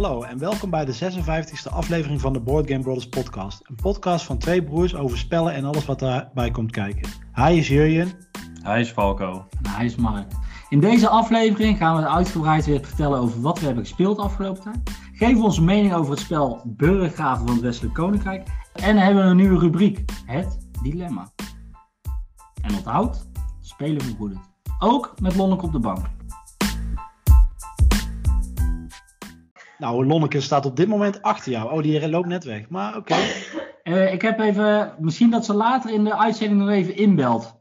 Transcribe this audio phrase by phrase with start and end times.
[0.00, 3.60] Hallo en welkom bij de 56e aflevering van de Board Game Brothers podcast.
[3.64, 7.10] Een podcast van twee broers over spellen en alles wat daarbij komt kijken.
[7.32, 8.12] Hij is Jurjen.
[8.62, 9.46] Hij is Falco.
[9.62, 10.32] En hij is Mark.
[10.68, 14.90] In deze aflevering gaan we uitgebreid weer vertellen over wat we hebben gespeeld afgelopen tijd.
[15.12, 18.48] Geven we onze mening over het spel Burggraven van het Westelijk Koninkrijk.
[18.72, 21.28] En hebben we een nieuwe rubriek, het dilemma.
[22.62, 23.26] En onthoud,
[23.60, 24.40] spelen vergoedend.
[24.78, 26.06] Ook met Lonneke op de bank.
[29.80, 31.72] Nou, Lonneke staat op dit moment achter jou.
[31.72, 32.68] Oh, die loopt net weg.
[32.68, 33.16] Maar oké.
[33.82, 37.60] Eh, ik heb even, misschien dat ze later in de uitzending nog even inbelt.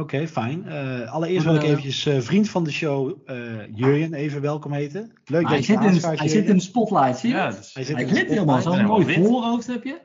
[0.00, 0.68] Oké, fijn.
[0.68, 3.36] Eh, allereerst wil ik eventjes eh, vriend van de show, eh
[3.74, 5.12] Jurjen, even welkom heten.
[5.24, 7.34] Leuk Maar dat hij je zit, in, hij zit in de spotlight, zie je?
[7.34, 9.16] Ja, dus, Hij zit Hij glimt helemaal, zo'n mooi wit.
[9.16, 10.00] voorhoofd heb je.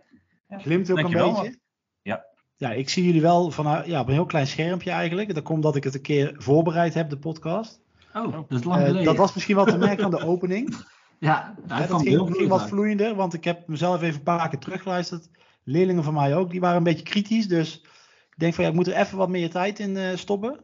[0.49, 1.59] Glimt ook Dankjewel, een beetje.
[2.01, 2.25] Ja.
[2.55, 5.33] Ja, ik zie jullie wel van, ja, op een heel klein schermpje eigenlijk.
[5.33, 7.81] Dat komt omdat ik het een keer voorbereid heb, de podcast.
[8.13, 9.03] Oh, dat is lang geleden.
[9.03, 10.75] dat was misschien wel te merken aan de opening.
[11.19, 14.49] Ja, hij dat ging, heel ging wat vloeiender, want ik heb mezelf even een paar
[14.49, 15.29] keer teruggeluisterd.
[15.63, 17.47] Leerlingen van mij ook, die waren een beetje kritisch.
[17.47, 17.81] Dus
[18.29, 20.59] ik denk van ja, ik moet er even wat meer tijd in eh, stoppen.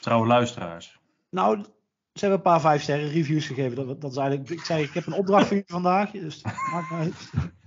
[0.00, 0.98] trouwe luisteraars.
[1.30, 1.62] Nou,
[2.12, 3.86] ze hebben een paar vijf sterren reviews gegeven.
[3.86, 6.10] Dat, dat is eigenlijk, ik zei, ik heb een opdracht voor jullie vandaag.
[6.10, 6.42] Dus
[6.92, 7.14] uit.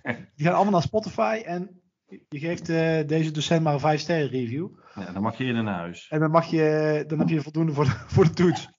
[0.36, 1.82] Die gaan allemaal naar Spotify en
[2.30, 4.68] je geeft eh, deze docent maar een vijf sterren review.
[4.96, 6.08] Ja, dan mag je eerder naar huis.
[6.10, 8.70] En dan, mag je, dan heb je voldoende voor de, voor de toets.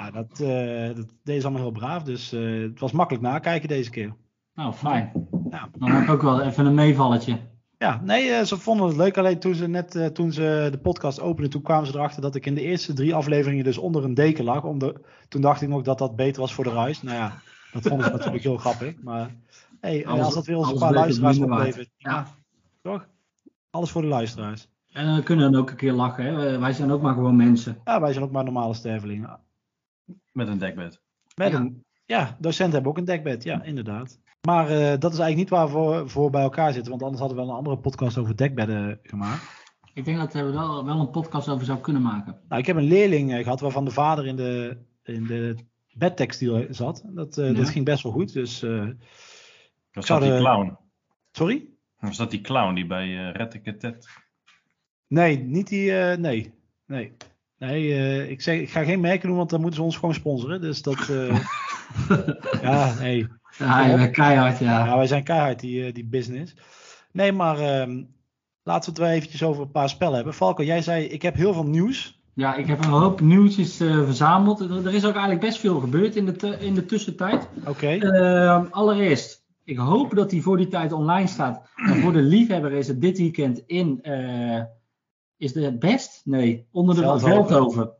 [0.00, 2.02] Ja, dat, eh dat deed ze allemaal heel braaf.
[2.02, 4.14] Dus eh, het was makkelijk nakijken deze keer.
[4.54, 5.28] Nou, fijn.
[5.50, 5.68] Ja.
[5.78, 7.38] Dan heb ik ook wel even een meevalletje.
[7.78, 9.18] Ja, nee, eh, ze vonden het leuk.
[9.18, 12.46] Alleen toen ze net toen ze de podcast openden, toen kwamen ze erachter dat ik
[12.46, 14.64] in de eerste drie afleveringen dus onder een deken lag.
[14.64, 17.02] Onder, toen dacht ik nog dat dat beter was voor de ruis.
[17.02, 17.40] Nou ja,
[17.72, 19.02] dat vonden ze natuurlijk heel grappig.
[19.02, 19.30] Maar
[19.80, 21.90] hey, Alles- als dat weer ons een paar luisteraars oplevert.
[21.96, 22.10] Ja.
[22.10, 22.26] Ja.
[22.82, 23.08] toch?
[23.70, 24.68] Alles voor de luisteraars.
[24.92, 26.24] En we kunnen dan ook een keer lachen.
[26.24, 26.58] Hè?
[26.58, 27.78] Wij zijn ook maar gewoon mensen.
[27.84, 29.40] Ja, wij zijn ook maar normale stervelingen.
[30.32, 31.00] Met een dekbed.
[31.34, 31.58] Met Ja.
[31.58, 33.42] een, ja, docenten hebben ook een dekbed.
[33.44, 34.18] Ja, inderdaad.
[34.46, 36.90] Maar eh, dat is eigenlijk niet waar we voor, voor bij elkaar zitten.
[36.90, 39.58] Want anders hadden we wel een andere podcast over dekbedden gemaakt.
[39.94, 42.40] Ik denk dat we wel, wel een podcast over zou kunnen maken.
[42.48, 45.56] Nou, ik heb een leerling eh, gehad waarvan de vader in de, in de
[45.92, 47.02] bedtextiel zat.
[47.06, 47.52] Dat, eh, Ja.
[47.52, 48.32] dat ging best wel goed.
[48.32, 48.88] Dus, eh,
[49.92, 50.76] Was dat die clown?
[51.32, 51.68] sorry?
[51.98, 54.08] Was dat die clown die bij uh, Rettiketet?
[55.06, 55.98] Nee, niet die.
[55.98, 56.54] eh, nee.
[56.86, 57.16] Nee.
[57.60, 60.14] Nee, eh, ik, zeg, ik ga geen merken doen, want dan moeten ze ons gewoon
[60.14, 60.60] sponsoren.
[60.60, 61.08] Dus dat.
[61.08, 61.40] eh,
[62.62, 63.26] ja, nee.
[63.58, 64.86] Ja, ja, keihard, ja.
[64.86, 66.54] Ja, wij zijn keihard, die, eh, die business.
[67.12, 68.02] Nee, maar ehm,
[68.62, 70.34] laten we het wel eventjes over een paar spellen hebben.
[70.34, 72.20] Falco, jij zei, ik heb heel veel nieuws.
[72.34, 74.60] Ja, ik heb een hoop nieuwtjes verzameld.
[74.60, 77.48] Er, er is ook eigenlijk best veel gebeurd in de, in de tussentijd.
[77.66, 77.88] Oké.
[77.88, 81.62] Ehm, allereerst, ik hoop dat die voor die tijd online staat.
[81.76, 84.00] En voor de liefhebber is het dit weekend in.
[85.40, 86.20] Is de best?
[86.24, 87.46] Nee, onder de Veldhoven.
[87.46, 87.92] Veldhoven.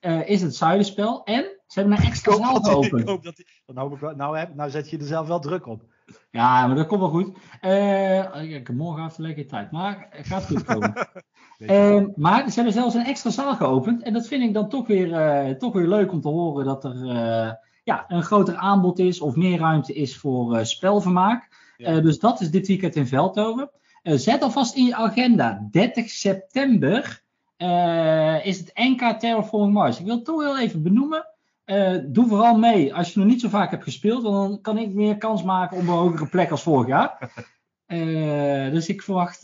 [0.00, 1.24] Eh, is het Zuiderspel.
[1.24, 4.00] En ze hebben een extra zaal geopend.
[4.00, 5.82] wel, nou, heb, nou zet je er zelf wel druk op.
[6.30, 7.36] Ja, maar dat komt wel goed.
[7.60, 9.70] Eh, ik heb morgen even lekker tijd.
[9.70, 10.94] Maar het gaat goed komen.
[11.58, 14.02] Ehm, maar ze hebben zelfs een extra zaal geopend.
[14.02, 16.84] En dat vind ik dan toch weer, eh, toch weer leuk om te horen dat
[16.84, 17.52] er eh,
[17.86, 21.48] ja, een groter aanbod is of meer ruimte is voor eh, spelvermaak.
[21.76, 21.86] Ja.
[21.86, 23.70] Eh, dus dat is dit weekend in Veldhoven.
[24.06, 25.68] Eh, zet alvast in je agenda.
[25.70, 27.22] 30 september
[27.56, 29.98] eh, is het NK Terraforming Mars.
[29.98, 31.26] Ik wil het toch heel even benoemen.
[31.64, 34.22] Eh, doe vooral mee als je nog niet zo vaak hebt gespeeld.
[34.22, 37.18] Want dan kan ik meer kans maken op een hogere plek als vorig jaar.
[38.72, 39.42] Dus ik verwacht,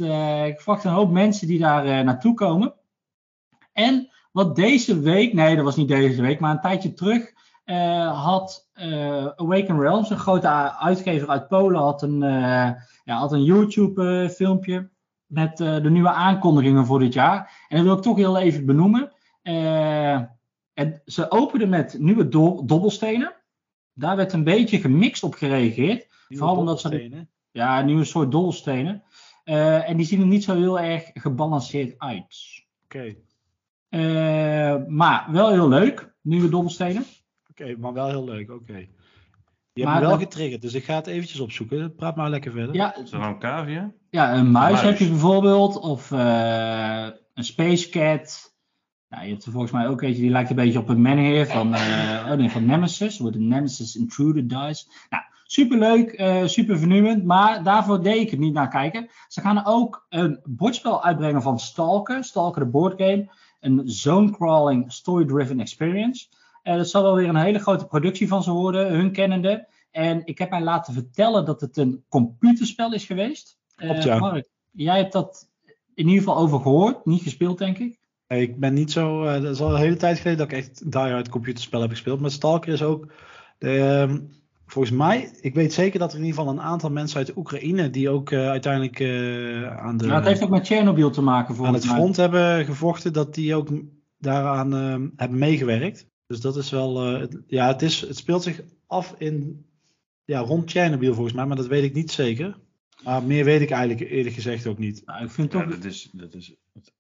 [0.49, 2.75] ik verwacht een hoop mensen die daar naartoe komen.
[3.73, 7.33] En wat deze week, nee dat was niet deze week, maar een tijdje terug
[8.13, 10.49] had eh, Awaken Realms, een grote
[10.79, 12.71] uitgever uit Polen, had een, eh,
[13.05, 14.89] ja, had een YouTube filmpje
[15.27, 17.67] met eh, de nieuwe aankondigingen voor dit jaar.
[17.69, 19.13] En dat wil ik toch heel even benoemen.
[20.75, 23.35] En ze openden met nieuwe do- dobbelstenen.
[23.93, 26.07] Daar werd een beetje gemixt op gereageerd.
[26.29, 26.89] Vooral omdat ze.
[27.51, 29.03] Ja, een nieuwe soort dobbelstenen.
[29.45, 32.65] En die zien er niet zo heel erg gebalanceerd uit.
[32.85, 33.17] Oké,
[34.89, 37.05] maar wel heel leuk, nieuwe dobbelstenen.
[37.63, 38.51] Oké, maar wel heel leuk.
[38.51, 38.87] Oké.
[39.75, 41.95] Je Maar hebt me wel dat- getriggerd, dus ik ga het eventjes opzoeken.
[41.95, 42.75] Praat maar lekker verder.
[42.75, 43.93] Ja, Is er nou een cavia?
[44.11, 44.87] ja een muis, muis.
[44.87, 45.81] heb je bijvoorbeeld.
[45.81, 48.55] Of eh, een Space Cat.
[49.09, 51.47] Ja, je hebt er volgens mij ook eentje die lijkt een beetje op een Menhir
[51.47, 53.19] van, eh, oh nee, van Nemesis.
[53.19, 54.87] Wordt een Nemesis Intruder Dice.
[55.11, 57.25] Nou, superleuk, eh super vernieuwend.
[57.25, 59.09] Maar daarvoor deed ik het niet naar kijken.
[59.29, 62.25] Ze gaan ook een bordspel uitbrengen van Stalker.
[62.25, 63.31] Stalker de board game.
[63.61, 66.27] Een zone-crawling, story-driven experience.
[66.63, 69.67] Eh dat zal wel weer een hele grote productie van ze worden, hun kennende.
[69.91, 73.59] En ik heb mij laten vertellen dat het een computerspel is geweest.
[73.77, 74.19] Eh, Klopt, ja.
[74.19, 75.51] Mark, jij hebt dat
[75.95, 77.99] in ieder geval over gehoord, niet gespeeld denk ik.
[78.29, 79.25] Nee, Ik ben niet zo.
[79.25, 82.21] eh, dat is al een hele tijd geleden dat ik echt die-hard computerspel heb gespeeld.
[82.21, 83.13] Maar Stalker is ook.
[83.59, 84.19] De, ehm,
[84.67, 87.91] volgens mij, ik weet zeker dat er in ieder geval een aantal mensen uit Oekraïne
[87.91, 91.57] die ook eh, uiteindelijk eh, aan, de, Nou, het heeft ook met Chernobyl te maken
[91.67, 91.95] aan het mij.
[91.95, 93.69] front hebben gevochten, dat die ook
[94.19, 94.81] daaraan eh,
[95.17, 96.07] hebben meegewerkt.
[96.33, 99.65] Dus dat is wel, eh, het- ja, het, is, het speelt zich af in,
[100.25, 102.57] ja, rond Chernobyl volgens mij, maar dat weet ik niet zeker.
[103.05, 105.03] Maar meer weet ik eigenlijk eerlijk gezegd ook niet.
[105.07, 106.93] Nou, ik vind Ja, toch, dat, is, dat is het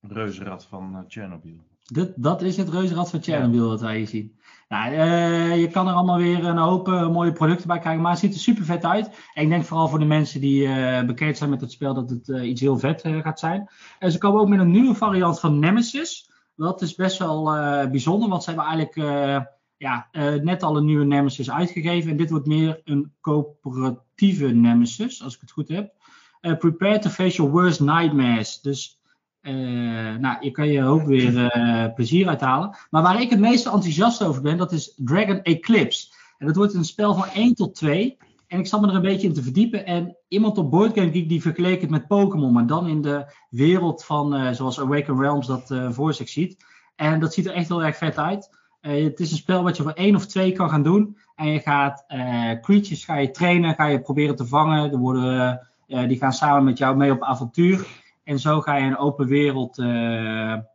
[0.00, 1.56] reuzenrad van Chernobyl.
[1.82, 4.36] dat, dat is het reuzenrad van Chernobyl dat wij hier zien.
[4.68, 8.20] Nou, eh, je kan er allemaal weer een hoop mooie producten bij krijgen, maar het
[8.20, 9.10] ziet er super vet uit.
[9.34, 12.10] En ik denk vooral voor de mensen die eh, bekend zijn met het spel dat
[12.10, 13.68] het iets heel vet eh, gaat zijn.
[13.98, 16.30] En ze komen ook met een nieuwe variant van Nemesis.
[16.56, 19.40] Dat is best wel eh, bijzonder, want ze hebben eigenlijk eh,
[19.76, 22.10] ja, eh, net al een nieuwe Nemesis uitgegeven.
[22.10, 25.92] En dit wordt meer een coöperatieve Nemesis, als ik het goed heb.
[26.40, 28.60] Prepare to face your worst nightmares.
[28.60, 29.00] Dus
[30.20, 31.50] nou, je kan je ook weer
[31.94, 32.76] plezier uithalen.
[32.90, 36.12] Maar waar ik het meest enthousiast over ben, dat is Dragon Eclipse.
[36.38, 38.16] En dat wordt een spel van 1 tot 2.
[38.52, 39.86] En ik zat me er een beetje in te verdiepen.
[39.86, 42.52] En iemand op Boardgame Geek die vergeleek het met Pokémon.
[42.52, 46.64] Maar dan in de wereld van, eh, zoals Awaken Realms dat eh, voor zich ziet.
[46.96, 48.58] En dat ziet er echt heel erg vet uit.
[48.80, 51.16] Eh, het is een spel wat je voor één of twee kan gaan doen.
[51.34, 52.04] En je gaat
[52.60, 54.92] creatures ga je trainen, ga je proberen te vangen.
[54.92, 57.86] Er worden, die gaan samen met jou mee op avontuur.
[58.24, 59.76] En zo ga je een open wereld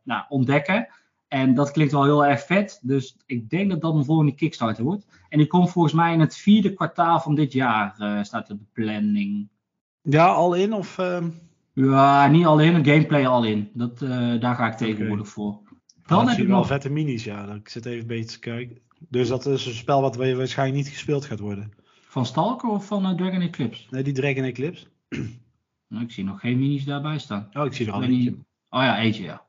[0.03, 0.87] nou, ontdekken.
[1.27, 2.79] En dat klinkt wel heel erg vet.
[2.81, 5.05] Dus ik denk dat dat een volgende Kickstarter wordt.
[5.29, 8.59] En die komt volgens mij in het vierde kwartaal van dit jaar, eh, staat op
[8.59, 9.47] de planning.
[10.01, 10.97] Ja, al in of...
[10.97, 11.29] ehm,
[11.73, 13.69] Ja, niet al in, een gameplay al in.
[13.73, 15.59] Dat, eh, daar ga ik tegenwoordig voor.
[16.05, 17.53] Dan heb ik wel nog vette minis, ja.
[17.53, 18.77] Ik zit even een beetje te kijken.
[19.09, 21.71] Dus dat is een spel wat wa- waarschijnlijk niet gespeeld gaat worden.
[22.07, 23.83] van Stalker of van eh, Dragon Eclipse.
[23.89, 24.85] Nee, die Dragon Eclipse.
[25.87, 27.49] Nou, ik zie nog geen minis daarbij staan.
[27.53, 28.17] Oh, ik zie er al eentje.
[28.31, 28.39] niet-
[28.69, 29.45] Oh ja, eentje ja.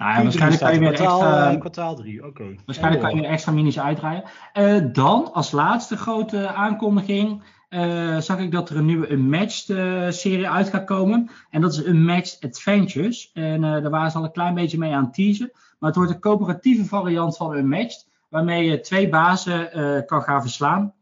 [0.00, 2.54] Nou, ja Q3 waarschijnlijk kan je weer kwartaal, extra, kwartaal 3, oké.
[2.66, 4.22] waarschijnlijk kan je weer extra minis uitdraaien.
[4.52, 10.10] Eh, dan, als laatste grote aankondiging, eh, zag ik dat er een nieuwe Unmatched eh,
[10.10, 11.30] serie uit gaat komen.
[11.50, 13.30] En dat is Unmatched Adventures.
[13.32, 15.50] En daar waren ze al een klein beetje mee aan het teasen.
[15.78, 18.08] Maar het wordt een coöperatieve variant van Unmatched.
[18.28, 19.70] Waarmee je twee bazen
[20.06, 20.94] kan gaan verslaan.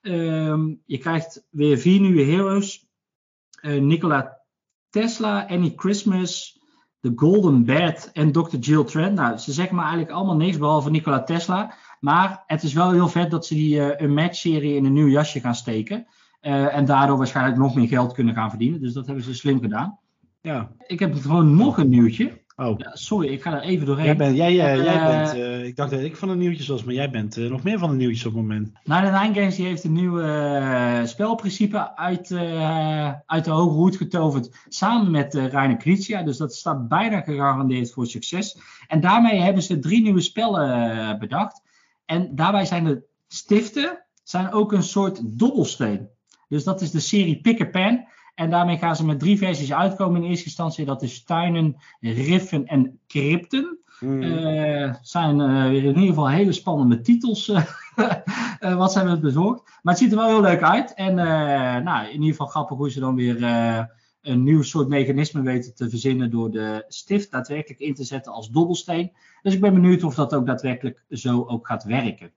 [0.00, 2.86] Ehm, je krijgt weer vier nieuwe heroes.
[3.60, 4.38] Nikola
[4.90, 6.55] Tesla, Annie Christmas,
[7.06, 8.56] The Golden Bat en Dr.
[8.56, 9.14] Jill Trent.
[9.14, 11.74] Nou, ze zeggen maar eigenlijk allemaal niks behalve Nikola Tesla.
[12.00, 15.40] Maar het is wel heel vet dat ze die eh Unmatched-serie in een nieuw jasje
[15.40, 16.06] gaan steken.
[16.40, 18.80] Eh, en daardoor waarschijnlijk nog meer geld kunnen gaan verdienen.
[18.80, 19.98] Dus dat hebben ze slim gedaan.
[20.40, 20.70] Ja.
[20.86, 22.44] Ik heb gewoon nog een nieuwtje.
[22.56, 24.04] Oh, Ja, sorry, ik ga er even doorheen.
[24.04, 26.66] jij bent, jij, eh, jij Eh, bent eh, ik dacht dat ik van de nieuwtjes
[26.68, 28.72] was, maar jij bent nog meer van de nieuwtjes op het moment.
[28.84, 30.16] Nine Nine Games die heeft een nieuw
[31.06, 32.32] spelprincipe uit,
[33.26, 34.56] uit de hoge hoed getoverd.
[34.68, 36.22] Samen met uh, Reiner Knizia.
[36.22, 38.58] Dus dat staat bijna gegarandeerd voor succes.
[38.86, 41.62] En daarmee hebben ze drie nieuwe spellen bedacht.
[42.04, 46.08] En daarbij zijn de stiften zijn ook een soort dobbelsteen.
[46.48, 48.06] Dus dat is de serie Pick a Pen.
[48.36, 50.84] En daarmee gaan ze met drie versies uitkomen in eerste instantie.
[50.84, 53.78] Dat is Tuinen, Riffen en Crypten.
[54.00, 54.22] Mm.
[54.22, 59.62] Eh, zijn eh, weer in ieder geval hele spannende titels eh, wat zijn we bezorgd.
[59.82, 60.94] Maar het ziet er wel heel leuk uit.
[60.94, 63.84] En eh, nou, in ieder geval grappig hoe ze dan weer eh,
[64.20, 68.50] een nieuw soort mechanisme weten te verzinnen door de stift daadwerkelijk in te zetten als
[68.50, 69.12] dobbelsteen.
[69.42, 72.32] Dus ik ben benieuwd of dat ook daadwerkelijk zo ook gaat werken.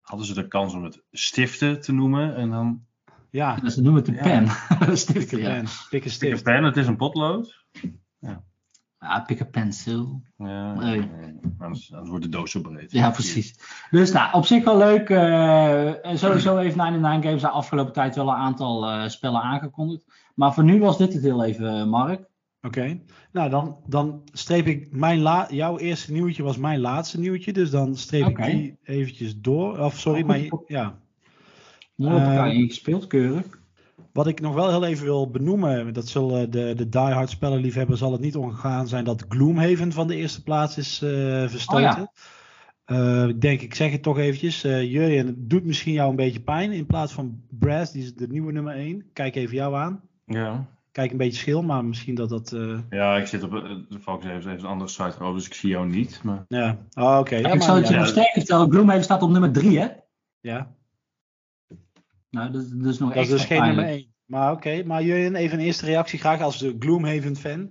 [0.00, 2.84] Hadden ze de kans om het stiften te noemen en dan...
[3.32, 4.44] ja, Dus ze noemen het de Ja.
[4.78, 4.96] pen.
[4.96, 5.48] Stiften, ja.
[5.48, 6.42] pen, pik een stift.
[6.42, 7.60] pen, het is een potlood.
[8.98, 10.22] Ah, pick a pencil.
[10.36, 11.10] Ja, Nee.
[11.58, 12.92] anders, anders wordt de doos zo breed.
[12.92, 13.54] Ja, precies.
[13.90, 15.10] Dus nou, op zich wel leuk.
[15.10, 20.04] eh, sowieso heeft 99 Games de afgelopen tijd wel een aantal eh, spellen aangekondigd.
[20.34, 22.30] Maar voor nu was dit het heel even, Mark.
[22.60, 23.00] Oké,
[23.32, 27.70] nou dan, dan streep ik mijn la jouw eerste nieuwtje was mijn laatste nieuwtje, dus
[27.70, 29.78] dan streep ik die eventjes door.
[29.78, 30.98] Of sorry, Oh, maar ja.
[32.02, 33.60] Mooi op elkaar Eh, ingespeeld, keurig.
[34.12, 38.12] Wat ik nog wel heel even wil benoemen, dat zullen de, de diehard spellenliefhebber zal
[38.12, 41.10] het niet ongegaan zijn dat Gloomhaven van de eerste plaats is eh,
[41.48, 42.10] verstoten.
[42.84, 44.64] Eh, ik denk, ik zeg het toch eventjes.
[44.64, 46.72] eh Jurjen, het doet misschien jou een beetje pijn.
[46.72, 49.04] In plaats van Brass, die is de nieuwe nummer 1.
[49.12, 50.00] Kijk even jou aan.
[50.26, 50.66] Ja.
[50.92, 52.52] Kijk een beetje schil, maar misschien dat dat...
[52.52, 55.46] eh, ja, ik zit op eh, de Fox heeft even een andere site geopend, dus
[55.46, 56.20] ik zie jou niet.
[56.22, 56.44] Maar...
[56.48, 57.36] ja, oh, oké.
[57.36, 58.70] Ja, ik zal het je ja, nog sterker vertellen.
[58.70, 59.86] Gloomhaven staat op nummer 3, hè?
[60.40, 60.74] ja,
[62.32, 63.86] Nou, dat, dat is nog dat is extra dus geen pijnlijk.
[63.86, 64.14] nummer 1.
[64.26, 67.70] Maar oké, maar Jurjen, even een eerste reactie graag als de Gloomhaven fan.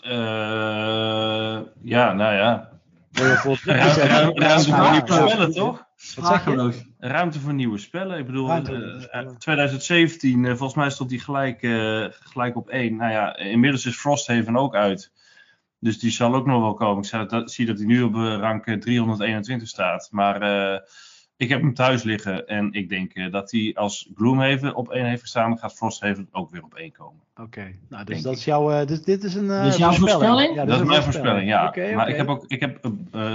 [0.00, 2.70] Eh, ja, nou ja.
[3.10, 3.22] Je
[4.34, 5.84] Ruimte, voor nieuwe spellen, toch?
[5.96, 6.84] Sprakeloos.
[6.98, 8.18] Ruimte voor nieuwe spellen.
[8.18, 12.68] Ik bedoel, Ruimte eh, eh, 2017, eh, volgens mij stond die gelijk, eh, gelijk op
[12.68, 12.96] één.
[12.96, 15.12] Nou ja, inmiddels is Frosthaven ook uit.
[15.82, 17.04] Dus die zal ook nog wel komen.
[17.32, 20.08] Ik zie dat hij nu op rank eh, 321 staat.
[20.10, 20.80] Maar eh,
[21.42, 25.06] Ik heb hem thuis liggen en ik denk eh, dat hij als Gloomhaven op 1
[25.06, 27.22] heeft gestaan, gaat Frosthaven ook weer op 1 komen.
[27.36, 29.92] Oké, nou, dus Denk dat is jouw, eh, dus dit is een eh, Dus jouw
[29.92, 30.54] voorspelling?
[30.54, 31.74] Ja, dat is mijn voorspelling, ja.
[31.94, 32.90] Maar ik heb ook ik heb,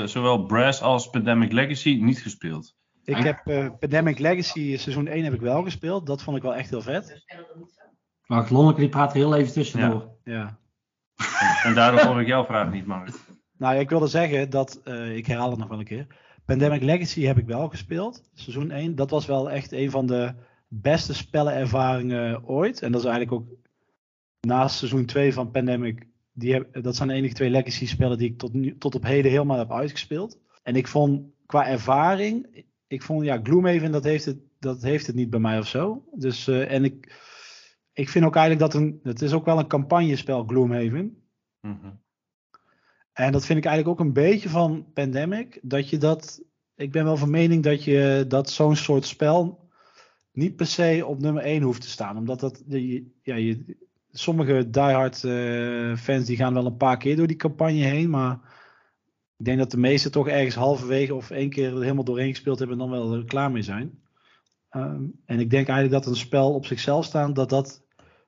[0.05, 2.75] zowel Brass als Pandemic Legacy niet gespeeld.
[3.07, 6.05] Ik heb eh, Pandemic Legacy seizoen 1 heb ik wel gespeeld.
[6.05, 7.25] Dat vond ik wel echt heel vet.
[8.25, 10.09] Wacht, Lonneke die praat heel even tussendoor.
[10.23, 10.57] Ja.
[11.63, 13.09] En daardoor hoor ik jouw vraag niet, Mark.
[13.57, 16.07] Nou, ja, ik wilde zeggen dat, eh, ik herhaal het nog wel een keer.
[16.47, 18.95] Pandemic Legacy heb ik wel gespeeld, seizoen 1.
[18.95, 20.33] Dat was wel echt een van de
[20.67, 22.81] beste spellenervaringen ooit.
[22.81, 23.57] En dat is eigenlijk ook
[24.39, 26.07] naast seizoen 2 van Pandemic.
[26.33, 29.03] Die heb, dat zijn de enige twee Legacy spellen die ik tot, nu, tot op
[29.03, 30.39] heden helemaal heb uitgespeeld.
[30.63, 35.15] En ik vond qua ervaring, ik vond ja, Gloomhaven dat heeft het, dat heeft het
[35.15, 36.03] niet bij mij of zo.
[36.13, 37.15] Dus, eh, en ik,
[37.93, 41.23] ik vind ook eigenlijk dat een, het is ook wel een campagnespel Gloomhaven.
[41.61, 41.89] Mhm.
[43.17, 45.59] En dat vind ik eigenlijk ook een beetje van Pandemic.
[45.61, 46.41] Dat je dat.
[46.75, 49.69] Ik ben wel van mening dat je dat zo'n soort spel
[50.31, 52.17] niet per se op nummer 1 hoeft te staan.
[52.17, 52.63] Omdat dat.
[53.21, 53.77] Ja, je,
[54.11, 58.09] sommige diehard eh, fans die gaan wel een paar keer door die campagne heen.
[58.09, 58.39] Maar
[59.37, 62.59] ik denk dat de meesten toch ergens halverwege of één keer er helemaal doorheen gespeeld
[62.59, 63.99] hebben en dan wel er klaar mee zijn.
[64.69, 67.81] Ehm, en ik denk eigenlijk dat een spel op zichzelf staan, dat dat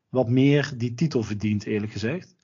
[0.09, 2.37] wat meer die titel verdient, eerlijk gezegd.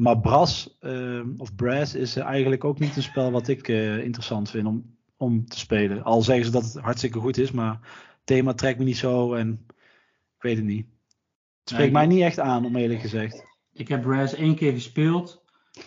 [0.00, 4.50] Maar Bras ehm, of Brass is eigenlijk ook niet een spel wat ik eh, interessant
[4.50, 6.02] vind om, om te spelen.
[6.02, 7.80] Al zeggen ze dat het hartstikke goed is, maar het
[8.24, 9.64] thema trekt me niet zo en
[10.36, 10.86] ik weet het niet.
[11.60, 13.44] Het spreekt Nee, mij niet echt aan, om eerlijk gezegd.
[13.72, 15.42] Ik heb Brass één keer gespeeld.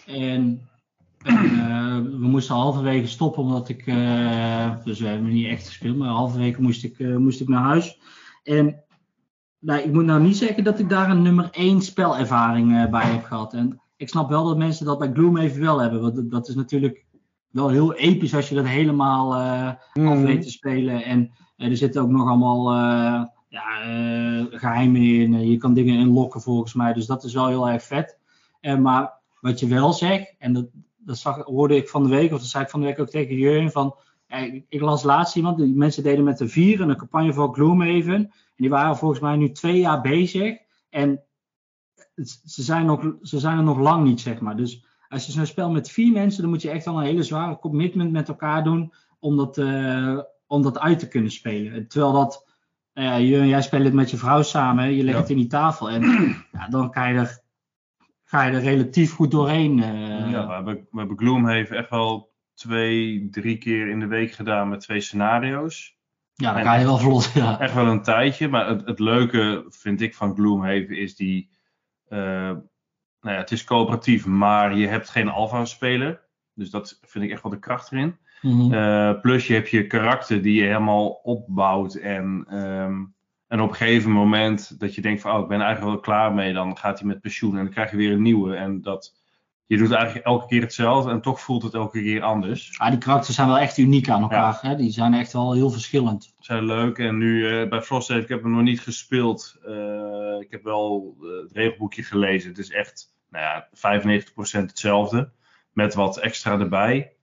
[0.06, 0.70] En
[1.18, 3.88] eh, we moesten halverwege stoppen omdat ik.
[3.88, 8.00] eh, dus we hebben niet echt gespeeld, maar halverwege moest ik, moest ik naar huis.
[8.44, 8.84] En
[9.60, 13.24] nou, ik moet nou niet zeggen dat ik daar een nummer 1 spelervaring bij heb
[13.24, 13.54] gehad.
[13.54, 16.02] En ik snap wel dat mensen dat bij Gloomhaven wel hebben.
[16.02, 17.06] Want dat- is natuurlijk
[17.50, 21.04] wel heel episch als je dat helemaal eh, af weet te spelen.
[21.04, 25.50] En eh, er zitten ook nog allemaal eh, ja, eh, geheimen in.
[25.50, 26.94] Je kan dingen inlokken volgens mij.
[26.94, 28.18] Dus dat is wel heel erg vet.
[28.80, 30.66] Maar wat je wel zegt, en dat,
[30.98, 33.10] dat zag, hoorde ik van de week, of dat zei ik van de week ook
[33.10, 33.96] tegen Jurgen, van
[34.70, 38.14] ik, las laatst iemand, die mensen deden met de vier een campagne voor Gloomhaven.
[38.14, 40.58] En die waren volgens mij nu twee jaar bezig.
[40.90, 41.22] En
[42.46, 44.56] ze zijn, nog, ze zijn er nog lang niet, zeg maar.
[44.58, 47.24] Dus als je zo'n spel met vier mensen, dan moet je echt wel een hele
[47.24, 50.18] zware commitment met elkaar doen om dat, eh,
[50.48, 51.88] om dat uit te kunnen spelen.
[51.88, 52.48] Terwijl dat,
[52.94, 55.22] nou ja, jij speelt het met je vrouw samen, je legt Ja.
[55.22, 56.02] het in die tafel en
[56.58, 57.40] ja, dan ga je, er,
[58.24, 59.84] ga je er relatief goed doorheen.
[59.84, 60.32] eh.
[60.32, 64.70] ja, we hebben, we hebben Gloomhaven echt wel twee, drie keer in de week gedaan
[64.70, 65.98] met twee scenario's.
[66.34, 67.32] ja, dan ga je wel vlot.
[67.34, 67.60] Ja.
[67.60, 71.52] Echt wel een tijdje, maar het, het leuke vind ik van Gloomhaven is die.
[72.14, 72.58] Eh,
[73.22, 76.22] nou ja, het is coöperatief, maar je hebt geen alpha-speler.
[76.54, 78.18] Dus dat vind ik echt wel de kracht erin.
[78.42, 78.74] Mhm.
[78.74, 81.96] Eh, plus je hebt je karakter die je helemaal opbouwt.
[81.96, 83.04] En, ehm,
[83.48, 86.34] en op een gegeven moment dat je denkt van oh, ik ben eigenlijk wel klaar
[86.34, 86.54] mee.
[86.54, 88.56] Dan gaat hij met pensioen en dan krijg je weer een nieuwe.
[88.56, 89.23] En dat,
[89.66, 92.80] je doet eigenlijk elke keer hetzelfde en toch voelt het elke keer anders.
[92.80, 94.58] Ah, die karakters zijn wel echt uniek aan elkaar.
[94.62, 94.76] Hè?
[94.76, 96.34] Die zijn echt wel heel verschillend.
[96.40, 96.98] zijn leuk.
[96.98, 99.58] En nu eh, bij Frosthaven, ik heb hem nog niet gespeeld.
[99.66, 102.50] Eh, ik heb wel eh, het regelboekje gelezen.
[102.50, 105.32] Het is echt nou ja, 95% hetzelfde.
[105.72, 107.16] Met wat extra erbij.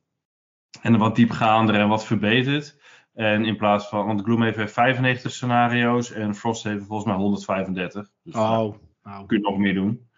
[0.83, 2.79] En wat diepgaander en wat verbeterd.
[3.15, 8.11] En in plaats van, want Gloomhaven heeft 95 scenario's en Frosthaven volgens mij 135.
[8.23, 9.27] Dus Oh, nou.
[9.27, 10.09] kun je nog meer doen.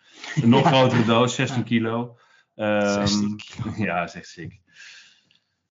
[0.42, 1.64] Een nog grotere doos, 16 Ja.
[1.64, 2.16] kilo.
[2.54, 3.40] Ehm, 16
[3.86, 4.60] ja, dat is echt sick.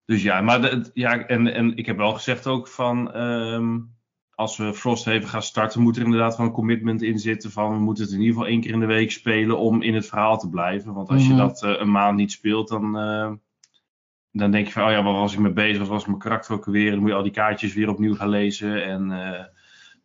[0.05, 3.13] Dus ja, maar de- ja, en, en ik heb wel gezegd ook van.
[3.13, 3.79] ehm,
[4.35, 7.51] als we Frosthaven gaan starten, moet er inderdaad wel een commitment in zitten.
[7.51, 9.93] Van we moeten het in ieder geval één keer in de week spelen om in
[9.95, 10.93] het verhaal te blijven.
[10.93, 11.37] Want als je Mhm.
[11.37, 13.31] dat eh, een maand niet speelt, dan, eh,
[14.31, 15.77] dan denk je van, oh ja, waar was ik mee bezig?
[15.77, 16.91] Wat was mijn karakter ook weer?
[16.91, 18.85] Dan moet je al die kaartjes weer opnieuw gaan lezen.
[18.85, 19.45] En eh,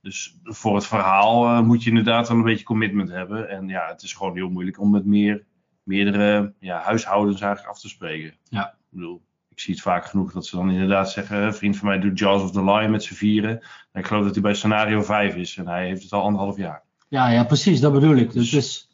[0.06, 3.48] dus voor het verhaal eh, moet je inderdaad wel een beetje commitment hebben.
[3.48, 5.44] En ja, het is gewoon heel moeilijk om met meer,
[5.82, 8.34] meerdere ja, huishoudens eigenlijk af te spreken.
[8.44, 8.68] Ja.
[8.68, 11.88] Ik bedoel, ik zie het vaak genoeg dat ze dan inderdaad zeggen: een vriend van
[11.88, 13.60] mij doet Jaws of the Lion met z'n vieren.
[13.92, 16.56] En ik geloof dat hij bij scenario 5 is en hij heeft het al anderhalf
[16.56, 16.82] jaar.
[17.08, 18.32] Ja, ja, precies, dat bedoel ik.
[18.32, 18.88] Dus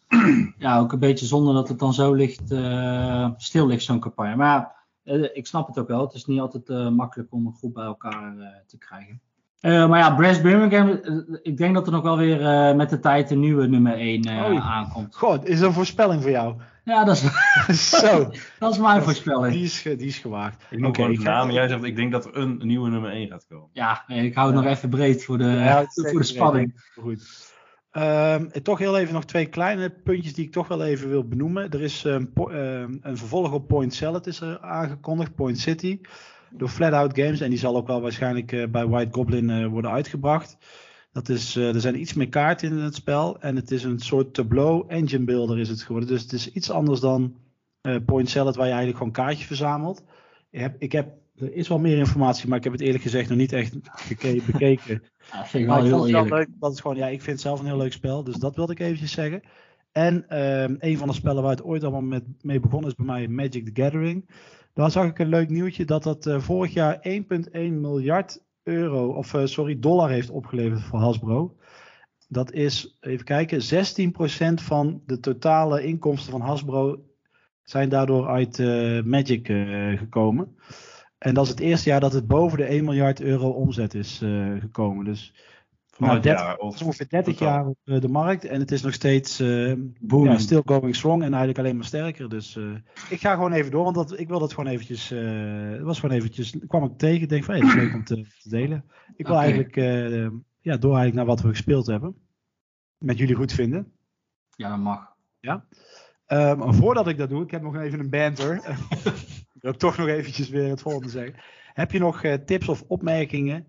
[0.59, 4.37] ja, ook een beetje zonde dat het dan zo ligt, eh, stil ligt, zo'n campagne.
[4.37, 6.01] Maar ja, eh, ik snap het ook wel.
[6.01, 8.35] Het is niet altijd makkelijk om een groep bij elkaar
[8.67, 9.21] te krijgen.
[9.63, 12.91] Eh, maar ja, Brass Birmingham, eh, ik denk dat er nog wel weer eh, met
[12.91, 14.59] de tijd een nieuwe nummer 1 Oei.
[14.59, 15.17] aankomt.
[15.17, 16.55] God, is een voorspelling voor jou?
[16.85, 17.23] Ja, dat
[17.69, 19.53] is, Zo, dat is mijn voorspelling.
[19.53, 20.65] die is, die is gewaagd.
[20.71, 23.29] Ik noem gewoon de naam jij zegt: Ik denk dat er een nieuwe nummer 1
[23.29, 23.69] gaat komen.
[23.73, 26.83] Ja, ik hou het nog even breed voor de, Ja, voor de spanning.
[27.01, 27.51] Goed.
[27.91, 31.71] Ehm, toch heel even nog twee kleine puntjes die ik toch wel even wil benoemen.
[31.71, 36.01] Er is po- ehm, een vervolg op Point Salad is er aangekondigd, Point City.
[36.57, 37.41] Door Flatout Games.
[37.41, 40.57] En die zal ook wel waarschijnlijk eh, bij White Goblin eh, worden uitgebracht.
[41.13, 43.41] Dat is, eh, er zijn iets meer kaarten in het spel.
[43.41, 46.09] En het is een soort tableau engine builder is het geworden.
[46.09, 47.35] Dus het is iets anders dan
[48.07, 50.03] Point Salad waar je eigenlijk gewoon kaartjes verzamelt.
[50.51, 53.29] Ik heb, ik heb, er is wel meer informatie, maar ik heb het eerlijk gezegd
[53.29, 53.75] nog niet echt
[54.53, 55.03] bekeken.
[55.33, 56.49] Ja, vind ik wel heel het wel leuk.
[56.59, 58.25] Dat is gewoon, ja, ik vind het zelf een heel leuk spel.
[58.25, 59.43] Dus dat wilde ik eventjes zeggen.
[59.93, 63.07] En ehm, een van de spellen waar het ooit allemaal met, mee begonnen is bij
[63.07, 64.29] mij Magic the Gathering.
[64.75, 69.35] Daar zag ik een leuk nieuwtje dat dat eh, vorig jaar 1,1 miljard euro, of
[69.35, 71.57] eh, sorry, dollar heeft opgeleverd voor Hasbro.
[72.29, 77.05] Dat is, even kijken, 16% van de totale inkomsten van Hasbro
[77.63, 79.47] zijn daardoor uit eh, Magic
[79.99, 80.57] gekomen.
[81.19, 84.19] En dat is het eerste jaar dat het boven de 1 miljard euro omzet is
[84.59, 85.05] gekomen.
[85.05, 85.35] Dus
[86.07, 86.57] Nou, het 30 jaar.
[86.57, 87.55] Of, ongeveer 30 totaal.
[87.55, 89.39] jaar op eh, de markt en het is nog steeds
[90.01, 90.33] Booming.
[90.33, 92.29] ja, still going strong en eigenlijk alleen maar sterker.
[92.29, 92.65] Dus eh,
[93.11, 96.17] ik ga gewoon even door, want dat, ik wil dat gewoon eventjes, het was gewoon
[96.17, 98.85] eventjes, kwam ik tegen, ik denk van hey, dat is leuk om te, te delen.
[99.17, 99.75] Ik wil eigenlijk
[100.61, 102.17] ja, door eigenlijk naar wat we gespeeld hebben,
[102.99, 103.93] met jullie goed vinden.
[104.57, 105.11] Ja, dat mag.
[106.33, 108.55] Eh, maar voordat ik dat doe, ik heb nog even een banter.
[109.55, 111.35] ik wil toch nog eventjes weer het volgende zeggen.
[111.73, 113.67] Heb je nog tips of opmerkingen?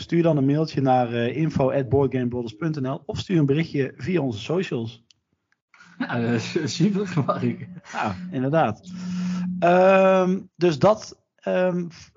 [0.00, 5.04] Stuur dan een mailtje naar uh, info.boardgamebrothers.nl of stuur een berichtje via onze socials.
[5.98, 7.68] Ja, dat is super, Mark.
[7.92, 8.90] Ja, inderdaad.
[9.58, 11.24] Ehm, dus dat.
[11.36, 12.10] ehm f-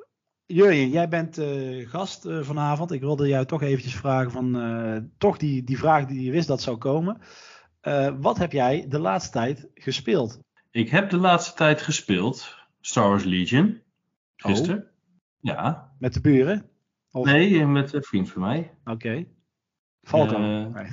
[0.45, 2.91] Jurjen, jij bent eh, gast eh, vanavond.
[2.91, 6.47] Ik wilde jou toch eventjes vragen van eh, toch die, die vraag die je wist
[6.47, 7.17] dat zou komen.
[7.81, 10.39] Eh, wat heb jij de laatste tijd gespeeld?
[10.71, 12.55] Ik heb de laatste tijd gespeeld.
[12.81, 13.81] Star Wars Legion.
[14.35, 14.87] Gisteren.
[15.39, 15.91] Ja.
[15.99, 16.69] Met de buren?
[17.15, 18.71] Of- Nee, met een vriend van mij.
[18.85, 19.25] Oké.
[20.03, 20.33] Falco.
[20.35, 20.87] Eh, Nee.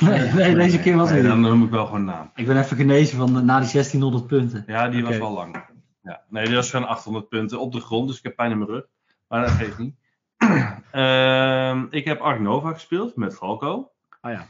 [0.20, 2.30] Nee, nee, deze keer was Nee, dan noem ik wel gewoon naam.
[2.34, 4.64] Ik ben even genezen van de- na die 1600 punten.
[4.66, 5.64] Ja, die was wel lang.
[6.02, 6.22] Ja.
[6.28, 8.70] Nee, die was van 800 punten op de grond, dus ik heb pijn in mijn
[8.70, 8.84] rug.
[9.28, 9.94] Maar dat geeft niet.
[10.90, 13.90] Ehm, ik heb Ark Nova gespeeld met Falco.
[14.20, 14.46] Ah ja.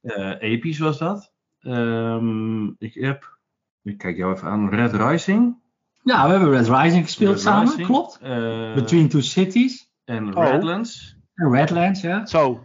[0.00, 1.32] Eh, episch was dat.
[1.60, 3.38] Ehm, ik heb,
[3.82, 5.56] ik kijk jou even aan, Red Rising.
[6.02, 8.18] Ja, we hebben Red Rising gespeeld Red samen, Rising, klopt.
[8.22, 10.44] eh, Between Two Cities En Oh.
[10.50, 11.16] Redlands.
[11.34, 12.26] en Redlands, ja.
[12.26, 12.64] Zo.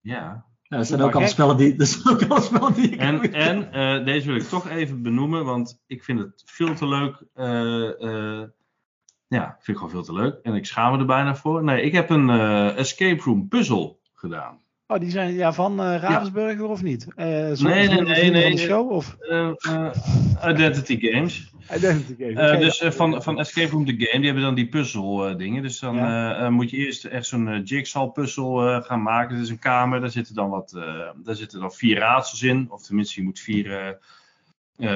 [0.00, 0.44] Ja.
[0.62, 1.28] Ja, dat zijn ook gek.
[1.28, 4.42] spellen die, dat zijn ook alle spellen die ik En, en eh, deze wil ik
[4.42, 7.24] toch even benoemen, want ik vind het veel te leuk.
[7.34, 8.02] eh,
[8.40, 8.48] eh,
[9.26, 10.38] ja, vind ik gewoon veel te leuk.
[10.42, 11.64] En ik schaam me er bijna voor.
[11.64, 14.60] Nee, ik heb een eh, escape room puzzel gedaan.
[14.88, 17.06] Oh, die zijn ja, van eh Ravensburger of niet?
[17.16, 18.48] Eh, Nee, nee, nee, nee.
[18.48, 19.90] van show of Eh, eh,
[20.48, 21.50] Identity Games.
[21.74, 22.40] Identity Game?
[22.40, 22.86] Eh, Oké, dus ja.
[22.86, 25.62] eh, van, van Escape Room The Game, die hebben dan die puzzel eh, dingen.
[25.62, 26.36] Dus dan Ja.
[26.36, 29.34] eh, eh, moet je eerst echt zo'n jigsaw puzzel eh, gaan maken.
[29.36, 32.66] Dat is een kamer, daar zitten dan wat, eh, daar zitten dan vier raadsels in.
[32.70, 33.88] Of tenminste, je moet vier, eh,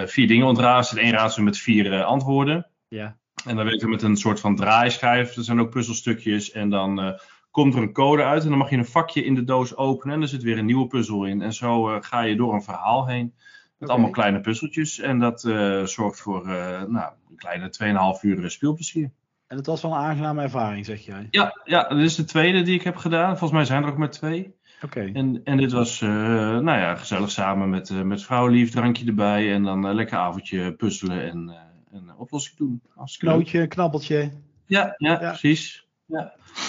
[0.03, 0.79] eh, vier dingen ontraaien.
[0.79, 2.67] Er zit één raadsel met vier eh, antwoorden.
[2.89, 3.17] Ja.
[3.47, 5.37] En dan werkt het met een soort van draaischijf.
[5.37, 6.51] Er zijn ook puzzelstukjes.
[6.53, 7.13] En dan eh,
[7.51, 8.43] komt er een code uit.
[8.43, 10.15] En dan mag je een vakje in de doos openen.
[10.15, 11.43] En er zit weer een nieuwe puzzel in.
[11.43, 13.35] En zo eh, ga je door een verhaal heen.
[13.79, 14.99] Met allemaal kleine puzzeltjes.
[14.99, 19.11] En dat eh, zorgt voor eh, nou, een kleine 2,5 uur speelplezier.
[19.47, 21.27] En het was wel een aangename ervaring, zeg jij.
[21.31, 23.29] Ja, ja, dit is de tweede die ik heb gedaan.
[23.29, 24.55] Volgens mij zijn er ook maar twee.
[24.83, 25.11] Oké.
[25.13, 28.27] En, en dit was, nou ja, gezellig samen met, met
[28.71, 29.53] drankje erbij.
[29.53, 31.55] En dan een lekker avondje puzzelen en,
[31.91, 32.83] en een oplossing doen.
[33.19, 34.31] Knootje, knabbeltje.
[34.67, 35.29] Ja, ja, Ja.
[35.29, 35.89] precies.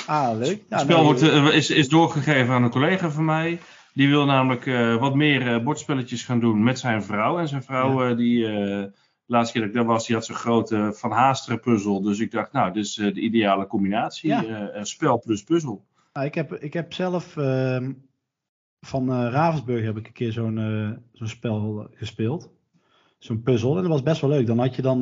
[0.07, 0.63] Ah, leuk.
[0.69, 3.59] Ja, Het spel nee, wordt, eh, is, is doorgegeven aan een collega van mij.
[3.93, 7.39] Die wil namelijk eh, wat meer eh, bordspelletjes gaan doen met zijn vrouw.
[7.39, 8.51] En zijn vrouw, eh, die, eh,
[9.25, 12.01] de laatste keer dat ik daar was, die had zo'n grote Van Haasteren puzzel.
[12.01, 14.29] Dus ik dacht, nou, dit is eh, de ideale combinatie.
[14.29, 14.45] Ja.
[14.45, 15.85] Eh, eh, spel plus puzzel.
[16.13, 17.91] Nou, ik, heb, ik heb zelf ehm,
[18.79, 20.57] van Ravensburg heb ik een keer zo'n
[21.13, 22.49] zo'n spel gespeeld.
[23.17, 23.75] Zo'n puzzel.
[23.75, 24.47] En dat was best wel leuk.
[24.47, 24.99] Dan had je dan.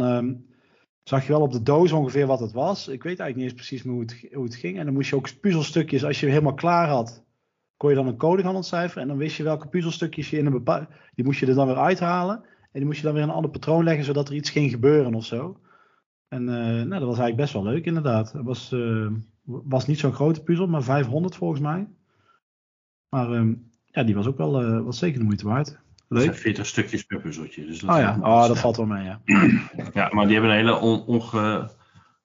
[1.09, 2.87] Zag je wel op de doos ongeveer wat het was.
[2.87, 4.77] Ik weet eigenlijk niet eens precies hoe het, hoe het ging.
[4.77, 7.23] En dan moest je ook puzzelstukjes, als je helemaal klaar had,
[7.77, 9.01] kon je dan een code gaan ontcijferen.
[9.01, 10.87] En dan wist je welke puzzelstukjes je in een bepaalde.
[11.15, 12.35] Die moest je er dan weer uithalen.
[12.43, 14.71] En die moest je dan weer in een ander patroon leggen, zodat er iets ging
[14.71, 15.59] gebeuren of zo.
[16.27, 18.31] En eh, nou, dat was eigenlijk best wel leuk, inderdaad.
[18.31, 19.11] Het was, eh,
[19.43, 21.87] was niet zo'n grote puzzel, maar 500 volgens mij.
[23.09, 23.53] Maar ehm,
[23.85, 25.79] ja, die was ook wel was zeker de moeite waard.
[26.09, 26.35] Zijn Leuk.
[26.35, 27.65] 40 stukjes per puzzeltje.
[27.65, 29.21] Dus dat Oh ja, oh, dat valt wel mee, ja.
[29.93, 31.69] Ja, maar die hebben een hele, on, onge,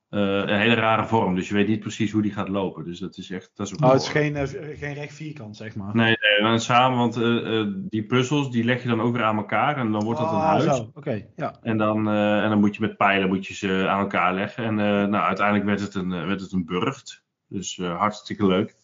[0.09, 1.35] eh, een hele rare vorm.
[1.35, 2.85] Dus je weet niet precies hoe die gaat lopen.
[2.85, 3.51] Dus dat is echt.
[3.55, 5.95] Dat is ook Oh, het is geen, eh, geen recht vierkant, zeg maar.
[5.95, 9.37] Nee, nee, dan samen, want eh, die puzzels die leg je dan ook weer aan
[9.37, 10.87] elkaar en dan wordt dat een Ah, huis.
[10.95, 11.59] Oké, ja.
[11.63, 14.65] En dan, en dan moet je met pijlen moet je ze aan elkaar leggen.
[14.65, 14.75] En
[15.11, 17.25] nou, uiteindelijk werd het een, werd het een burcht.
[17.49, 18.77] Dus hartstikke leuk.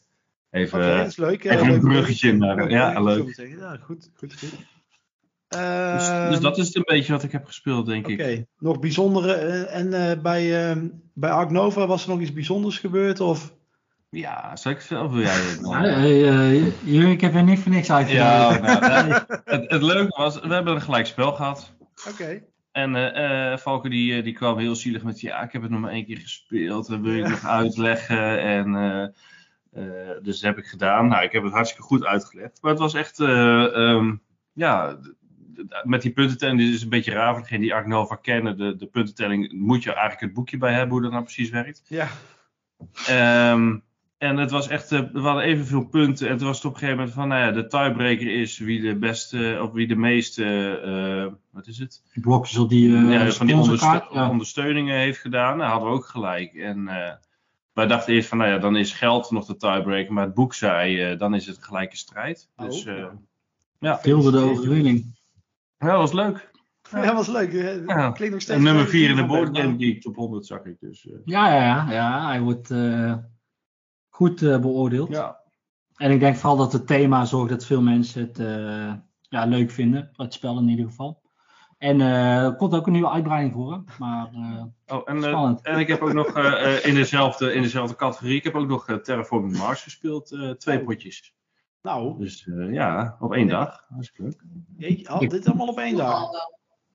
[0.51, 1.45] Even, is leuk.
[1.45, 2.37] even een bruggetje.
[2.37, 3.35] Leuk, Ja, leuk.
[3.59, 4.79] Ja, goed, goed, goed.
[5.51, 5.59] Dus,
[6.09, 8.47] Ehm, dus dat is het een beetje wat ik heb gespeeld, denk Oké, ik.
[8.59, 9.33] nog bijzondere.
[9.33, 13.21] eh, en eh, bij, ehm, bij Ark Nova was er nog iets bijzonders gebeurd?
[13.21, 13.55] Of?
[14.11, 15.65] Ja, zal ik zelf wil jij het?
[15.73, 18.11] Eh, eh, Jurgen, ik heb er niet voor niks uit.
[18.11, 19.13] Ja, nou, nou,
[19.45, 21.75] het, het leuke was, we hebben een gelijk spel gehad.
[22.11, 22.43] Oké.
[22.73, 25.81] En eh eh, Valke die, die kwam heel zielig met, ja, ik heb het nog
[25.81, 26.89] maar één keer gespeeld.
[26.89, 28.41] Dat wil je nog uitleggen.
[28.41, 29.03] En, eh,
[29.73, 31.09] eh, dus dat heb ik gedaan.
[31.09, 32.59] Nou, ik heb het hartstikke goed uitgelegd.
[32.63, 34.15] Maar het was echt, eh, ehm,
[34.53, 34.99] ja,
[35.83, 38.57] met die puntentelling, dit is een beetje raar voor degene die Ark Nova kennen.
[38.59, 41.83] De, de puntentelling moet je eigenlijk het boekje bij hebben, hoe dat nou precies werkt.
[41.89, 42.09] Ja.
[43.07, 43.77] Ehm,
[44.19, 46.29] en het was echt, eh, we hadden evenveel punten.
[46.29, 48.81] En toen was het op een gegeven moment van, nou ja, de tiebreaker is wie
[48.81, 50.45] de beste, of wie de meeste,
[50.85, 52.03] eh, wat is het?
[52.15, 54.01] Blokjes op die eh ja, van die sponsorkaart.
[54.03, 54.29] onderste- Ja.
[54.31, 55.57] ondersteuningen heeft gedaan.
[55.57, 56.55] Nou, hadden we ook gelijk.
[56.55, 57.13] En eh,
[57.73, 60.13] wij dachten eerst van, nou ja, dan is geld nog de tiebreaker.
[60.13, 62.49] Maar het boek zei, eh, dan is het gelijke strijd.
[62.57, 62.93] Dus Oh.
[62.99, 63.05] eh,
[63.79, 63.99] ja.
[64.03, 65.19] Deelde de overwinning.
[65.81, 66.51] Ja, dat was leuk.
[66.91, 67.53] Ja, dat was leuk.
[67.53, 68.11] Eh, Ja.
[68.11, 68.59] Klinkt nog steeds.
[68.59, 70.77] En nummer als 4 in de een Board Game maar- Geek top 100 zag ik
[70.81, 71.07] dus.
[71.09, 71.17] eh.
[71.25, 73.15] Ja, ja, ja, ja, hij wordt eh,
[74.09, 75.09] goed beoordeeld.
[75.09, 75.39] ja.
[75.97, 78.93] En ik denk vooral dat het thema zorgt dat veel mensen het eh,
[79.29, 80.11] ja, leuk vinden.
[80.13, 81.23] Het spel in ieder geval.
[81.79, 83.73] En eh, er komt ook een nieuwe uitbreiding voor.
[83.73, 83.79] hè.
[83.99, 85.61] Maar eh, Oh, en, Spannend.
[85.63, 86.39] en ik heb ook nog
[86.85, 90.33] in, dezelfde, in dezelfde categorie, ik heb ook nog Terraforming Mars gespeeld.
[90.33, 90.85] eh, twee Oh.
[90.85, 91.35] potjes.
[91.83, 93.85] Nou, Dus eh, ja, op één dag.
[93.89, 94.43] Hartstikke leuk.
[94.79, 96.29] jeetje, oh, dit allemaal op één dag.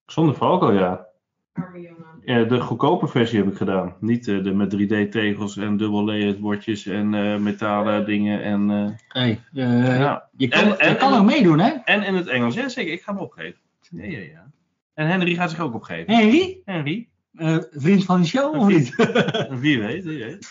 [0.06, 1.06] Zonder Falco, ja.
[1.54, 2.06] Arme jongen.
[2.26, 3.96] Ja, de goedkope versie heb ik gedaan.
[4.00, 8.42] Niet eh, de met 3D-tegels en dubbel layered bordjes en eh, metalen dingen.
[8.44, 10.30] En, eh, hey, eh, ja.
[10.38, 11.70] je kan, En- en- je kan ook meedoen, hè?
[11.70, 12.56] en in het Engels.
[12.56, 12.94] Ja, zeker.
[12.94, 13.60] Ik ga hem opgeven.
[13.90, 14.52] Ja, ja, ja.
[14.94, 16.14] En Henry gaat zich ook opgeven.
[16.16, 17.10] Henry, Henry?
[17.36, 18.96] eh, vriend van de show of niet?
[19.62, 20.50] Wie weet, wie weet.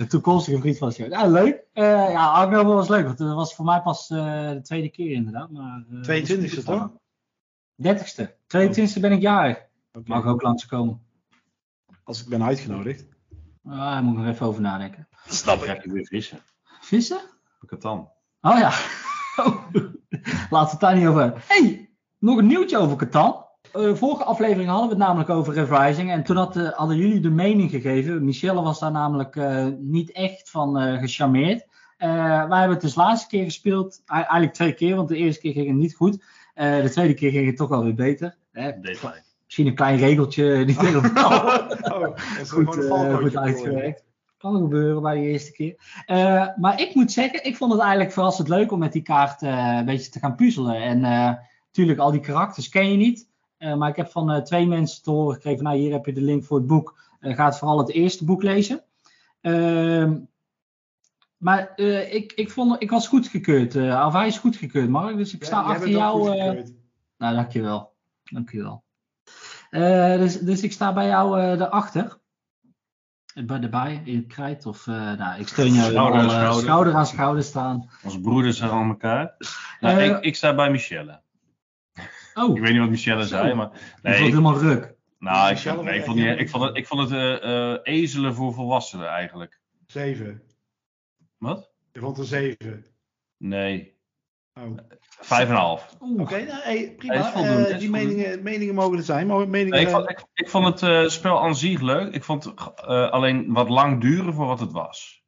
[0.00, 1.10] Een toekomstige vriend van de show.
[1.10, 1.64] Ja, leuk.
[1.72, 5.12] Eh ja, Arno was leuk, want het was voor mij pas eh, de tweede keer
[5.12, 5.50] inderdaad.
[5.50, 6.90] Maar, eh, 22e toch?
[7.74, 8.34] 30ste.
[8.46, 9.66] 22e ben ik jarig.
[10.04, 11.02] Mag ook langskomen.
[12.04, 13.06] Als ik ben uitgenodigd.
[13.64, 15.08] Ah, daar moet ik nog even over nadenken.
[15.26, 15.64] Snap ik.
[15.64, 16.38] Ga je weer vissen.
[16.80, 17.20] Vissen?
[17.66, 18.10] Katan.
[18.40, 18.70] Oh ja.
[20.50, 21.42] Laten we het daar niet over hebben.
[21.46, 23.44] hey, nog een nieuwtje over Catan.
[23.72, 26.10] Eh, vorige aflevering hadden we het namelijk over Revising.
[26.10, 28.24] En toen had, eh, hadden jullie de mening gegeven.
[28.24, 31.68] Michelle was daar namelijk eh, niet echt van gecharmeerd.
[31.98, 34.02] Wij hebben het dus de laatste keer gespeeld.
[34.06, 36.24] Eigenlijk twee keer, want de eerste keer ging het niet goed.
[36.54, 38.36] De tweede keer ging het toch wel weer beter.
[38.52, 38.70] Hè?
[39.44, 41.42] Misschien een klein regeltje niet helemaal
[41.92, 42.74] Oh, is goed,
[43.14, 44.04] goed uitgewerkt.
[44.38, 45.74] Kan gebeuren bij de eerste keer.
[46.56, 49.84] Maar ik moet zeggen, ik vond het eigenlijk verrassend leuk om met die kaart een
[49.84, 50.82] beetje te gaan puzzelen.
[50.82, 51.00] En
[51.66, 53.29] natuurlijk, al die karakters ken je niet.
[53.60, 56.12] Eh, maar ik heb van eh, twee mensen te horen gekregen: nou, hier heb je
[56.12, 56.98] de link voor het boek.
[57.20, 58.82] Eh, ga het vooral het eerste boek lezen.
[59.40, 60.16] Ehm,
[61.36, 63.74] maar eh, ik, ik, vond, ik was goedgekeurd.
[63.76, 65.16] eh of hij is goedgekeurd, Mark.
[65.16, 66.38] Dus ik sta achter jou.
[66.38, 66.64] eh,
[67.18, 67.92] nou, dankjewel.
[68.24, 68.84] Dankjewel.
[69.70, 72.18] Eh dus, dus ik sta bij jou eh erachter.
[73.44, 74.66] Bij erbij, in het krijt.
[74.66, 76.62] Of, eh, nou, ik steun jou Schouder aan al, schouder.
[76.62, 77.90] schouder aan schouder staan.
[78.04, 79.36] Als broeders aan elkaar.
[79.80, 81.20] Nou, ik, ik sta bij Michelle.
[82.34, 83.66] Oh, Ik weet niet wat Michelle zei, maar...
[83.66, 84.94] ik vond Nee, het helemaal ruk.
[85.18, 88.34] nou, ik, nee, ik, vond niet, ik vond het, ik vond het eh, eh, ezelen
[88.34, 89.60] voor volwassenen eigenlijk.
[89.86, 90.42] Zeven.
[91.38, 91.70] Wat?
[91.92, 92.86] Je vond er zeven.
[93.36, 93.98] Nee,
[94.54, 94.78] Oh.
[95.20, 95.96] vijf en een half.
[95.98, 97.34] Oké, nou, hey, prima.
[97.34, 99.26] Eh, die meningen, meningen mogen er zijn.
[99.26, 102.14] Maar meningen, Nee, ik, vond, ik, ik vond het eh, spel aan zich leuk.
[102.14, 105.19] Ik vond het eh, alleen wat lang duren voor wat het was.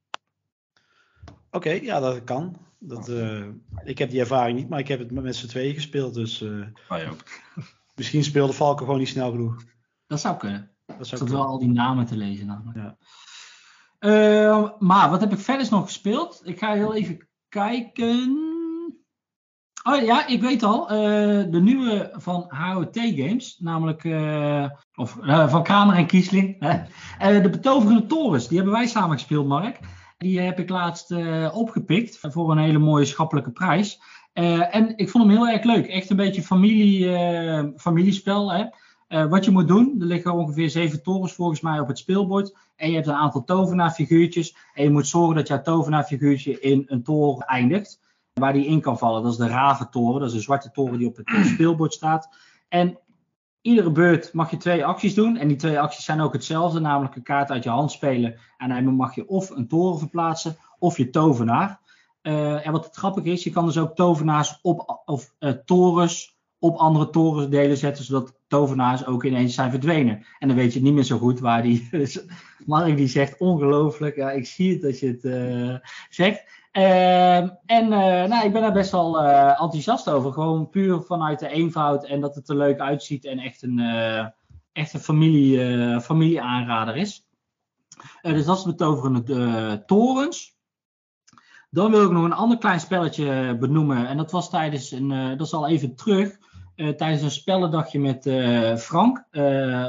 [1.55, 2.57] Oké, ja, dat kan.
[2.79, 3.45] Dat, eh,
[3.85, 6.15] ik heb die ervaring niet, maar ik heb het met z'n tweeën gespeeld.
[6.15, 6.51] Dus eh,
[6.89, 7.23] Wij ook.
[7.95, 9.63] misschien speelde Valken gewoon niet snel genoeg.
[10.07, 10.71] Dat zou kunnen.
[10.87, 11.39] Dat Ik zou kunnen.
[11.41, 12.77] wel al die namen te lezen namelijk.
[12.79, 12.97] Ja.
[13.99, 16.41] Eh, maar wat heb ik verder nog gespeeld?
[16.45, 18.51] Ik ga heel even kijken.
[19.83, 20.89] Oh ja, ik weet al.
[20.91, 20.97] eh,
[21.51, 23.59] de nieuwe van HOT Games.
[23.59, 26.57] Namelijk, eh, of eh, van Kramer en Kiesling.
[26.59, 26.83] Hè?
[27.19, 28.49] Eh, de Betoverende Torens.
[28.49, 29.79] Die hebben wij samen gespeeld, Mark.
[30.23, 32.19] Die heb ik laatst eh, opgepikt.
[32.21, 34.01] Voor een hele mooie schappelijke prijs.
[34.33, 35.87] Eh, en ik vond hem heel erg leuk.
[35.87, 38.53] Echt een beetje familie, eh, familiespel.
[38.53, 38.65] Hè?
[39.29, 42.57] Wat je moet doen, er liggen ongeveer zeven torens volgens mij op het speelbord.
[42.77, 44.57] En je hebt een aantal tovenaarfiguurtjes.
[44.75, 48.01] En je moet zorgen dat jouw tovenaarfiguurtje in een toren eindigt.
[48.33, 49.23] Waar die in kan vallen.
[49.23, 50.21] Dat is de raventoren.
[50.21, 52.29] Dat is een zwarte toren die op het speelbord staat.
[52.69, 52.99] En
[53.63, 55.37] iedere beurt mag je twee acties doen.
[55.37, 56.81] En die twee acties zijn ook hetzelfde.
[56.81, 58.39] Namelijk een kaart uit je hand spelen.
[58.59, 60.57] En dan mag je of een toren verplaatsen.
[60.79, 61.81] Of je tovenaar.
[62.23, 66.37] Eh, en wat het grappige is, je kan dus ook tovenaars op, of eh, torens
[66.63, 70.27] op andere torendelen zetten, zodat tovenaars ook ineens zijn verdwenen.
[70.39, 71.89] En dan weet je niet meer zo goed waar die.
[72.67, 74.17] Mark die zegt ongelooflijk.
[74.17, 75.77] Ja, ik zie het dat je het uh,
[76.11, 76.45] zegt.
[76.73, 80.33] Uh, en uh, nou, ik ben daar best wel uh, enthousiast over.
[80.33, 83.79] Gewoon puur vanuit de eenvoud en dat het er leuk uitziet en echt een,
[84.73, 87.27] echt een familie, familieaanrader is.
[88.23, 90.57] dus dat is betoverende torens.
[91.71, 94.09] Dan wil ik nog een ander klein spelletje benoemen.
[94.09, 96.41] En dat was tijdens een, dat is al even terug.
[96.75, 98.23] Tijdens een spellendagje met
[98.81, 99.25] Frank,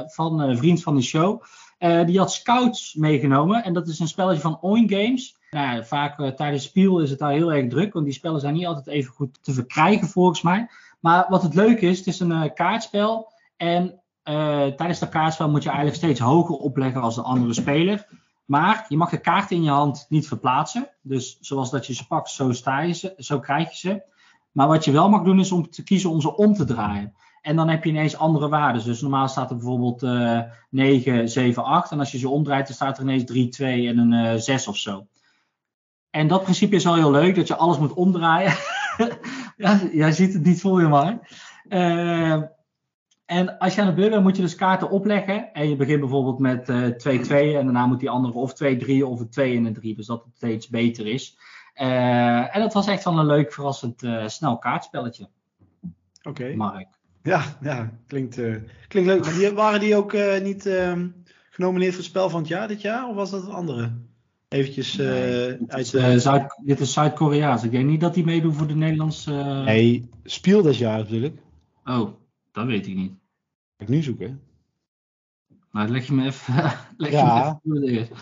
[0.06, 1.42] van Vriend van de Show.
[1.78, 3.64] die had Scouts meegenomen.
[3.64, 5.36] En dat is een spelletje van Oin Games.
[5.54, 8.54] Nou, vaak uh, tijdens speel is het daar heel erg druk, want die spellen zijn
[8.54, 10.68] niet altijd even goed te verkrijgen volgens mij.
[11.00, 14.00] Maar wat het leuke is, het is een kaartspel en
[14.76, 18.06] tijdens dat kaartspel moet je eigenlijk steeds hoger opleggen als de andere speler.
[18.44, 20.88] Maar je mag de kaarten in je hand niet verplaatsen.
[21.02, 24.02] Dus zoals dat je ze pakt, zo, sta je ze, zo krijg je ze.
[24.54, 27.14] Maar wat je wel mag doen is om te kiezen om ze om te draaien.
[27.40, 28.84] En dan heb je ineens andere waarden.
[28.84, 30.40] Dus normaal staat er bijvoorbeeld uh,
[30.70, 31.90] 9, 7, 8.
[31.90, 34.68] En als je ze omdraait, dan staat er ineens 3, 2 en een uh, 6
[34.68, 35.06] of zo.
[36.10, 38.56] En dat principe is wel heel leuk, dat je alles moet omdraaien.
[39.56, 41.18] ja, jij ziet het niet voor je maar.
[41.68, 42.42] Uh,
[43.24, 45.52] en als je aan de beurt bent, moet je dus kaarten opleggen.
[45.52, 48.56] En je begint bijvoorbeeld met 2-2 uh, en daarna moet die andere of 2-3
[49.02, 49.94] of een 2 en een 3.
[49.94, 51.38] Dus dat het steeds beter is.
[51.80, 55.28] Uh, en dat was echt wel een leuk, verrassend uh, snel kaartspelletje.
[56.22, 56.28] Oké.
[56.28, 56.54] Okay.
[56.54, 56.88] Mark.
[57.22, 58.34] Ja, ja klinkt,
[58.88, 59.24] klinkt leuk.
[59.24, 61.08] Maar die, waren die ook niet ehm,
[61.50, 63.08] genomineerd voor het spel van het jaar dit jaar?
[63.08, 63.92] Of was dat een andere?
[64.48, 65.98] Eventjes uh, nee, uit de...
[65.98, 67.62] Uh, Zuid, dit is Zuid-Koreaans.
[67.62, 69.32] Ik denk niet dat die meedoen voor de Nederlandse...
[69.32, 69.64] Uh...
[69.64, 71.38] Nee, Spiel dit jaar natuurlijk.
[71.84, 72.08] Oh,
[72.52, 73.12] dat weet ik niet.
[73.76, 74.40] Ga ik nu zoeken.
[75.70, 76.54] Nou, leg je me even...
[76.96, 77.60] leg ja.
[77.62, 78.16] je me even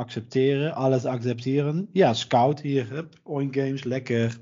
[0.00, 1.88] Accepteren, alles accepteren.
[1.92, 2.90] Ja, Scout hier.
[2.90, 3.14] Hup,
[3.50, 4.38] Games, lekker.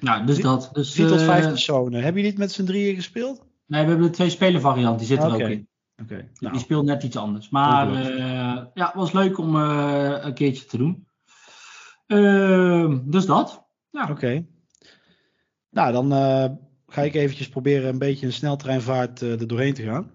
[0.00, 0.70] Nou, dus dat.
[0.72, 2.02] Dus, 4 tot 5 personen.
[2.02, 3.44] Hebben jullie het met z'n drieën gespeeld?
[3.66, 4.98] Nee, we hebben de twee speler variant.
[4.98, 5.42] Die zit er okay.
[5.42, 5.68] ook in.
[6.02, 6.52] Okay, dus nou.
[6.52, 7.48] Die speelt net iets anders.
[7.48, 11.06] Maar uh, ja, het was leuk om uh, een keertje te doen.
[12.06, 13.64] Uh, dus dat.
[13.90, 14.02] Ja.
[14.02, 14.12] Oké.
[14.12, 14.46] Okay.
[15.70, 16.10] Nou, dan
[16.86, 20.10] ga ik eventjes proberen een beetje een sneltreinvaart er doorheen te gaan.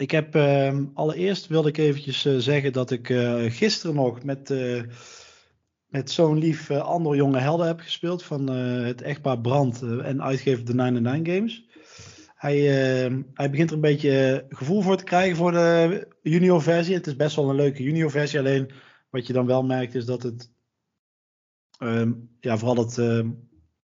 [0.00, 3.06] Ik heb ehm, allereerst wilde ik eventjes zeggen dat ik
[3.48, 4.54] gisteren nog met,
[5.86, 10.74] met zo'n lief ander jonge helden heb gespeeld van het echtpaar Brand en uitgever de
[10.74, 11.68] 99 Games.
[12.40, 16.94] Hij, uh, hij begint er een beetje gevoel voor te krijgen voor de junior versie.
[16.94, 18.38] Het is best wel een leuke junior versie.
[18.38, 18.70] Alleen
[19.10, 20.50] wat je dan wel merkt is dat het.
[21.78, 23.28] Um, ja, vooral dat, uh,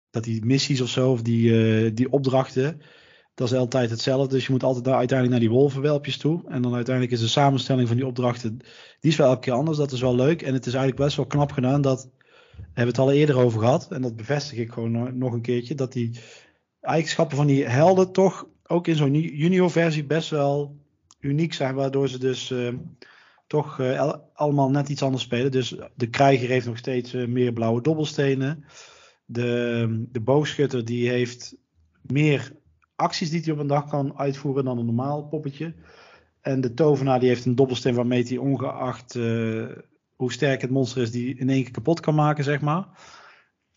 [0.10, 2.82] dat die missies of zo, of die, uh, die opdrachten.
[3.36, 4.34] Dat is altijd hetzelfde.
[4.34, 6.44] Dus je moet altijd naar, uiteindelijk naar die wolvenwelpjes toe.
[6.48, 8.58] En dan uiteindelijk is de samenstelling van die opdrachten.
[9.00, 9.78] Die is wel elke keer anders.
[9.78, 10.42] Dat is wel leuk.
[10.42, 11.82] En het is eigenlijk best wel knap gedaan.
[11.82, 12.10] Dat
[12.56, 13.92] we hebben het al eerder over gehad.
[13.92, 15.76] En dat bevestig ik gewoon nog een keertje.
[15.76, 16.20] Dat die
[16.82, 20.78] eigenschappen van die helden toch ook in zo'n junior versie best wel
[21.20, 21.76] uniek zijn.
[21.76, 22.74] Waardoor ze dus uh,
[23.48, 25.52] toch uh, allemaal net iets anders spelen.
[25.52, 28.66] Dus de krijger heeft nog steeds uh, meer blauwe dobbelstenen.
[29.26, 31.56] De, de boogschutter die heeft
[32.02, 32.64] meer
[32.96, 35.74] acties die hij op een dag kan uitvoeren dan een normaal poppetje.
[36.42, 39.14] En de tovenaar die heeft een dobbelsteen waarmee hij ongeacht
[40.16, 42.88] hoe sterk het monster is die in één keer kapot kan maken, zeg maar.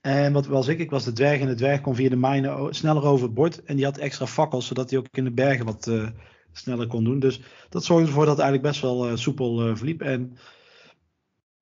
[0.00, 0.78] En wat was ik?
[0.78, 3.62] Ik was de dwerg en de dwerg kon via de mijnen sneller over het bord.
[3.62, 6.09] En die had extra fakkels, zodat hij ook in de bergen wat uh,
[6.52, 7.18] sneller kon doen.
[7.18, 10.02] Dus dat zorgde ervoor dat het eigenlijk best wel uh, soepel verliep.
[10.02, 10.37] En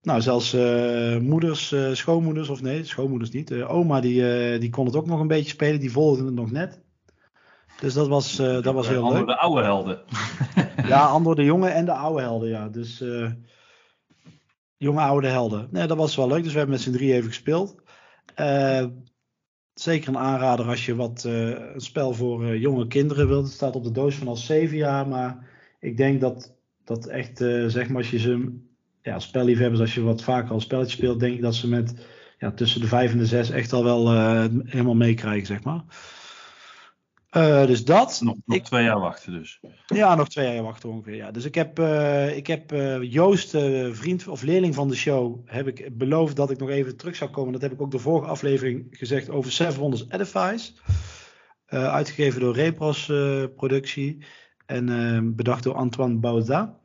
[0.02, 0.52] nou, zelfs
[1.20, 3.52] moeders, schoonmoeders, of nee, schoonmoeders niet.
[3.52, 6.84] oma die, die kon het ook nog een beetje spelen, die volgde het nog net.
[7.80, 9.26] Dus dat was, dat was heel Andor leuk.
[9.26, 10.00] de oude helden.
[10.88, 12.68] ja, Andor de jonge en de oude helden, ja.
[12.68, 13.04] Dus
[14.76, 15.68] jonge oude helden.
[15.70, 16.42] Nee, dat was wel leuk.
[16.42, 17.76] Dus we hebben met z'n drie even gespeeld.
[18.40, 18.84] Uh,
[19.74, 23.44] zeker een aanrader als je wat een spel voor jonge kinderen wilt.
[23.44, 25.48] Het staat op de doos van al 7 jaar, maar
[25.80, 28.58] ik denk dat dat echt, zeg maar, als je ze,
[29.02, 32.06] ja, spelliefhebbers, als je wat vaker al spelletjes speelt, denk ik dat ze met
[32.38, 34.10] ja, tussen de 5 en de 6 echt al wel
[34.64, 35.84] helemaal meekrijgen, zeg maar.
[37.36, 38.20] Uh, dus dat.
[38.22, 39.60] Nog, nog ik, twee jaar wachten dus.
[39.86, 41.14] Ja, nog twee jaar wachten ongeveer.
[41.14, 41.30] Ja.
[41.30, 43.50] Dus ik heb, uh, ik heb uh, Joost,
[43.90, 47.30] vriend of leerling van de show, heb ik beloofd dat ik nog even terug zou
[47.30, 47.52] komen.
[47.52, 50.72] Dat heb ik ook de vorige aflevering gezegd over Seven Wonders Edifice.
[51.66, 53.06] uitgegeven door Repros
[53.56, 54.24] Productie
[54.66, 56.78] en bedacht door Antoine Bauza.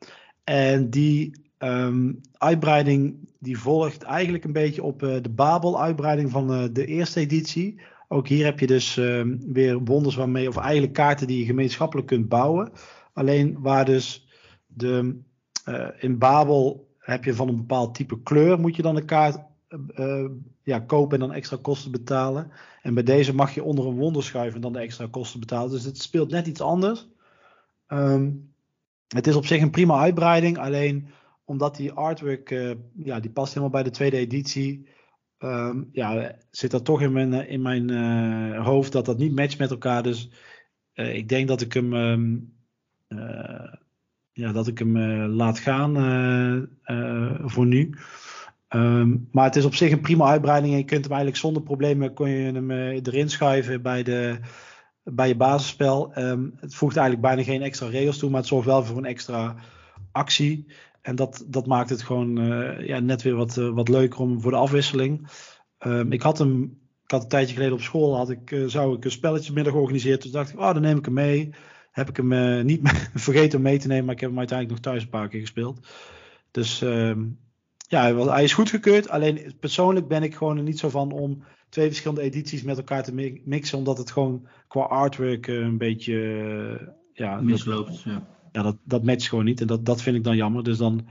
[0.43, 6.85] En die um, uitbreiding die volgt eigenlijk een beetje op de Babel uitbreiding van de
[6.85, 7.81] eerste editie.
[8.13, 12.07] Ook hier heb je dus uh, weer wonders waarmee, of eigenlijk kaarten die je gemeenschappelijk
[12.07, 12.71] kunt bouwen.
[13.13, 14.27] Alleen waar dus
[14.67, 15.21] de,
[15.69, 19.39] uh, in Babel heb je van een bepaald type kleur, moet je dan de kaart
[19.95, 20.25] eh,
[20.63, 22.51] ja, kopen en dan extra kosten betalen.
[22.81, 25.71] En bij deze mag je onder een wonder schuiven en dan de extra kosten betalen.
[25.71, 27.07] Dus het speelt net iets anders.
[27.87, 28.31] Ehm,
[29.07, 30.57] het is op zich een prima uitbreiding.
[30.57, 31.07] Alleen
[31.45, 34.87] omdat die artwork, eh, ja, die past helemaal bij de tweede editie.
[35.41, 39.35] Ehm, ja, zit dat toch in mijn, eh, in mijn eh, hoofd dat dat niet
[39.35, 40.03] matcht met elkaar.
[40.03, 40.29] Dus
[40.93, 42.37] ik denk dat ik hem, ehm,
[44.33, 45.93] ja, dat ik hem laat gaan
[47.43, 47.97] voor nu.
[48.67, 50.73] Ehm, maar het is op zich een prima uitbreiding.
[50.73, 54.39] En je kunt hem eigenlijk zonder problemen kon je hem erin schuiven bij de
[55.03, 56.11] bij je basisspel.
[56.55, 59.55] Het voegt eigenlijk bijna geen extra regels toe, maar het zorgt wel voor een extra
[60.11, 60.67] actie.
[61.01, 64.41] En dat, dat maakt het gewoon uh, ja, net weer wat, uh, wat leuker om
[64.41, 65.27] voor de afwisseling.
[65.79, 66.63] Um, ik had hem,
[67.03, 70.21] ik had een tijdje geleden op school, had ik, uh, zou ik een spelletjesmiddag georganiseerd.
[70.21, 71.49] Dus dacht ik, oh, dan neem ik hem mee.
[71.91, 75.03] Heb ik hem niet vergeten mee te nemen, maar ik heb hem uiteindelijk nog thuis
[75.03, 75.87] een paar keer gespeeld.
[76.51, 77.39] Dus um,
[77.91, 79.09] ja, hij, is goedgekeurd.
[79.09, 83.03] Alleen persoonlijk ben ik gewoon er niet zo van om twee verschillende edities met elkaar
[83.03, 86.13] te mixen, omdat het gewoon qua artwork eh, een beetje
[87.13, 88.05] ja, misloopt.
[88.51, 90.63] Ja dat, dat matcht gewoon niet en dat, dat vind ik dan jammer.
[90.63, 91.07] Dus dan,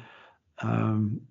[0.65, 1.29] um,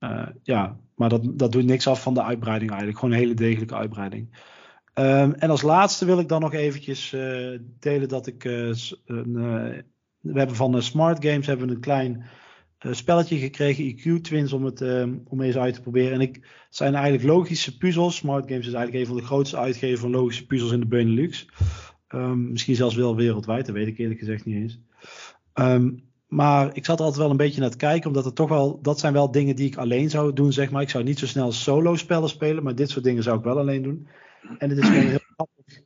[0.00, 2.98] uh, ja, maar dat, dat doet niks af van de uitbreiding eigenlijk.
[3.00, 4.28] Gewoon een hele degelijke uitbreiding.
[4.94, 8.74] Um, en als laatste wil ik dan nog eventjes uh, delen dat ik een,
[10.20, 12.24] we hebben van Smart Games hebben een klein
[12.78, 16.12] spelletje gekregen, IQ Twins, om het uh, om eens uit te proberen.
[16.12, 18.16] En ik, het zijn eigenlijk logische puzzels.
[18.16, 21.48] Smart Games is eigenlijk een van de grootste uitgevers van logische puzzels in de Benelux.
[22.34, 24.80] Misschien zelfs wel wereldwijd, dat weet ik eerlijk gezegd niet eens.
[25.54, 28.48] Um, maar ik zat er altijd wel een beetje naar te kijken, omdat het toch
[28.48, 30.82] wel, dat zijn wel dingen die ik alleen zou doen, zeg maar.
[30.82, 33.58] Ik zou niet zo snel solo spellen spelen, maar dit soort dingen zou ik wel
[33.58, 34.08] alleen doen.
[34.58, 35.80] En het is gewoon heel grappig.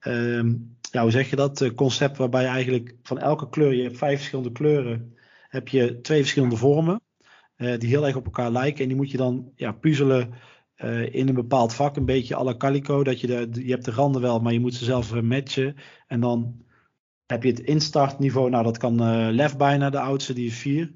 [0.00, 1.60] Um, ja, hoe zeg je dat?
[1.60, 5.14] Uh, concept waarbij je eigenlijk van elke kleur, je hebt vijf verschillende kleuren
[5.54, 7.00] heb je twee verschillende vormen.
[7.56, 8.82] Uh, die heel erg op elkaar lijken.
[8.82, 10.34] En die moet je dan ja, puzzelen
[10.76, 11.96] uh, in een bepaald vak.
[11.96, 13.04] Een beetje à la Calico.
[13.04, 15.76] Dat je, de, je hebt de randen wel, maar je moet ze zelf matchen.
[16.06, 16.64] En dan
[17.26, 18.50] heb je het instartniveau.
[18.50, 18.94] Nou, dat kan
[19.32, 20.92] Lef bijna, de oudste, die is 4.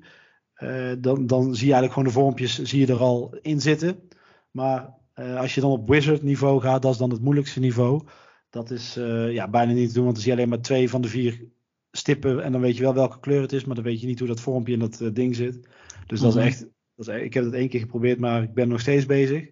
[0.99, 4.09] dan, dan zie je eigenlijk gewoon de vormpjes zie je er al in zitten.
[4.51, 8.03] Maar als je dan op wizard niveau gaat, dat is dan het moeilijkste niveau.
[8.51, 8.95] Dat is
[9.31, 11.49] ja, bijna niet te doen, want dan zie je alleen maar twee van de vier
[11.93, 14.19] stippen en dan weet je wel welke kleur het is, maar dan weet je niet
[14.19, 15.69] hoe dat vormpje in dat ding zit.
[16.07, 16.47] Dus dat is mhm.
[16.47, 19.49] echt, dat is, ik heb het één keer geprobeerd, maar ik ben nog steeds bezig.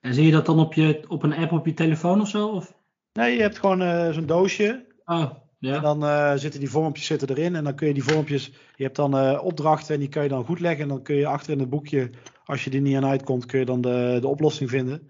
[0.00, 2.48] En zie je dat dan op, je, op een app op je telefoon of zo?
[2.48, 2.74] Of?
[3.12, 4.86] Nee, je hebt gewoon zo'n doosje.
[5.04, 5.30] Oh,
[5.64, 8.82] En dan uh, zitten die vormpjes zitten erin en dan kun je die vormpjes, je
[8.82, 10.82] hebt dan opdrachten en die kun je dan goed leggen.
[10.82, 12.10] En dan kun je achter in het boekje,
[12.44, 15.06] als je er niet aan uitkomt, kun je dan de, de oplossing vinden.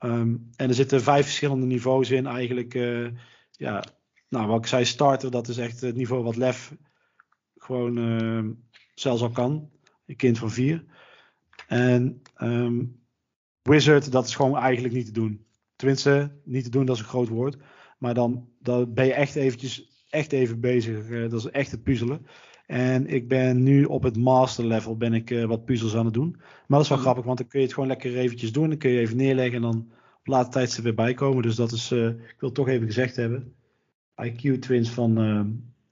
[0.00, 2.72] Um, en er zitten vijf verschillende niveaus in eigenlijk.
[3.50, 3.84] ja,
[4.28, 6.74] nou, wat ik zei, starter, dat is echt het niveau wat Lef
[7.56, 8.50] gewoon uh,
[8.94, 9.70] zelfs al kan.
[10.06, 10.84] Een kind van vier.
[11.66, 13.00] En um,
[13.62, 15.46] Wizard, dat is gewoon eigenlijk niet te doen.
[15.76, 17.56] Tenminste, niet te doen, dat is een groot woord.
[17.98, 21.08] Maar dan, dan ben je echt eventjes, echt even bezig.
[21.08, 22.26] Uh, dat is echt het puzzelen.
[22.66, 26.14] En ik ben nu op het master level ben ik uh, wat puzzels aan het
[26.14, 26.30] doen.
[26.38, 28.68] Maar dat is wel grappig, want dan kun je het gewoon lekker eventjes doen.
[28.68, 31.42] Dan kun je even neerleggen en dan op later tijd er weer bij komen.
[31.42, 33.54] Dus dat is, uh, ik wil het toch even gezegd hebben.
[34.22, 35.40] IQ Twins van uh,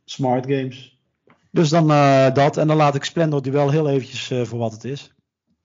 [0.05, 1.01] Smart Games.
[1.51, 1.87] Dus dan
[2.35, 2.57] dat.
[2.57, 5.15] En dan laat ik Splendor Duel heel eventjes voor wat het is.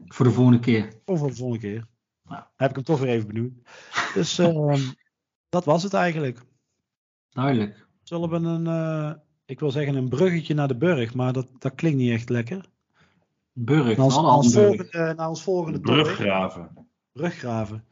[0.05, 0.93] Voor de volgende keer.
[1.05, 1.87] Of voor de volgende keer.
[2.23, 3.53] Nou, heb ik hem toch weer even benoemd.
[4.13, 4.79] Dus ehm,
[5.51, 6.39] dat was het eigenlijk.
[7.29, 7.87] Duidelijk.
[8.03, 11.97] Zullen we een, ik wil zeggen een bruggetje naar de burg, maar dat, dat klinkt
[11.97, 12.65] niet echt lekker.
[13.53, 16.87] Burg, naar ons, naar ons volgende, naar ons volgende Bruggraven.
[17.11, 17.85] Bruggraven.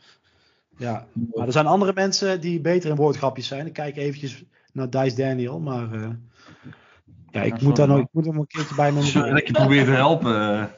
[0.77, 3.65] Ja, maar er zijn andere mensen die beter in woordgrapjes zijn.
[3.65, 4.43] Ik kijk eventjes
[4.73, 6.09] naar Dice Daniel, maar uh,
[7.31, 9.11] ja, ik, moet daar nog, ik moet hem een keertje bij me.
[9.31, 10.71] Dat je probeert te helpen.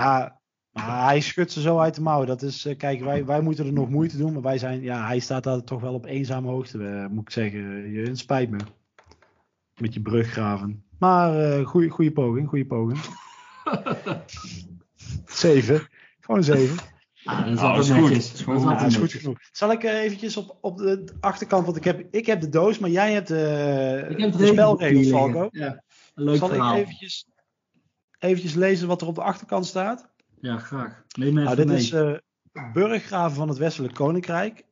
[0.00, 0.40] ja,
[0.74, 2.24] maar hij schudt ze zo uit de mouw.
[2.24, 5.06] Dat is, uh, kijk, wij, wij moeten er nog moeite doen, maar wij zijn, ja,
[5.06, 7.92] hij staat daar toch wel op eenzame hoogte, uh, moet ik zeggen.
[7.92, 8.58] Je, het spijt me.
[9.76, 10.84] Met je bruggraven.
[10.98, 12.98] Maar uh, goede poging, goede poging.
[15.26, 15.88] zeven.
[16.20, 16.76] Gewoon zeven.
[17.24, 18.10] Ah, dat is, oh, is goed.
[18.10, 18.62] Is goed.
[18.62, 19.38] Ja, is goed genoeg.
[19.52, 22.78] Zal ik uh, eventjes op, op de achterkant, want ik heb, ik heb de doos,
[22.78, 25.48] maar jij hebt uh, ik heb de spelregels, Falco.
[25.50, 25.82] Ja,
[26.14, 26.76] leuk Zal verhaal.
[26.76, 27.26] ik eventjes,
[28.18, 30.12] eventjes lezen wat er op de achterkant staat?
[30.44, 31.04] Ja, graag.
[31.18, 31.76] Neem even nou, dit mee.
[31.76, 32.16] is uh,
[32.72, 34.64] Burggraven van het Westelijk Koninkrijk.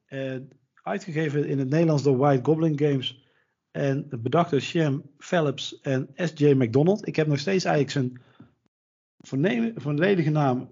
[0.83, 3.27] uitgegeven in het Nederlands door White Goblin Games.
[3.71, 6.53] En bedacht door Shem Phillips en S.J.
[6.53, 7.07] McDonald.
[7.07, 8.21] Ik heb nog steeds eigenlijk zijn
[9.75, 10.69] volledige naam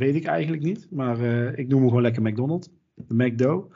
[0.00, 0.86] Weet ik eigenlijk niet.
[0.90, 2.70] Maar uh, ik noem hem gewoon lekker McDonald.
[2.94, 3.70] De McDo.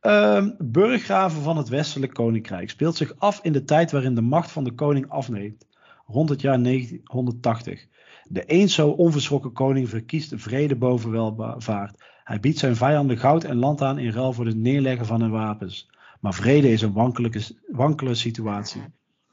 [0.00, 4.50] Um, burggraven van het Westelijk Koninkrijk speelt zich af in de tijd waarin de macht
[4.50, 5.66] van de koning afneemt.
[6.06, 7.86] rond het jaar 980.
[8.30, 12.04] De eens zo onverschrokken koning verkiest vrede boven welvaart.
[12.24, 15.30] Hij biedt zijn vijanden goud en land aan in ruil voor het neerleggen van hun
[15.30, 15.90] wapens.
[16.20, 17.20] Maar vrede is een
[17.68, 18.82] wankele situatie.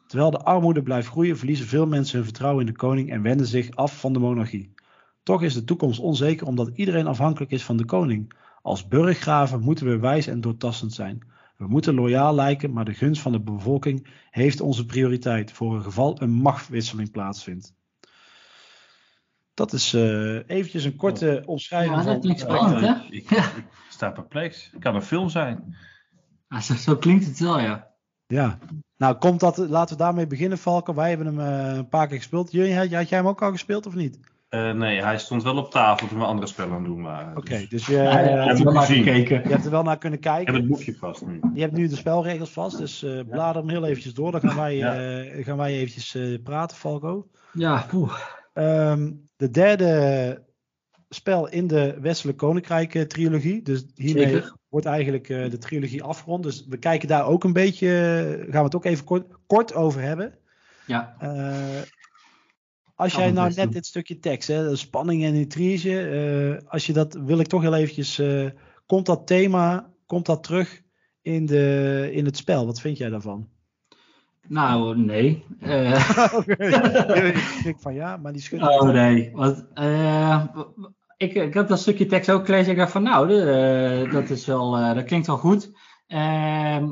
[0.07, 3.47] Terwijl de armoede blijft groeien, verliezen veel mensen hun vertrouwen in de koning en wenden
[3.47, 4.73] zich af van de monarchie.
[5.23, 8.33] Toch is de toekomst onzeker omdat iedereen afhankelijk is van de koning.
[8.61, 11.27] Als burggraven moeten we wijs en doortastend zijn.
[11.57, 15.83] We moeten loyaal lijken, maar de gunst van de bevolking heeft onze prioriteit voor een
[15.83, 17.73] geval een machtwisseling plaatsvindt.
[19.55, 21.95] Dat is uh, eventjes een korte omschrijving.
[21.95, 22.93] Ja, dat klinkt spannend, hè?
[23.09, 24.69] Ik, ik, sta perplex.
[24.71, 25.75] Het kan een film zijn.
[26.47, 27.87] Ah, zo, zo, klinkt het wel, ja.
[28.27, 28.57] Ja.
[28.97, 30.95] Nou, komt dat, laten we daarmee beginnen, Valken.
[30.95, 32.51] Wij hebben hem uh, een paar keer gespeeld.
[32.51, 34.19] Jullie, had, had jij hem ook al gespeeld of niet?
[34.49, 37.29] Uh, nee, hij stond wel op tafel toen we andere spellen doen waren.
[37.29, 39.43] Oké, okay, dus, je, ja, hebt er wel naar gekeken.
[39.43, 40.41] Je hebt er wel naar kunnen kijken.
[40.41, 41.39] Ik heb het boekje vast nu.
[41.53, 44.31] Je hebt nu de spelregels vast, dus uh, blader hem heel eventjes door.
[44.31, 45.23] Dan gaan wij, ja.
[45.23, 47.27] uh, gaan wij eventjes praten, Falco.
[47.51, 48.17] Ja, poeh.
[48.53, 50.43] Um, de derde
[51.09, 53.61] spel in de Westelijk Koninkrijk trilogie.
[53.61, 54.55] Dus hiermee Zeker.
[54.69, 56.43] wordt eigenlijk de trilogie afgerond.
[56.43, 57.87] Dus we kijken daar ook een beetje,
[58.49, 60.37] gaan we het ook even kort, kort over hebben.
[60.85, 61.15] Ja.
[62.95, 66.09] Als jij nou net dit stukje tekst, hè, de spanning en intrige,
[66.61, 68.49] uh, als je dat, wil ik toch heel eventjes, uh,
[68.85, 70.81] komt dat thema, komt dat terug
[71.21, 72.65] in, de, in het spel?
[72.65, 73.49] Wat vind jij daarvan?
[74.47, 75.45] Nou, nee.
[75.61, 76.37] Uh...
[76.47, 78.63] ik denk van ja, maar die schudt.
[78.63, 79.65] Oh nee, Want,
[81.17, 82.71] ik, ik heb dat stukje tekst ook gelezen.
[82.71, 85.71] Ik dacht van nou, de, dat, is wel, dat klinkt wel goed.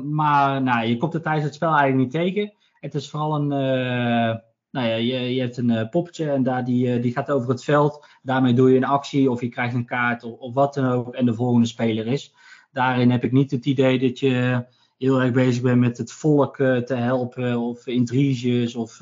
[0.04, 2.52] maar nou, je komt er tijdens het spel eigenlijk niet tegen.
[2.80, 4.42] Het is vooral een
[4.74, 8.06] nou ja, je, je hebt een poppetje en daar, die, die gaat over het veld.
[8.22, 11.14] Daarmee doe je een actie of je krijgt een kaart of, of, wat dan ook.
[11.14, 12.34] En de volgende speler is.
[12.72, 14.64] Daarin heb ik niet het idee dat je
[14.98, 17.58] heel erg bezig bent met het volk uh, te helpen.
[17.58, 18.96] Of intriges of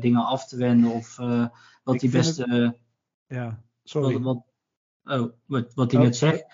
[0.00, 0.90] dingen af te wenden.
[0.90, 1.16] Of
[1.84, 2.44] wat Ik die beste...
[2.50, 2.78] het-
[3.26, 4.18] Ja, sorry.
[4.20, 4.22] Wat,
[5.02, 6.06] wat, oh, wat, wat hij Oh.
[6.06, 6.44] net zegt.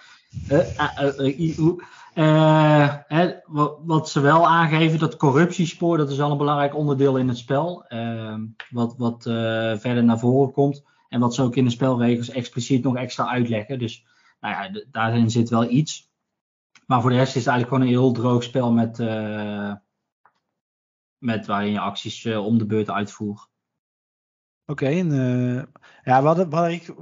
[0.49, 1.59] Eh, eh, eh, eh.
[2.14, 7.16] Eh, hè, wat, wat ze wel aangeven, dat corruptiespoor, dat is wel een belangrijk onderdeel
[7.16, 7.84] in het spel.
[7.88, 9.32] Ehm, wat wat eh,
[9.78, 10.82] verder naar voren komt.
[11.09, 13.78] En wat ze ook in de spelregels expliciet nog extra uitleggen.
[13.78, 14.05] Dus
[14.40, 16.11] nou ja, daarin zit wel iets.
[16.93, 19.72] Maar voor de rest is het eigenlijk gewoon een heel droog spel met, eh,
[21.18, 23.49] met waarin je acties eh, om de beurt uitvoert.
[24.66, 25.62] Oké, eh,
[26.03, 26.95] ja, wat, wat ik,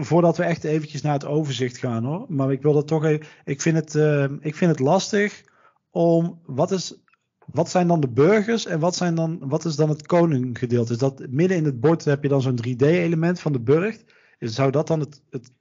[0.00, 2.26] voordat we echt eventjes naar het overzicht gaan hoor.
[2.28, 3.26] Maar ik wil dat toch even.
[3.44, 3.94] Ik vind het,
[4.40, 5.44] ik vind het lastig
[5.90, 6.40] om.
[6.44, 7.02] Wat, is,
[7.46, 10.92] wat zijn dan de burgers en wat, zijn dan, wat is dan het koninggedeelte?
[10.92, 14.04] Is dat midden in het bord heb je dan zo'n 3D-element van de?
[14.38, 15.22] Is, zou dat dan het.
[15.30, 15.52] het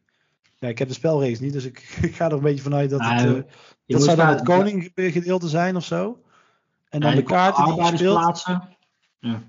[0.64, 3.00] ja, ik heb de spelregels niet, dus ik, ik ga er een beetje vanuit dat
[3.00, 3.10] het.
[3.10, 3.44] Nou, eh,
[3.86, 6.22] je dat zou dan het koninggedeelte zijn of zo?
[6.90, 8.20] En dan Ja, de kaarten die je arbeiders speelt.
[8.20, 8.70] plaatsen.
[9.20, 9.42] Ja.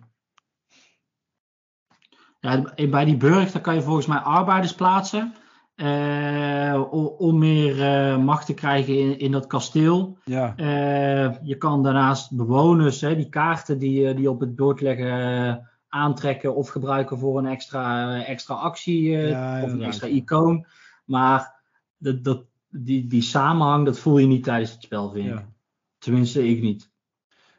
[2.40, 5.34] Ja, bij die burg daar kan je volgens mij arbeiders plaatsen.
[5.74, 6.82] eh,
[7.18, 10.18] om meer eh, macht te krijgen in, in dat kasteel.
[10.24, 14.80] Ja, Eh, je kan daarnaast bewoners, hè, die kaarten die, eh, die op het bord
[14.80, 15.10] leggen,
[15.46, 15.54] eh,
[15.88, 20.66] aantrekken of gebruiken voor een extra, eh, extra actie eh, Ja, of een extra icoon.
[21.04, 21.62] Maar
[21.98, 25.32] dat, dat, die, die samenhang, dat voel je niet tijdens het spel, vind ik.
[25.32, 25.52] ja.
[25.98, 26.92] Tenminste, ik niet.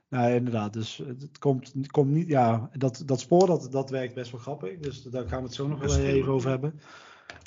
[0.09, 0.73] Nou, inderdaad.
[0.73, 2.27] Dus het komt, het komt niet.
[2.27, 4.77] Ja, dat, dat spoor dat, dat werkt best wel grappig.
[4.79, 6.79] Dus daar gaan we het zo nog wel even over hebben.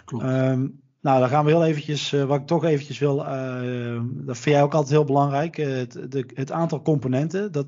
[0.05, 0.25] Klopt.
[0.25, 0.69] Ehm,
[1.01, 2.13] nou, dan gaan we heel eventjes.
[2.13, 3.27] eh, wat ik toch eventjes wil.
[3.27, 5.59] eh, dat vind jij ook altijd heel belangrijk.
[5.59, 7.53] eh, het, de, het aantal componenten.
[7.53, 7.67] Dat,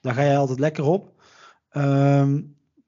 [0.00, 1.22] daar ga jij altijd lekker op.
[1.68, 2.40] Ehm,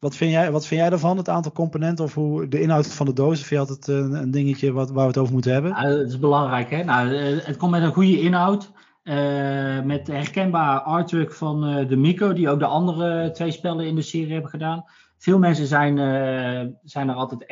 [0.05, 1.17] wat, vind jij, wat vind jij daarvan?
[1.17, 3.39] Het aantal componenten of hoe de inhoud van de doos?
[3.39, 5.71] Vind je altijd een, een dingetje wat, waar we het over moeten hebben?
[5.71, 6.71] Ja, dat is belangrijk.
[6.71, 6.85] Hè?
[6.85, 8.73] Nou, eh, het komt met een goede inhoud.
[9.03, 13.95] eh, met herkenbaar artwork van eh, de Mico, die ook de andere twee spellen in
[13.95, 14.85] de serie hebben gedaan.
[15.19, 17.45] Veel mensen zijn, eh, zijn er altijd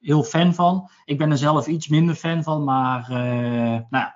[0.00, 0.90] heel fan van.
[1.04, 3.06] Ik ben er zelf iets minder fan van, maar
[3.90, 4.08] nou,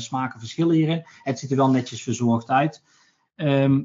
[0.00, 1.06] smaken verschillen hierin.
[1.22, 2.82] Het ziet er wel netjes verzorgd uit.
[3.36, 3.82] Ehm,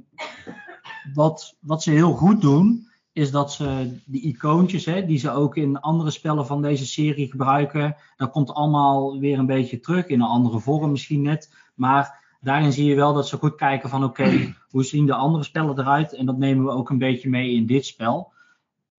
[1.14, 5.56] wat, wat ze heel goed doen, is dat ze die icoontjes, hè, die ze ook
[5.56, 10.22] in andere spellen van deze serie gebruiken, dat komt allemaal weer een beetje terug in
[10.22, 11.54] een andere vorm misschien net.
[11.76, 15.44] Maar daarin zie je wel dat ze goed kijken van oké, hoe zien de andere
[15.44, 16.14] spellen eruit?
[16.14, 18.32] En dat nemen we ook een beetje mee in dit spel.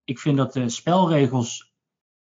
[0.03, 1.73] Ik vind dat de spelregels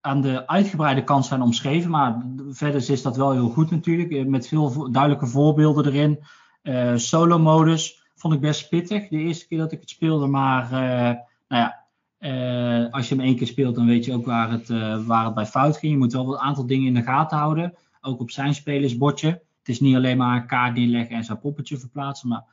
[0.01, 4.25] aan de uitgebreide kant zijn omschreven, maar verder is dat wel heel goed natuurlijk, eh,
[4.25, 6.19] met veel duidelijke voorbeelden erin.
[6.61, 11.15] Eh, solo-modus vond ik best pittig de eerste keer dat ik het speelde, maar eh,
[11.49, 11.85] nou ja,
[12.17, 15.25] eh, als je hem één keer speelt, dan weet je ook waar het, eh, waar
[15.25, 15.91] het bij fout ging.
[15.91, 17.73] Je moet wel een aantal dingen in de gaten houden.
[18.01, 19.27] Ook op zijn spelersbordje.
[19.29, 22.29] Het is niet alleen maar een kaart neerleggen en zijn poppetje verplaatsen.
[22.29, 22.45] Maar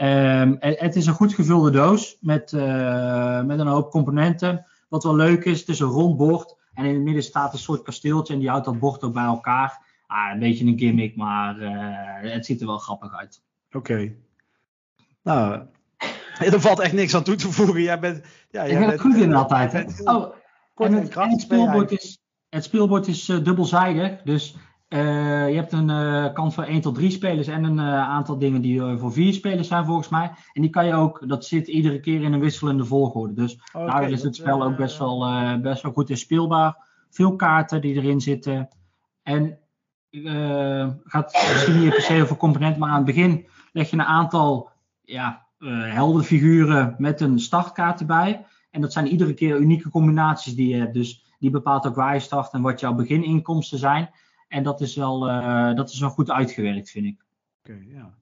[0.00, 4.66] Ehm, het is een goed gevulde doos met, uh, met een hoop componenten.
[4.88, 6.56] Wat wel leuk is, het is een rond bord.
[6.74, 9.24] En in het midden staat een soort kasteeltje en die houdt dat bord ook bij
[9.24, 9.86] elkaar.
[10.06, 11.60] Ah, een beetje een gimmick, maar
[12.22, 13.42] het ziet er wel grappig uit.
[13.72, 14.14] Oké.
[15.22, 15.62] Nou,
[16.46, 17.82] er valt echt niks aan toe te voegen.
[17.82, 19.72] Jij bent, ja, jij ik ben bent, goed in altijd.
[19.72, 19.82] Hè?
[20.04, 20.34] Oh,
[20.74, 22.18] en het, en het, speelbord is,
[22.48, 24.22] het speelbord is uh, dubbelzijdig.
[24.22, 24.56] Dus
[24.88, 28.60] uh, je hebt een uh, kant voor 1 tot 3 spelers en een aantal dingen
[28.60, 30.30] die voor 4 spelers zijn volgens mij.
[30.52, 33.34] En die kan je ook, dat zit iedere keer in een wisselende volgorde.
[33.34, 35.26] Dus okay, daar is het spel ook best wel,
[35.60, 36.88] best wel goed in speelbaar.
[37.10, 38.68] Veel kaarten die erin zitten.
[39.22, 39.58] En
[41.04, 44.70] gaat misschien niet per se over componenten, maar aan het begin leg je een aantal
[45.02, 48.44] ja, heldenfiguren met een startkaart erbij.
[48.70, 50.94] En dat zijn iedere keer unieke combinaties die je hebt.
[50.94, 54.10] Dus die bepaalt ook waar je start en wat jouw begininkomsten zijn.
[54.48, 57.24] En dat is wel, uh, dat is wel goed uitgewerkt, vind ik.
[57.62, 58.18] Oké, ja.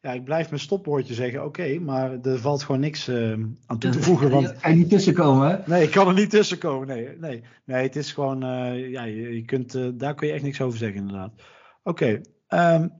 [0.00, 3.32] Ja, ik blijf mijn stopwoordje zeggen, oké, maar er valt gewoon niks uh,
[3.66, 4.30] aan toe te voegen.
[4.30, 4.52] Want...
[4.60, 5.58] Kan er niet tussenkomen, hè?
[5.66, 7.08] Nee, ik kan er niet tussenkomen, nee.
[7.18, 10.60] Nee, nee het is gewoon, uh, ja, je, je kunt, daar kun je echt niks
[10.60, 11.32] over zeggen, inderdaad.
[11.82, 12.92] Oké, okay, um,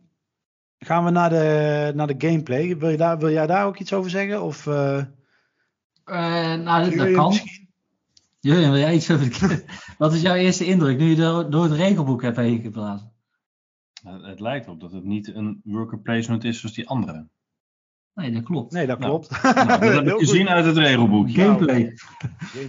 [0.79, 2.77] gaan we naar de, naar de gameplay.
[2.79, 4.43] Wil, je daar, wil jij daar ook iets over zeggen?
[4.43, 7.29] Of, nou, dat, dat kan.
[7.29, 7.67] Misschien?
[8.41, 9.65] Julian, wil jij iets over
[9.99, 13.13] Wat is jouw eerste indruk nu je door, door het regelboek hebt heen geblazen?
[14.03, 17.29] Het lijkt op dat het niet een worker placement is zoals die andere.
[18.17, 18.73] Nee, dat klopt.
[18.73, 19.43] Nee, dat nou, klopt.
[19.43, 21.31] Nou, dat heb ik gezien uit het regelboek.
[21.31, 21.99] Gameplay.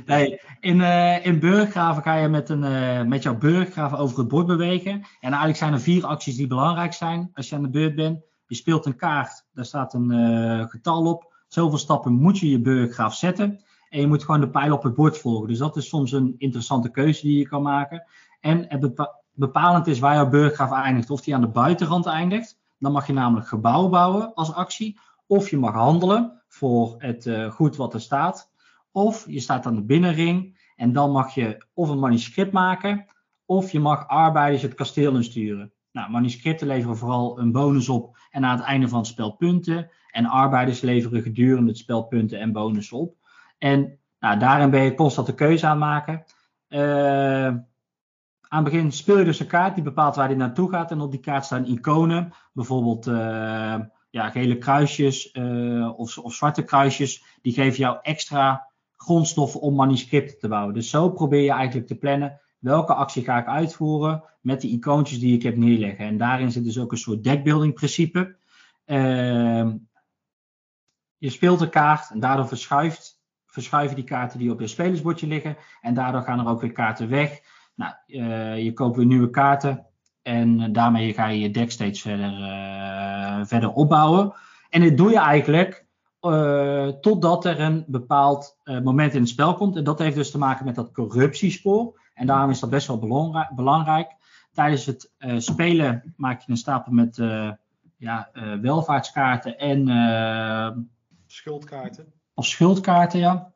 [0.06, 4.28] Nee, in, uh, in Burggraven ga je met, een, uh, met jouw Burggraven over het
[4.28, 4.92] bord bewegen.
[4.92, 8.22] En eigenlijk zijn er vier acties die belangrijk zijn als je aan de beurt bent.
[8.48, 11.34] Je speelt een kaart, daar staat een uh, getal op.
[11.48, 13.64] Zoveel stappen moet je je Burggraaf zetten.
[13.90, 15.48] En je moet gewoon de pijl op het bord volgen.
[15.48, 18.04] Dus dat is soms een interessante keuze die je kan maken.
[18.40, 21.10] En het bepalend is waar jouw burggraaf eindigt.
[21.10, 22.58] Of die aan de buitenrand eindigt.
[22.80, 25.00] Dan mag je namelijk gebouwen bouwen als actie.
[25.28, 28.52] Of je mag handelen voor het uh, goed wat er staat.
[28.92, 30.58] Of je staat aan de binnenring.
[30.76, 33.06] En dan mag je of een manuscript maken.
[33.46, 35.72] Of je mag arbeiders het kasteel insturen.
[35.92, 38.18] Nou, manuscripten leveren vooral een bonus op.
[38.32, 39.90] En aan het einde van het spel punten.
[40.12, 43.16] En arbeiders leveren gedurende het spel punten en bonus op.
[43.58, 46.24] En nou, daarin ben je constant de keuze aan het maken.
[46.70, 47.48] Uh,
[48.48, 50.92] aan het begin speel je dus een kaart die bepaalt waar die naartoe gaat.
[50.92, 52.34] En op die kaart staan iconen.
[52.54, 53.76] Bijvoorbeeld uh,
[54.18, 57.24] ja, gele kruisjes uh, of, of, zwarte kruisjes.
[57.42, 60.74] Die geven jou extra grondstoffen om manuscripten te bouwen.
[60.74, 62.42] Dus zo probeer je eigenlijk te plannen.
[62.60, 66.06] Welke actie ga ik uitvoeren met die icoontjes die ik heb neerleggen.
[66.06, 68.36] En daarin zit dus ook een soort deckbuilding principe.
[71.18, 73.18] je speelt een kaart en daardoor verschuift
[73.58, 75.58] verschuiven die kaarten die op je spelersbordje liggen.
[75.82, 77.42] En daardoor gaan er ook weer kaarten weg.
[77.76, 79.87] Nou, uh, je koopt weer nieuwe kaarten.
[80.28, 84.34] En daarmee ga je je deck steeds verder, uh, verder opbouwen.
[84.70, 85.86] En dit doe je eigenlijk
[86.22, 89.76] uh, totdat er een bepaald moment in het spel komt.
[89.76, 92.00] En dat heeft dus te maken met dat corruptiespoor.
[92.14, 93.56] En daarom is dat best wel belangrijk.
[93.56, 94.16] belangrijk.
[94.52, 97.16] Tijdens het spelen maak je een stapel met
[97.98, 98.30] ja,
[98.62, 99.88] welvaartskaarten en
[101.28, 102.14] schuldkaarten.
[102.34, 103.54] Of schuldkaarten, ja.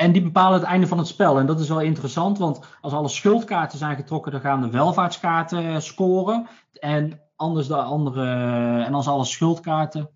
[0.00, 1.38] En die bepalen het einde van het spel.
[1.38, 5.64] En dat is wel interessant, want als alle schuldkaarten zijn getrokken, dan gaan de welvaartskaarten
[5.64, 6.48] eh, scoren.
[6.72, 8.24] En anders de andere.
[8.82, 10.10] En als alle schuldkaarten.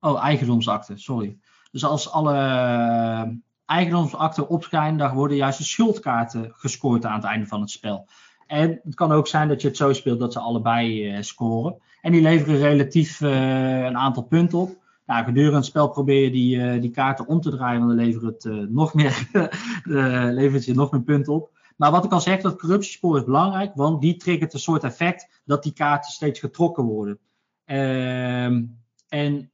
[0.00, 1.38] Oh, eigendomsakten, sorry.
[1.70, 3.22] Dus als alle eh,
[3.64, 8.08] eigendomsakten opschijnen, dan worden juist de schuldkaarten gescoord aan het einde van het spel.
[8.46, 11.82] En het kan ook zijn dat je het zo speelt dat ze allebei uh, scoren.
[12.00, 14.84] En die leveren relatief een aantal punten op.
[15.06, 18.06] Nou, gedurende het spel probeer je die, uh, die kaarten om te draaien, want dan
[18.06, 19.28] levert het, uh, nog, meer,
[20.40, 21.50] levert je nog meer punten op.
[21.76, 25.40] Maar wat ik al zeg, dat corruptiespoor is belangrijk, want die triggert een soort effect
[25.44, 27.18] dat die kaarten steeds getrokken worden.
[27.64, 28.64] Ehm,
[29.08, 29.50] en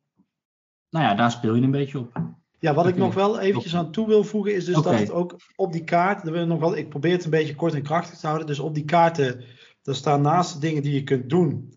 [0.90, 2.20] nou ja, daar speel je een beetje op.
[2.58, 4.92] Ja, wat ik nog wel eventjes aan toe wil voegen is dus okay.
[4.92, 7.82] dat het ook op die kaart, nog wel, ik probeer het een beetje kort en
[7.82, 9.44] krachtig te houden, dus op die kaarten,
[9.82, 11.72] daar staan naast de dingen die je kunt doen,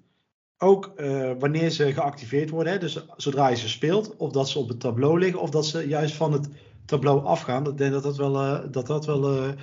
[0.58, 4.60] ook uh, wanneer ze geactiveerd worden, hè, dus zodra je ze speelt, of dat ze
[4.60, 6.50] op het tableau liggen, of dat ze juist van het
[6.86, 7.68] tableau afgaan.
[7.68, 9.54] Ik denk dat dat wel, uh, dat dat wel uh,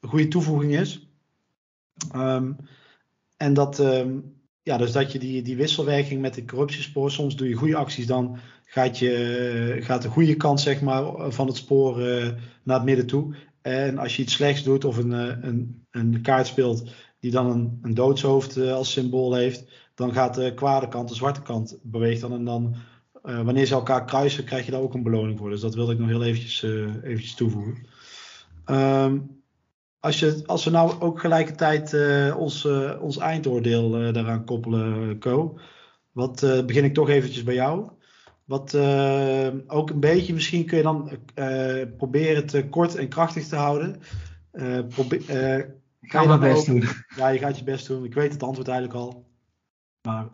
[0.00, 1.08] een goede toevoeging is.
[2.14, 2.56] Um,
[3.36, 7.48] en dat, um, ja, dus dat je die, die wisselwerking met de corruptiespoor, soms doe
[7.48, 11.98] je goede acties, dan gaat, je, gaat de goede kant zeg maar, van het spoor
[12.62, 13.34] naar het midden toe.
[13.62, 15.10] En als je iets slechts doet of een,
[15.46, 19.64] een, een kaart speelt die dan een, een doodshoofd als symbool heeft,
[19.98, 22.32] dan gaat de kwade kant, de zwarte kant beweegt dan.
[22.32, 22.74] En dan,
[23.24, 25.50] uh, wanneer ze elkaar kruisen, krijg je daar ook een beloning voor.
[25.50, 27.86] Dus dat wilde ik nog heel eventjes, uh, eventjes toevoegen.
[28.66, 29.42] Um,
[30.00, 32.68] als, je, als we nou ook gelijkertijd uh, ons,
[33.00, 35.58] ons eindoordeel daaraan koppelen, Co.
[36.12, 37.90] Wat begin ik toch eventjes bij jou.
[38.44, 38.74] Wat
[39.66, 41.10] ook een beetje, misschien kun je dan
[41.96, 44.00] proberen het kort en krachtig te houden.
[44.88, 46.84] probeer, Ga je mijn best doen.
[47.16, 48.04] Ja, je gaat je best doen.
[48.04, 49.27] Ik weet het antwoord eigenlijk al.
[50.02, 50.28] Maar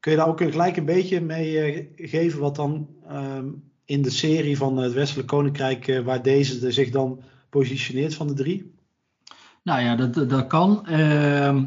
[0.00, 3.48] kun je daar ook gelijk een beetje mee geven wat dan ehm,
[3.84, 8.74] in de serie van het Westelijk Koninkrijk, waar deze zich dan positioneert van de drie?
[9.62, 10.86] Nou ja, dat, dat kan.
[10.86, 11.64] Ehm,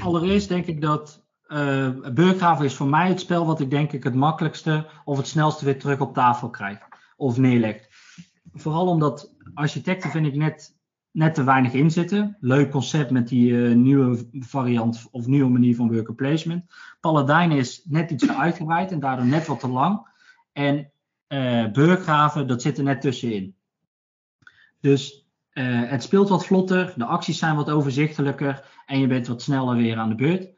[0.00, 4.04] allereerst denk ik dat uh, Burggraven is voor mij het spel wat ik denk ik
[4.04, 6.78] het makkelijkste of het snelste weer terug op tafel krijg
[7.16, 7.88] of neerlegt.
[8.52, 10.76] Vooral omdat architecten vind ik net,
[11.12, 12.36] net te weinig inzitten.
[12.40, 16.64] Leuk concept met die uh, nieuwe variant of nieuwe manier van worker placement.
[17.00, 20.06] Paladijn is net iets te uitgebreid en daardoor net wat te lang.
[20.52, 20.90] En
[21.28, 23.54] uh, dat zit er net tussenin.
[24.80, 29.76] Dus het speelt wat vlotter, de acties zijn wat overzichtelijker en je bent wat sneller
[29.76, 30.48] weer aan de beurt.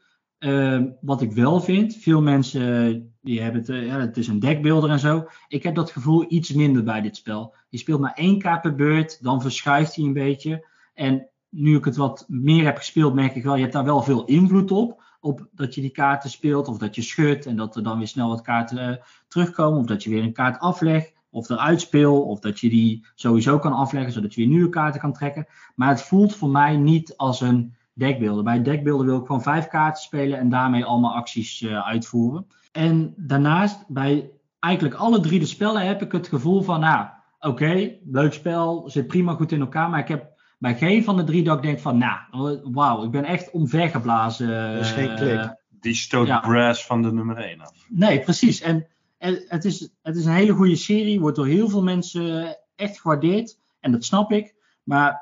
[0.43, 4.39] Ehm, wat ik wel vind, veel mensen die hebben het, uh, ja, het is een
[4.39, 5.27] dekbeelder en zo.
[5.47, 7.55] Ik heb dat gevoel iets minder bij dit spel.
[7.69, 10.67] Je speelt maar één kaart per beurt, dan verschuift hij een beetje.
[10.93, 14.01] En nu ik het wat meer heb gespeeld, merk ik wel, je hebt daar wel
[14.01, 15.03] veel invloed op.
[15.19, 18.07] Op dat je die kaarten speelt, of dat je schudt en dat er dan weer
[18.07, 18.95] snel wat kaarten uh,
[19.27, 19.79] terugkomen.
[19.79, 23.59] Of dat je weer een kaart aflegt, of eruit speelt, of dat je die sowieso
[23.59, 25.47] kan afleggen, zodat je weer nieuwe kaarten kan trekken.
[25.75, 28.43] Maar het voelt voor mij niet als een dekbeelden.
[28.43, 32.47] Bij dekbeelden wil ik gewoon vijf kaarten spelen en daarmee allemaal acties uh, uitvoeren.
[32.71, 37.07] En daarnaast, bij eigenlijk alle drie de spellen heb ik het gevoel van, nou,
[37.39, 41.23] oké, leuk spel, zit prima goed in elkaar, maar ik heb bij geen van de
[41.23, 44.73] drie dat ik denk van, nou, wauw, ik ben echt omvergeblazen.
[44.73, 45.55] Dat is geen klik.
[45.69, 46.39] Die stoot ja.
[46.39, 47.85] brass van de nummer 1 af.
[47.89, 48.61] Nee, precies.
[48.61, 48.87] En,
[49.17, 53.01] en het, is, het is een hele goede serie, wordt door heel veel mensen echt
[53.01, 53.59] gewaardeerd.
[53.79, 54.55] En dat snap ik.
[54.83, 55.21] Maar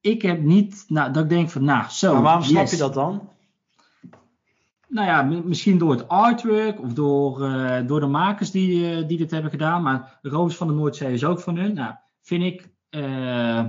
[0.00, 2.12] ik heb niet, nou, dat ik denk van, nou, zo.
[2.12, 3.28] Maar waarom snap je dat dan?
[4.88, 9.18] Nou ja, misschien door het artwork of door, uh, door de makers die, uh, die
[9.18, 9.82] dit hebben gedaan.
[9.82, 11.74] Maar Roos van de Noordzee is ook van hun.
[11.74, 12.68] Nou, vind ik.
[12.90, 13.64] Uh,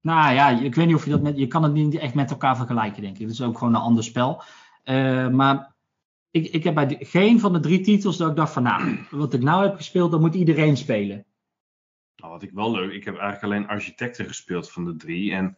[0.00, 1.38] nou ja, ik weet niet of je dat met.
[1.38, 3.20] Je kan het niet echt met elkaar vergelijken, denk ik.
[3.20, 4.42] Het is ook gewoon een ander spel.
[5.30, 5.74] maar
[6.30, 9.34] ik, ik heb bij geen van de drie titels dat ik dacht van, nou, wat
[9.34, 11.24] ik nou heb gespeeld, dat moet iedereen spelen.
[12.20, 15.32] Nou, wat ik wel leuk, ik heb eigenlijk alleen architecten gespeeld van de drie.
[15.32, 15.56] En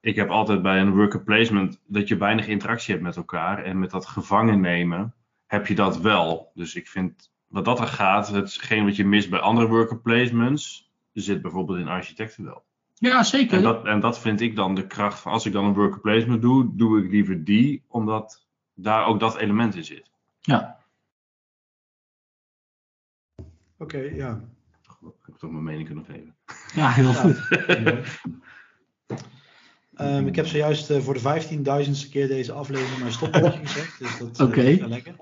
[0.00, 3.62] ik heb altijd bij een worker placement dat je weinig interactie hebt met elkaar.
[3.62, 5.14] En met dat gevangen nemen
[5.46, 6.50] heb je dat wel.
[6.54, 10.92] Dus ik vind wat dat er gaat, hetgeen wat je mist bij andere worker placements,
[11.12, 12.64] zit bijvoorbeeld in architecten wel.
[12.94, 13.56] Ja, zeker.
[13.56, 16.00] En dat, en dat vind ik dan de kracht van als ik dan een worker
[16.00, 20.10] placement doe, doe ik liever die, omdat daar ook dat element in zit.
[20.40, 20.78] Ja.
[23.78, 24.53] Oké, ja.
[25.06, 26.34] Ik heb toch mijn mening kunnen geven.
[26.74, 27.36] Ja, heel goed.
[30.00, 33.98] Um, ik heb zojuist uh, voor de vijftienduizendste keer deze aflevering mijn stopwoordje gezegd.
[33.98, 34.72] Dus dat uh, okay.
[34.72, 35.14] is lekker.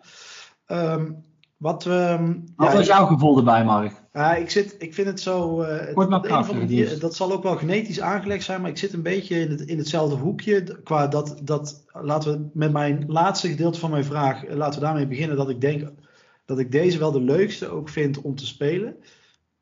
[0.66, 1.24] Um,
[1.62, 4.02] wat, um, wat ja, was jouw gevoel erbij, Mark?
[4.12, 5.62] Uh, ik, zit, ik vind het zo.
[5.62, 6.66] Uh, Kort maar krachtig.
[6.66, 9.60] Die, dat zal ook wel genetisch aangelegd zijn, maar ik zit een beetje in, het,
[9.60, 10.80] in hetzelfde hoekje.
[10.82, 15.06] Qua dat, dat, laten we met mijn laatste gedeelte van mijn vraag, laten we daarmee
[15.06, 15.36] beginnen.
[15.36, 15.90] Dat ik denk
[16.44, 18.96] dat ik deze wel de leukste ook vind om te spelen.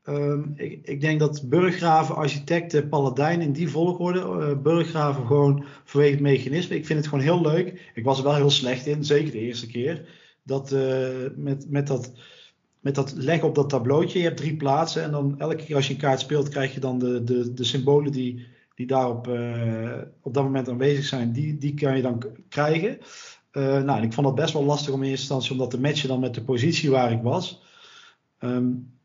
[0.05, 4.21] Um, ik, ik, denk dat Burggraven, architecten, paladijn in die volgorde.
[4.21, 6.77] Uh, Burggraven gewoon vanwege het mechanisme.
[6.77, 7.91] Ik vind het gewoon heel leuk.
[7.95, 10.09] Ik was er wel heel slecht in, zeker de eerste keer.
[10.43, 12.13] Dat uh, met, met, dat,
[12.81, 14.19] met dat leggen op dat tableautje.
[14.19, 16.81] Je hebt drie plaatsen en dan elke keer als je een kaart speelt, krijg je
[16.81, 21.33] dan de, de, de symbolen die, die daarop uh, op dat moment aanwezig zijn.
[21.33, 22.99] Die, die kan je dan krijgen.
[23.53, 25.81] nou, en ik vond dat best wel lastig om in eerste instantie om dat te
[25.81, 27.63] matchen dan met de positie waar ik was.
[28.39, 28.99] Um,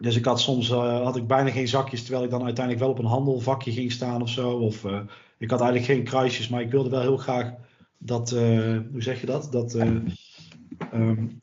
[0.00, 2.94] dus ik had soms uh, had ik bijna geen zakjes, terwijl ik dan uiteindelijk wel
[2.94, 4.50] op een handelvakje ging staan of zo.
[4.50, 5.00] Of uh,
[5.38, 7.52] ik had eigenlijk geen kruisjes, maar ik wilde wel heel graag
[7.98, 9.52] dat, uh, hoe zeg je dat?
[9.52, 11.42] Dat, um,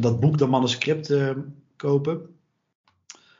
[0.00, 1.14] dat boek, de manuscript
[1.76, 2.20] kopen.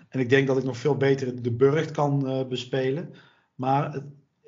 [0.09, 3.14] En ik denk dat ik nog veel beter de burcht kan bespelen.
[3.55, 4.03] Maar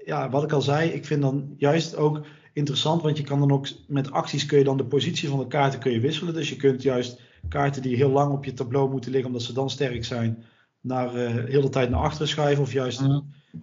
[0.05, 2.21] ja, wat ik al zei, ik vind dan juist ook
[2.53, 5.47] interessant, want je kan dan ook met acties kun je dan de positie van de
[5.47, 6.35] kaarten kun je wisselen.
[6.35, 9.53] Dus je kunt juist kaarten die heel lang op je tableau moeten liggen omdat ze
[9.53, 10.45] dan sterk zijn,
[10.81, 12.63] naar uh, heel de tijd naar achteren schuiven.
[12.63, 13.21] Of juist mhm.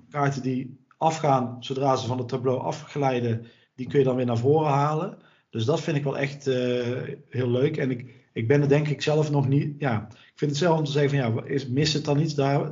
[0.09, 4.37] kaarten die afgaan zodra ze van het tableau afglijden, die kun je dan weer naar
[4.37, 5.17] voren halen.
[5.49, 6.55] Dus dat vind ik wel echt uh,
[7.29, 7.77] heel leuk.
[7.77, 9.75] En ik, ik ben er denk ik zelf nog niet.
[9.77, 12.35] Ja, ik vind het zelf om te zeggen van ja, is, mis het dan iets
[12.35, 12.71] daar?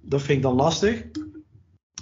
[0.00, 1.04] Dat vind ik dan lastig.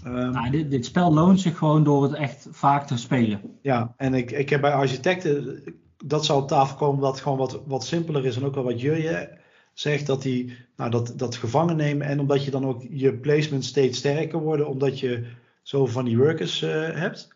[0.06, 3.40] Um, nou, dit, dit, spel loont zich gewoon door het echt vaak te spelen.
[3.60, 5.62] Ja, en ik, ik heb bij architecten
[6.02, 8.36] dat zou op tafel komen dat het gewoon wat, wat simpeler is.
[8.36, 9.38] En ook wel wat Jurje
[9.72, 12.06] zegt, dat, die, nou, dat, dat gevangen nemen.
[12.06, 15.26] En omdat je dan ook je placement steeds sterker worden, omdat je
[15.62, 17.28] zo van die workers uh, hebt.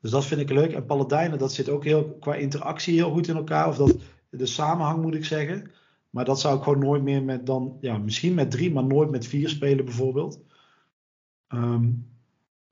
[0.00, 0.72] Dus dat vind ik leuk.
[0.72, 3.68] En Paladijnen, dat zit ook heel qua interactie heel goed in elkaar.
[3.68, 3.96] Of dat,
[4.30, 5.70] de samenhang moet ik zeggen.
[6.10, 9.10] Maar dat zou ik gewoon nooit meer met dan, ja, misschien met drie, maar nooit
[9.10, 10.40] met vier spelen bijvoorbeeld.
[11.48, 11.90] Ehm,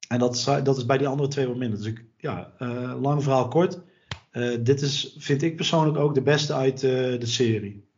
[0.08, 1.78] en dat dat is bij die andere twee wat minder.
[1.78, 3.80] Dus ik, ja, eh, lang verhaal kort.
[4.32, 7.88] Eh, dit is, vind ik persoonlijk ook de beste uit eh, de serie.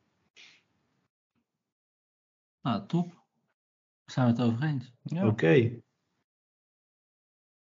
[2.62, 3.08] Nou, top.
[3.08, 4.92] Daar zijn we het over eens.
[5.02, 5.26] Ja.
[5.26, 5.70] Oké.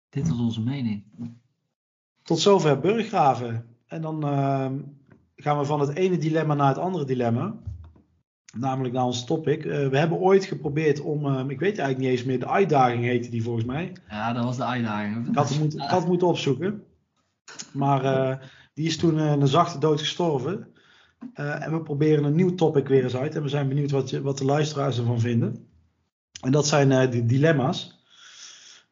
[0.09, 1.03] Dit is onze mening.
[2.23, 3.77] Tot zover Burggraven.
[3.87, 4.79] En dan ehm,
[5.35, 7.55] gaan we van het ene dilemma naar het andere dilemma.
[8.57, 9.65] Namelijk naar ons topic.
[9.65, 13.03] Eh, we hebben ooit geprobeerd om, ehm, ik weet eigenlijk niet eens meer, de uitdaging
[13.03, 13.93] heette die volgens mij.
[14.09, 15.27] Ja, dat was de uitdaging.
[15.27, 16.85] Ik had het moeten, ik had het moeten opzoeken.
[17.73, 18.37] Maar eh,
[18.73, 20.67] die is toen eh, een zachte dood gestorven.
[21.33, 23.35] Eh, en we proberen een nieuw topic weer eens uit.
[23.35, 25.67] En we zijn benieuwd wat, je, wat de luisteraars ervan vinden.
[26.41, 27.99] En dat zijn eh, de dilemma's.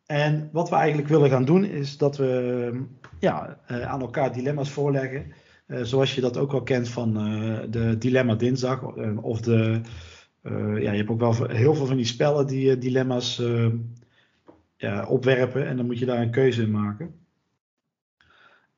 [0.06, 2.84] En wat we eigenlijk willen gaan doen is dat we
[3.20, 5.34] ja, eh, aan elkaar dilemma's voorleggen.
[5.66, 8.82] Eh, zoals je dat ook wel kent van eh, de Dilemma Dinsdag.
[8.82, 9.82] eh, of de,
[10.42, 13.42] eh, ja, je hebt ook wel heel veel van die spellen die eh, dilemma's
[14.76, 15.68] ja, opwerpen.
[15.68, 17.14] En dan moet je daar een keuze in maken.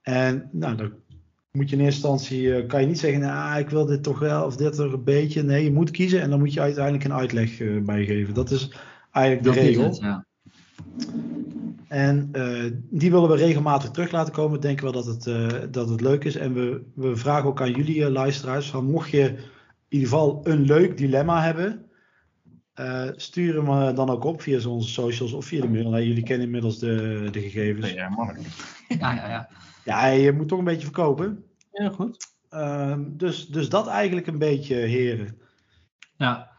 [0.01, 0.91] En nou, dan
[1.51, 4.19] moet je in eerste instantie, eh, kan je niet zeggen, nou, ik wil dit toch
[4.19, 5.43] wel of dit toch een beetje.
[5.43, 8.33] Nee, je moet kiezen en dan moet je uiteindelijk een uitleg eh, bijgeven.
[8.33, 8.73] Dat is
[9.11, 9.83] eigenlijk de Dat is regel.
[9.83, 10.25] het, ja.
[11.91, 14.61] En eh, die willen we regelmatig terug laten komen.
[14.61, 16.35] Denken we dat het, eh, dat het leuk is.
[16.35, 19.37] En we, we vragen ook aan jullie luisteraars: van mocht je in
[19.87, 21.85] ieder geval een leuk dilemma hebben,
[22.73, 25.89] eh, stuur hem dan ook op via onze socials of via de mail.
[25.89, 27.91] Nou, jullie kennen inmiddels de, de gegevens.
[27.91, 28.09] Ja.
[28.99, 29.49] Ja, ja, ja.
[29.83, 31.45] Ja, je moet toch een beetje verkopen.
[31.71, 32.27] Heel goed.
[32.49, 35.41] Ehm, dus, dus dat eigenlijk een beetje, heren.
[36.17, 36.51] Ja.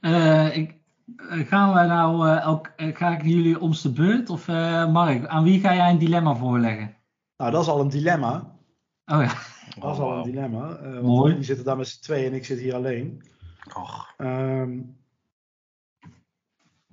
[0.00, 0.76] Eh, ik,
[1.16, 4.30] eh, gaan we nou, eh, elk, ga ik jullie om de beurt?
[4.30, 6.96] Of eh, Mark, aan wie ga jij een dilemma voorleggen?
[7.36, 8.56] Nou, dat is al een dilemma.
[9.06, 9.32] Oh ja.
[9.80, 10.80] Dat is al een dilemma.
[10.82, 11.30] want Mooi.
[11.30, 13.22] jullie zitten daar met z'n tweeën en ik zit hier alleen.
[13.76, 14.14] Och.
[14.16, 14.80] Ehm,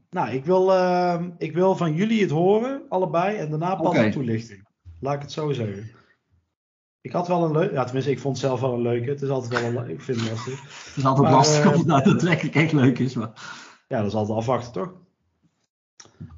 [0.10, 4.00] nou, ik wil, ehm, ik wil van jullie het horen, allebei, en daarna pas Oké.
[4.04, 4.68] een toelichting.
[5.02, 5.92] Laat ik het zo zeggen.
[7.02, 9.10] Ik had wel een leuk, ja, tenminste, ik vond het zelf wel een leuke.
[9.10, 10.62] Het is altijd wel een, ik vind het lastig.
[10.62, 13.14] Het is altijd Maar, lastig eh, of het nou daadwerkelijk echt leuk is.
[13.14, 13.32] Maar...
[13.88, 14.94] Ja, dat is altijd afwachten, toch?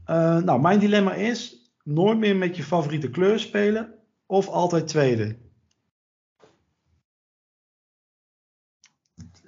[0.06, 3.94] Eh, nou, mijn dilemma is: nooit meer met je favoriete kleur spelen
[4.26, 5.38] of altijd tweede.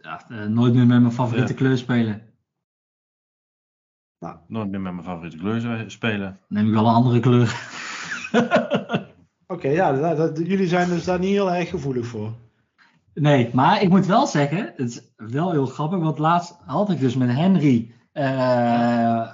[0.02, 1.58] Ja, eh, nooit meer met mijn favoriete Ja.
[1.58, 2.34] kleur spelen.
[4.48, 6.40] Nooit meer met mijn favoriete kleur spelen.
[6.48, 7.84] Neem ik wel een andere kleur.
[9.48, 12.32] Oké, ja, dat- jullie zijn dus daar niet heel erg gevoelig voor.
[13.14, 17.00] Nee, maar ik moet wel zeggen, het is wel heel grappig, want laatst had ik
[17.00, 19.28] dus met Henry, eh,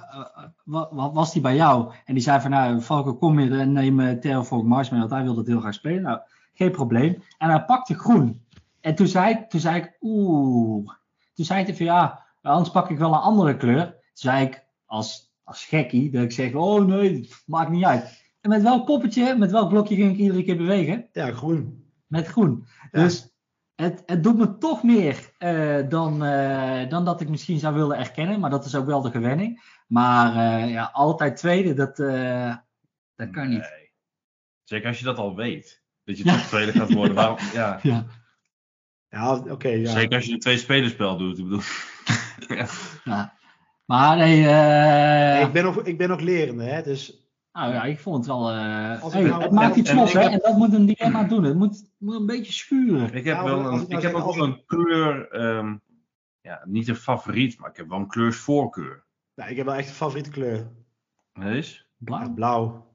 [0.64, 4.00] wa- was die bij jou en die zei van nou, Valko kom je en neem
[4.00, 6.02] uh, Terraform Mars mee, want hij wilde het heel graag spelen.
[6.02, 6.18] Nou,
[6.54, 7.22] geen probleem.
[7.38, 8.40] En hij pakte groen.
[8.80, 10.88] En toen zei, toen zei ik, oeh.
[11.34, 13.84] Toen zei hij van ja, anders pak ik wel een andere kleur.
[13.86, 18.21] Toen zei ik, als, als gekkie, dat ik zeg, oh nee, maakt niet uit.
[18.42, 21.08] En met welk poppetje, met welk blokje ging ik iedere keer bewegen?
[21.12, 21.84] Ja, groen.
[22.06, 22.66] Met groen.
[22.90, 23.02] Ja.
[23.02, 23.28] Dus
[23.74, 27.98] het, het doet me toch meer eh, dan, eh, dan dat ik misschien zou willen
[27.98, 28.40] erkennen.
[28.40, 29.62] Maar dat is ook wel de gewenning.
[29.86, 32.56] Maar eh, ja, altijd tweede, dat, eh,
[33.16, 33.72] dat kan niet.
[34.64, 35.82] Zeker als je dat al weet.
[36.04, 36.32] Dat je Ja.
[36.32, 37.14] toch tweede gaat worden.
[37.14, 37.36] Waarom?
[37.52, 37.78] Ja.
[37.82, 38.06] Ja,
[39.08, 39.68] Ja, oké.
[39.68, 39.90] ja.
[39.90, 41.38] Zeker als je een twee spelerspel doet.
[41.38, 41.60] Ik bedoel.
[43.04, 43.34] ja.
[43.84, 47.21] Maar nee, eh, Nee, ik, ben ook, ik ben ook lerende, hè, dus
[47.52, 48.50] nou, ja, ik vond het wel.
[48.50, 50.20] eh, Als ik hey, nou- het maakt iets los, hè?
[50.20, 51.44] heb- En dat moet een dilemma doen.
[51.44, 53.06] Het moet, moet een beetje schuren.
[53.06, 55.28] Ik heb, Ja, wel een, ik nou ik heb ook als wel een kleur.
[55.30, 55.76] ehm,
[56.40, 59.04] ja, niet een favoriet, maar ik heb wel een kleursvoorkeur.
[59.34, 60.70] nou, ik heb wel echt een favoriete kleur.
[61.32, 61.76] Wees?
[61.76, 62.34] Ja, Blauw.
[62.34, 62.90] blauw.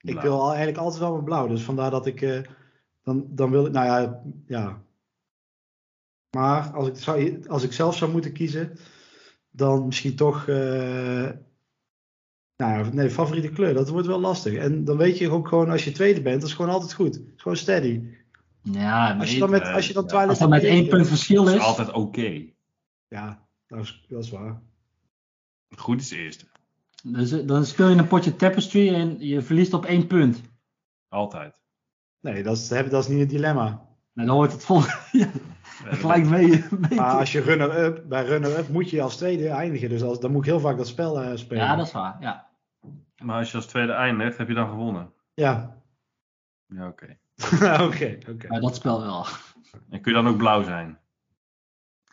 [0.00, 1.46] Ik wil al, eigenlijk altijd wel met blauw.
[1.46, 2.20] Dus vandaar dat ik.
[2.22, 2.40] eh,
[3.02, 3.72] dan, dan wil ik.
[3.72, 4.82] Nou ja, ja.
[6.36, 8.76] Maar als ik, zou, als ik zelf zou moeten kiezen.
[9.50, 10.46] Dan misschien toch.
[10.48, 11.30] eh,
[12.60, 13.74] nou ja, nee, favoriete kleur.
[13.74, 14.54] Dat wordt wel lastig.
[14.54, 15.70] En dan weet je ook gewoon.
[15.70, 16.40] Als je tweede bent.
[16.40, 17.14] Dat is gewoon altijd goed.
[17.14, 18.02] Het is gewoon steady.
[18.62, 20.08] Ja, Als je dan met, nee, als je dan ja.
[20.08, 21.60] Twilight als dat met één punt verschil is is.
[21.60, 22.44] altijd oké.
[23.08, 24.60] Ja, dat is, dat is waar.
[25.76, 26.44] Goed is eerste.
[27.02, 30.40] Dus, eh, dan speel je een potje tapestry en je verliest op één punt.
[31.08, 31.60] Altijd.
[32.20, 33.86] Nee, dat is, dat is niet het dilemma.
[34.12, 34.82] Nou, dan wordt het vol.
[35.12, 35.30] ja,
[35.84, 36.64] Nee, gelijk mee.
[36.88, 39.88] mee Maar als je runner-up, bij runner-up moet je als tweede eindigen.
[39.88, 41.64] Dus als, dan moet ik heel vaak dat spel eh, spelen.
[41.64, 42.16] ja, dat is waar.
[42.20, 42.49] Ja.
[43.20, 45.12] Maar als je als tweede eindigt, heb je dan gewonnen.
[45.34, 45.82] Ja,
[46.66, 47.18] Ja, oké.
[47.86, 48.48] oké, oké.
[48.48, 49.26] Maar dat spel wel.
[49.90, 50.98] En kun je dan ook blauw zijn?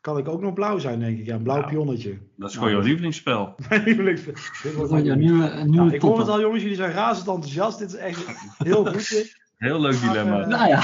[0.02, 1.26] kan ik ook nog blauw zijn, denk ik.
[1.26, 2.18] Ja, een blauw pionnetje.
[2.36, 3.56] Dat is gewoon jouw lievelingsspel.
[3.70, 6.30] Mijn lievelings- Dit een nieuwe, een nieuwe Ja, ik hoor het topper.
[6.34, 6.62] al, jongens.
[6.62, 7.80] Jullie zijn razend enthousiast.
[7.80, 8.28] Dit is echt
[8.58, 9.10] heel goed.
[9.10, 9.38] dit.
[9.58, 10.42] Heel leuk Maar, dilemma.
[10.42, 10.84] eh, Nou ja.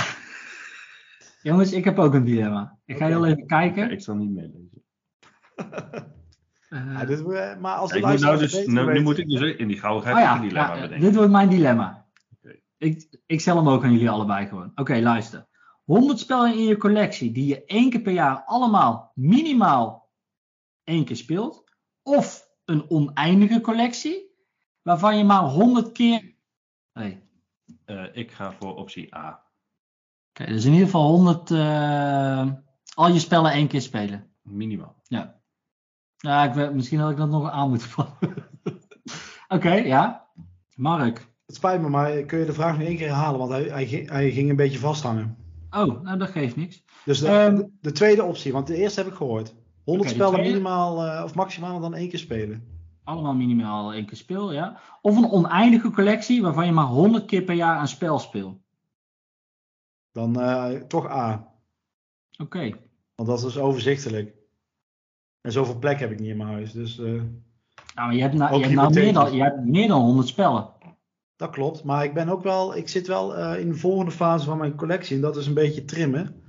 [1.42, 2.78] Jongens, ik heb ook een dilemma.
[2.86, 3.14] Ik ga Oké.
[3.14, 3.92] heel even kijken.
[3.92, 4.84] ik zal niet meelezen.
[6.74, 7.26] Eh, Ja, dit,
[7.60, 10.16] maar als de ik moet nou dus, nou, nu moet ik dus in die gauwigheid
[10.16, 11.00] oh ook ja, een dilemma ja, bedenken.
[11.00, 12.06] dit wordt mijn dilemma.
[12.78, 14.72] Ik, ik stel hem ook aan jullie allebei gewoon.
[14.76, 15.48] Oké, luister.
[15.84, 20.10] 100 spellen in je collectie die je één keer per jaar allemaal minimaal
[20.84, 21.64] één keer speelt.
[22.04, 24.32] Of een oneindige collectie
[24.82, 26.36] waarvan je maar 100 keer.
[26.94, 27.22] Nee.
[27.86, 29.44] Eh, ik ga voor optie A.
[30.30, 31.52] Oké, dus in ieder geval 100.
[31.52, 32.52] eh,
[32.96, 34.32] al je spellen één keer spelen.
[34.42, 34.96] Minimaal.
[35.04, 35.42] Ja.
[36.28, 38.18] Ja, ik weet, misschien had ik dat nog aan moeten vallen.
[39.48, 40.28] Oké, ja.
[40.76, 41.28] Mark.
[41.46, 43.40] Het spijt me, maar kun je de vraag nog één keer herhalen?
[43.40, 45.38] Want hij, hij, ging- hij ging een beetje vasthangen.
[45.70, 46.84] Oh, nou dat geeft niks.
[47.06, 49.56] Dus de, Ehm, de, de tweede optie, want de eerste heb ik gehoord.
[49.84, 50.50] 100 Oké, de spellen tweede?
[50.50, 52.68] minimaal eh, of maximaal dan één keer spelen.
[53.04, 54.80] Allemaal minimaal één keer speel, ja.
[55.02, 58.58] Of een oneindige collectie waarvan je maar 100 keer per jaar een spel speelt.
[60.12, 61.48] Dan eh, toch A.
[62.38, 62.70] Oké.
[63.16, 64.36] Want dat is dus overzichtelijk.
[65.44, 66.72] En zoveel plek heb ik niet in mijn huis.
[66.72, 67.00] Dus
[67.96, 70.70] Nou, maar je hebt, je, hebt nou meer dan, je hebt meer dan 100 spellen.
[71.36, 71.84] dat klopt.
[71.84, 74.76] Maar ik ben ook wel, ik zit wel eh, in de volgende fase van mijn
[74.76, 75.16] collectie.
[75.16, 76.42] En dat is een beetje trimmen.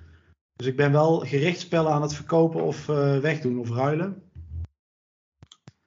[0.56, 4.22] Dus ik ben wel gericht spellen aan het verkopen of eh, wegdoen of ruilen.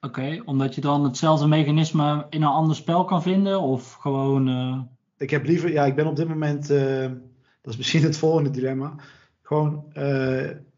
[0.00, 3.60] Oké, omdat je dan hetzelfde mechanisme in een ander spel kan vinden?
[3.60, 4.88] Of gewoon.
[5.16, 8.94] Ik heb liever, ja, ik ben op dit moment, dat is misschien het volgende dilemma.
[9.42, 9.92] Gewoon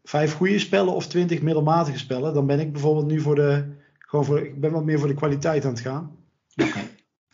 [0.03, 2.33] vijf goede spellen of twintig middelmatige spellen.
[2.33, 5.13] Dan ben ik bijvoorbeeld nu voor de, gewoon voor, ik ben wat meer voor de
[5.13, 6.15] kwaliteit aan het gaan.
[6.55, 6.79] Oké.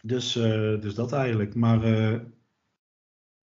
[0.01, 1.55] Dus, eh, dus dat eigenlijk.
[1.55, 2.19] Maar, eh,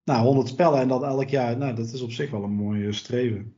[0.03, 2.91] nou, 100 spellen en dat elk jaar, nou, dat is op zich wel een mooie
[2.91, 3.53] streven.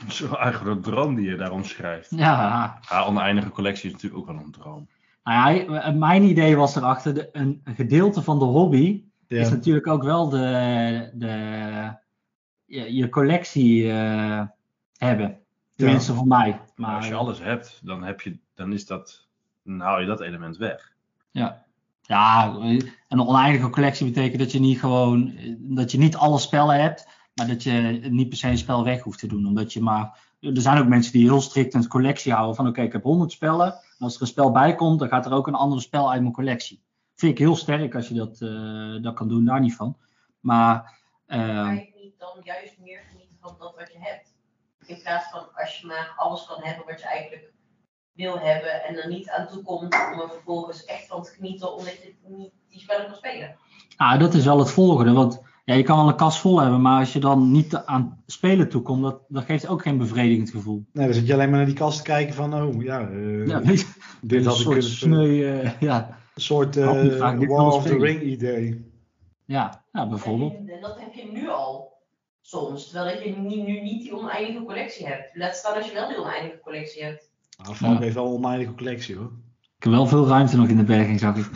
[0.00, 2.10] Dat is wel eigenlijk een droom die je daar omschrijft.
[2.10, 2.78] Ja.
[2.88, 4.88] Ja, oneindige collectie is natuurlijk ook wel een droom.
[5.24, 9.50] Nou ja, eh, mijn idee was erachter, de, een gedeelte van de hobby Ja, is
[9.50, 11.28] natuurlijk ook wel de, de,
[12.64, 14.42] je, je collectie eh,
[14.98, 15.40] hebben.
[15.74, 16.60] Tenminste voor mij.
[16.74, 19.28] Maar als je alles hebt, dan, heb je, dan, is dat,
[19.64, 20.92] dan haal je dat element weg.
[21.30, 21.64] Ja.
[22.02, 22.54] Ja,
[23.08, 27.46] een oneindige collectie betekent dat je niet gewoon dat je niet alle spellen hebt, maar
[27.46, 27.72] dat je
[28.10, 29.46] niet per se een spel weg hoeft te doen.
[29.46, 30.24] Omdat je maar.
[30.40, 33.32] Er zijn ook mensen die heel strikt een collectie houden van oké, ik heb 100
[33.32, 33.66] spellen.
[33.66, 36.20] En als er een spel bij komt, dan gaat er ook een ander spel uit
[36.20, 36.82] mijn collectie.
[37.14, 39.96] Vind ik heel sterk als je dat, eh, dat kan doen, daar niet van.
[40.40, 40.94] Maar
[41.26, 44.35] Ga eh, je niet dan juist meer genieten van dat wat je hebt?
[44.86, 47.52] In plaats van als je maar alles kan hebben wat je eigenlijk
[48.12, 51.72] wil hebben en er niet aan toe komt om er vervolgens echt van te genieten
[51.72, 53.56] omdat je niet die spellen kan spelen.
[53.96, 55.12] nou, dat is wel het volgende.
[55.12, 58.22] Want ja, je kan wel een kast vol hebben, maar als je dan niet aan
[58.26, 60.84] spelen toekomt, dat, dat geeft ook geen bevredigend gevoel.
[60.92, 63.46] nee, dan zit je alleen maar naar die kast te kijken van, oh ja, eh,
[63.46, 63.60] Ja,
[64.20, 66.18] dit had ik kunnen sneu, eh, ja.
[66.34, 67.98] Een soort niet eh War willen of the.
[67.98, 68.92] Ring idee.
[69.44, 70.54] Ja, ja, bijvoorbeeld.
[70.54, 71.85] En, en dat heb je nu al
[72.46, 75.30] soms, terwijl dat je nu, nu niet die oneindige collectie hebt.
[75.34, 77.30] Laat staan als je wel die oneindige collectie hebt.
[77.62, 78.00] Nou, Falk Ja.
[78.00, 79.30] heeft wel een oneindige collectie hoor.
[79.76, 81.46] Ik heb wel veel ruimte nog in de berging, zag ik.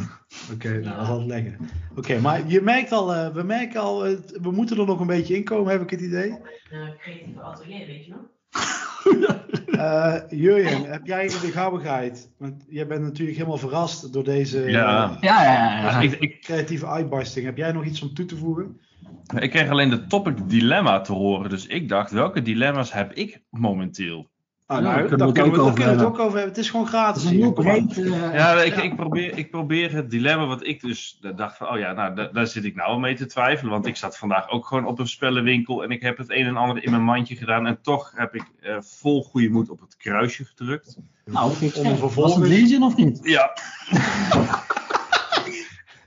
[0.53, 1.57] Oké, nou dat is altijd lekker.
[1.97, 5.07] Oké, maar je merkt al, eh, we merken al, eh, we moeten er nog een
[5.07, 6.29] beetje in komen, heb ik het idee.
[6.73, 8.21] Uh, creatieve atelier, weet je nog?
[9.71, 14.71] Eh Jurjen, heb jij de gauwigheid, want jij bent natuurlijk helemaal verrast door deze eh,
[14.71, 15.17] Ja.
[15.21, 16.09] Ja, ja, ja.
[16.41, 17.47] creatieve uitbarsting.
[17.47, 18.81] Heb jij nog iets om toe te voegen?
[19.39, 21.51] Ik kreeg alleen de topic dilemma te horen.
[21.51, 24.29] Dus ik dacht, welke dilemma's heb ik momenteel?
[24.67, 26.49] Ah, nou, daar kunnen we het ook het over ook over hebben.
[26.49, 27.25] Het is gewoon gratis.
[27.25, 27.53] is hier.
[27.53, 27.99] Breed...
[27.99, 28.83] eh, Ja, ik, Ja.
[28.83, 32.29] Ik, probeer, ik probeer het dilemma wat ik dus dacht van, oh ja, nou, da-
[32.33, 33.73] daar zit ik nou al mee te twijfelen.
[33.73, 36.57] Want ik zat vandaag ook gewoon op een spellenwinkel en ik heb het een en
[36.57, 37.67] ander in mijn mandje gedaan.
[37.67, 40.97] En toch heb ik eh, vol goede moed op het kruisje gedrukt.
[41.25, 41.97] Nou, vind ik.
[42.15, 43.19] Was het Legion of niet?
[43.23, 43.53] Ja,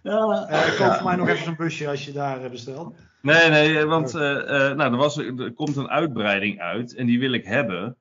[0.04, 2.96] Ja, Eh, koop voor mij nog even zo'n busje als je daar eh, bestelt.
[3.22, 4.40] nee, nee, want eh,
[4.70, 7.98] eh, nou, er, was, er komt een uitbreiding uit en die wil ik hebben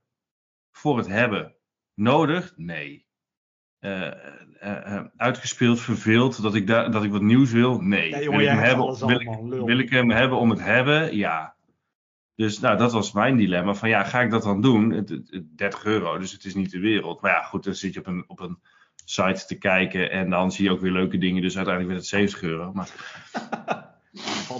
[0.70, 1.54] voor het hebben.
[1.94, 2.52] Nodig?
[2.56, 3.06] Nee.
[5.16, 7.80] Uitgespeeld, verveeld, dat ik, daar dat ik wat nieuws wil?
[7.80, 8.08] Nee.
[8.10, 8.98] Ja, wil, ik hem hebben,
[9.64, 11.16] wil, ik, wil hem hebben om het hebben?
[11.16, 11.54] Ja.
[12.34, 13.74] Dus nou, dat was mijn dilemma.
[13.74, 14.90] Van ja, ga ik dat dan doen?
[14.90, 17.20] Het, het- het 30 euro, dus het is niet de wereld.
[17.20, 18.58] Maar ja, goed, dan zit je op een, op een
[19.04, 21.42] site te kijken en dan zie je ook weer leuke dingen.
[21.42, 22.72] Dus uiteindelijk werd het 70 euro.
[22.72, 22.88] Maar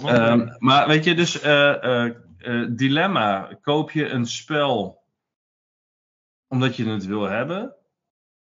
[0.05, 3.49] Ehm, maar weet je, dus eh, eh, eh, dilemma.
[3.61, 5.01] Koop je een spel
[6.47, 7.73] omdat je het wil hebben?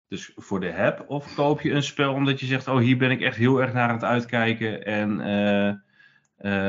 [0.09, 1.05] Dus voor de heb.
[1.09, 3.73] Of koop je een spel omdat je zegt, oh hier ben ik echt heel erg
[3.73, 4.85] naar aan het uitkijken.
[4.85, 5.75] En eh,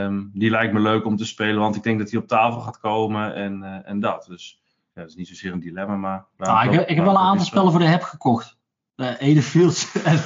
[0.03, 2.61] ehm, die lijkt me leuk om te spelen, want ik denk dat die op tafel
[2.61, 4.25] gaat komen en, eh, en dat.
[4.29, 4.59] Dus
[4.93, 6.25] Ja, dat is niet zozeer een dilemma, maar...
[6.37, 8.57] Nou, ik, heb- ik heb wel een aantal spellen voor de heb gekocht.
[8.95, 10.19] Uh, Edefields en,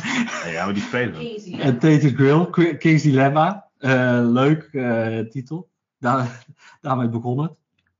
[0.51, 1.22] Ja, maar die spelen
[1.59, 3.70] en Tated Grill, King's Dilemma.
[3.78, 5.70] Eh, leuk eh, titel.
[5.99, 6.45] Daar,
[6.82, 7.51] daarmee begon het.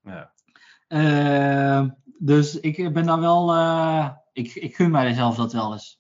[0.03, 0.32] Ja.
[0.88, 3.51] Eh, dus ik ben daar wel...
[3.53, 5.99] eh, ik, ik gun mijzelf dat wel eens.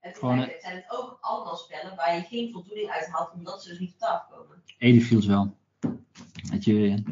[0.00, 3.62] En Gewoon, tegelijkertijd zijn het ook allemaal spellen waar je geen voldoening uit haalt omdat
[3.62, 4.62] ze dus niet op tafel komen.
[4.78, 5.56] Edefields wel.
[6.50, 7.02] Weet je,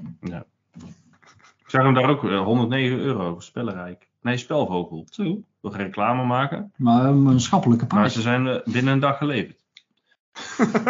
[1.59, 4.06] Ik zag hem daar ook, eh, 109 euro, spellenrijk.
[4.27, 5.07] Nee, spelvogel.
[5.11, 5.23] zo.
[5.23, 8.13] Ik wil geen reclame maken, Maar een schappelijke maar prijs.
[8.15, 9.65] ze zijn eh, binnen een dag geleverd.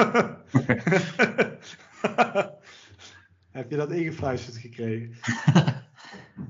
[3.50, 5.10] Heb je dat ingefluisterd gekregen?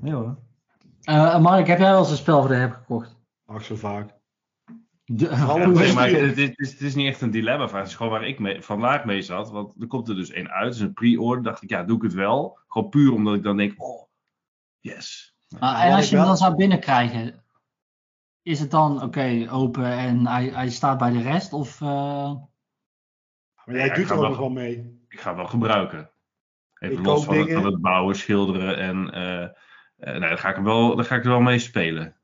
[0.03, 0.37] Ja hoor.
[1.03, 3.15] Eh, Mark, heb jij wel eens een spel voor de heb gekocht?
[3.45, 4.13] Ach, zo vaak.
[5.05, 7.81] De, Ja, nee, maar het, is, het is- het is niet echt een dilemma vraag.
[7.81, 9.49] Het is gewoon waar ik mee, vandaag mee zat.
[9.51, 10.65] Want er komt er dus één uit.
[10.65, 11.43] Het is een pre-order.
[11.43, 12.59] dacht ik, ja, doe ik het wel.
[12.67, 14.03] Gewoon puur omdat ik dan denk, oh,
[14.79, 15.35] yes.
[15.59, 17.43] Maar, en als je hem dan zou binnenkrijgen,
[18.41, 21.53] is het dan oké, open en hij, hij staat bij de rest?
[21.53, 22.33] Of, eh,
[23.65, 25.05] Maar jij Ja, doet er ook nog wel mee.
[25.09, 26.09] Ik ga het wel gebruiken.
[26.79, 27.61] Even Ik los van het, dingen.
[27.61, 29.11] van het bouwen, schilderen en...
[29.13, 29.43] eh
[29.97, 32.15] eh, nee, daar ga ik er wel, daar ga ik er wel mee spelen.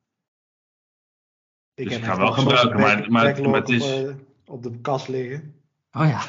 [1.74, 4.16] Ik Dus ik ga wel gebruiken, maar- maar- het is- op,
[4.46, 5.56] op de kast liggen.
[5.92, 6.22] oh ja,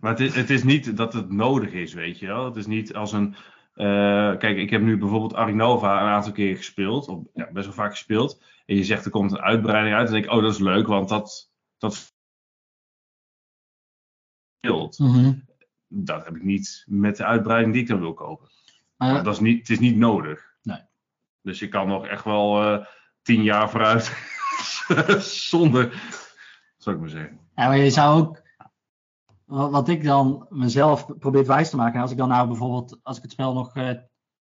[0.00, 2.44] Maar het is, het is niet dat het nodig is, weet je wel.
[2.44, 3.34] Het is niet als een...
[3.78, 7.08] eh, kijk, ik heb nu bijvoorbeeld Arinova een aantal keer gespeeld.
[7.08, 8.42] Of ja, best wel vaak gespeeld.
[8.66, 10.06] En je zegt er komt een uitbreiding uit.
[10.06, 11.52] En dan denk ik, oh dat is leuk, want dat...
[11.78, 12.14] dat
[14.58, 14.98] speelt.
[14.98, 15.32] Mhm.
[15.88, 18.48] Dat heb ik niet met de uitbreiding die ik dan wil kopen.
[18.96, 20.54] Maar, dat is niet, het is niet nodig.
[20.62, 20.80] Nee.
[21.42, 22.86] Dus je kan nog echt wel eh,
[23.22, 24.12] tien jaar vooruit
[25.50, 26.02] zonder,
[26.76, 27.38] zou ik maar zeggen.
[27.54, 28.42] ja, maar je zou ook,
[29.48, 33.16] wat, wat ik dan mezelf probeer wijs te maken, als ik dan nou bijvoorbeeld, als
[33.16, 33.90] ik het spel nog, eh,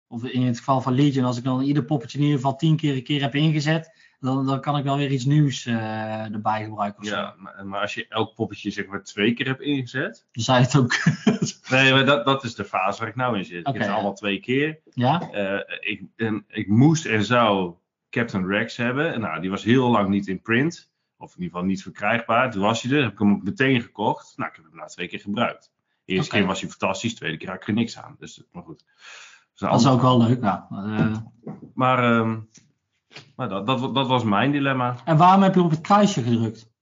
[0.07, 2.75] of in het geval van Legion, als ik dan ieder poppetje in ieder geval tien
[2.75, 6.63] keer een keer heb ingezet, dan, dan kan ik wel weer iets nieuws eh, erbij
[6.63, 7.01] gebruiken.
[7.01, 7.15] Of zo.
[7.15, 10.25] Ja, maar, maar als je elk poppetje zeg maar twee keer hebt ingezet.
[10.31, 10.93] Dan zou je het ook,
[11.69, 13.59] Nee, maar dat, dat is de fase waar ik nou in zit.
[13.59, 13.93] ik heb het ja.
[13.93, 14.79] allemaal twee keer.
[14.93, 15.29] ja?
[15.31, 17.73] Eh, ik, en, ik moest en zou
[18.09, 19.13] Captain Rex hebben.
[19.13, 20.89] En nou, die was heel lang niet in print.
[21.25, 22.51] Of in ieder geval niet verkrijgbaar.
[22.51, 23.03] Toen was hij er.
[23.03, 24.33] Heb ik hem meteen gekocht.
[24.37, 25.71] Nou, ik heb hem na twee keer gebruikt.
[26.05, 27.11] De eerste keer was hij fantastisch.
[27.11, 28.15] De tweede keer had ik er niks aan.
[28.19, 28.83] Dus, maar goed.
[29.51, 30.67] Dus Dat is ook wel leuk, ja.
[30.71, 31.17] Eh,
[31.73, 32.39] Maar, ehm,
[33.35, 34.95] maar dat, dat, dat was mijn dilemma.
[35.05, 36.73] en waarom heb je op het kruisje gedrukt?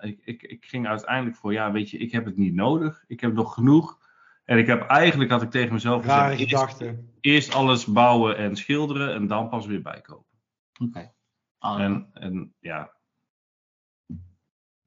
[0.00, 3.04] Ik, ik, ik ging uiteindelijk voor, ja, weet je, ik heb het niet nodig.
[3.06, 3.98] Ik heb nog genoeg.
[4.44, 7.04] En ik heb eigenlijk, had ik tegen mezelf Rare gezegd, gedachte.
[7.20, 10.38] eerst alles bouwen en schilderen en dan pas weer bijkopen.
[10.82, 11.12] Oké.
[11.58, 12.92] Ah, En, en ja.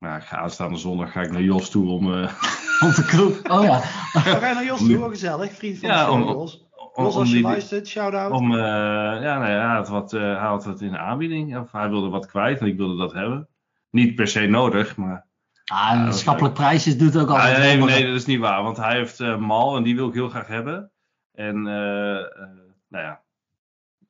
[0.01, 2.33] Nou, ik ga aanstaande zondag ga ik naar Jos toe om, eh,
[2.87, 3.41] Op de kroeg.
[3.57, 3.79] Oh ja.
[4.13, 5.51] We gaan naar Jos toe, gezellig.
[5.51, 6.67] Vriend van Ja, de om- Jos.
[6.93, 8.31] om, Jos, om als je die- luistert, shout-out.
[8.31, 8.57] om, eh,
[9.21, 11.57] ja, nee, hij had wat, eh, hij had wat in de aanbieding.
[11.57, 13.47] Of hij wilde wat kwijt en ik wilde dat hebben.
[13.89, 15.25] Niet per se nodig, maar
[15.65, 18.05] Ah, een is schappelijk prijsje doet ook Ah, altijd nee, wel nee, wat.
[18.07, 18.63] dat is niet waar.
[18.63, 20.91] Want hij heeft eh, mal en die wil ik heel graag hebben.
[21.33, 22.25] En eh, eh,
[22.89, 23.21] nou ja,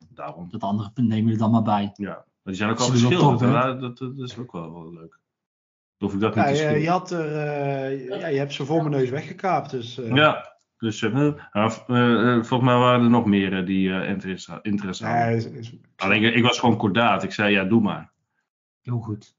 [0.10, 0.48] daarom.
[0.52, 1.92] Dat andere nemen we dan maar bij.
[1.96, 2.10] Ja.
[2.10, 3.80] Maar die zijn ook al er geschilderd.
[3.82, 5.20] dat, dat is ook wel, wel leuk.
[6.02, 8.78] Hoef ik dat Ja, niet je, je, had er, eh, ja, je hebt ze voor
[8.84, 9.70] mijn neus weggekaapt.
[9.72, 11.72] Dus, eh, Ja, dus eh, nou,
[12.46, 15.26] volgens mij waren er nog meer die eh, interesse, interesse hadden.
[15.28, 17.24] nee, is- is- Alleen ik, ik was gewoon kordaat.
[17.24, 18.12] Ik zei ja, doe maar.
[18.82, 19.36] Heel goed.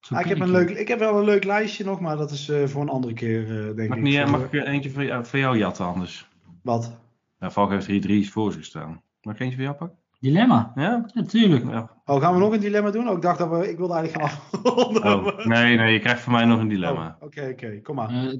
[0.00, 2.30] Zo Ah, ik, heb een leuk, ik heb wel een leuk lijstje nog, maar dat
[2.30, 4.04] is eh, voor een andere keer, eh, denk Mag, ik.
[4.04, 6.28] niet, mag ik er eentje van jou, van jou jatten anders?
[6.62, 6.98] Wat?
[7.38, 9.02] Ja, Valk heeft er hier drie voor zich staan.
[9.22, 9.98] Mag ik eentje van jou pakken?
[10.20, 10.72] Dilemma.
[10.74, 11.06] Ja?
[11.14, 11.64] Natuurlijk.
[11.70, 11.90] ja.
[12.04, 13.08] Oh, gaan we nog een dilemma doen?
[13.08, 15.02] Oh, ik dacht dat we, ik wilde eigenlijk gaan afronden.
[15.04, 17.16] Oh, nee, nee, je krijgt van mij nog een dilemma.
[17.20, 18.08] Oh, Oké, oké, kom maar.
[18.08, 18.38] Eh,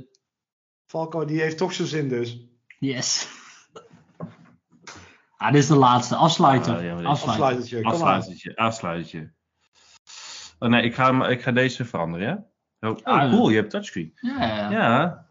[0.87, 2.47] Falco, die heeft toch zijn zin dus.
[2.79, 3.29] yes.
[5.37, 6.15] Ah, dit is de laatste.
[6.17, 6.77] Afsluiter.
[6.77, 7.03] Ah, ja.
[8.55, 9.33] Afsluitertje.
[10.59, 12.47] Oh nee, ik ga, ik ga deze veranderen, ja?
[12.89, 13.31] Oh, oh, Ah, ja.
[13.31, 14.13] cool, je hebt touchscreen.
[14.15, 15.27] Ja, ja.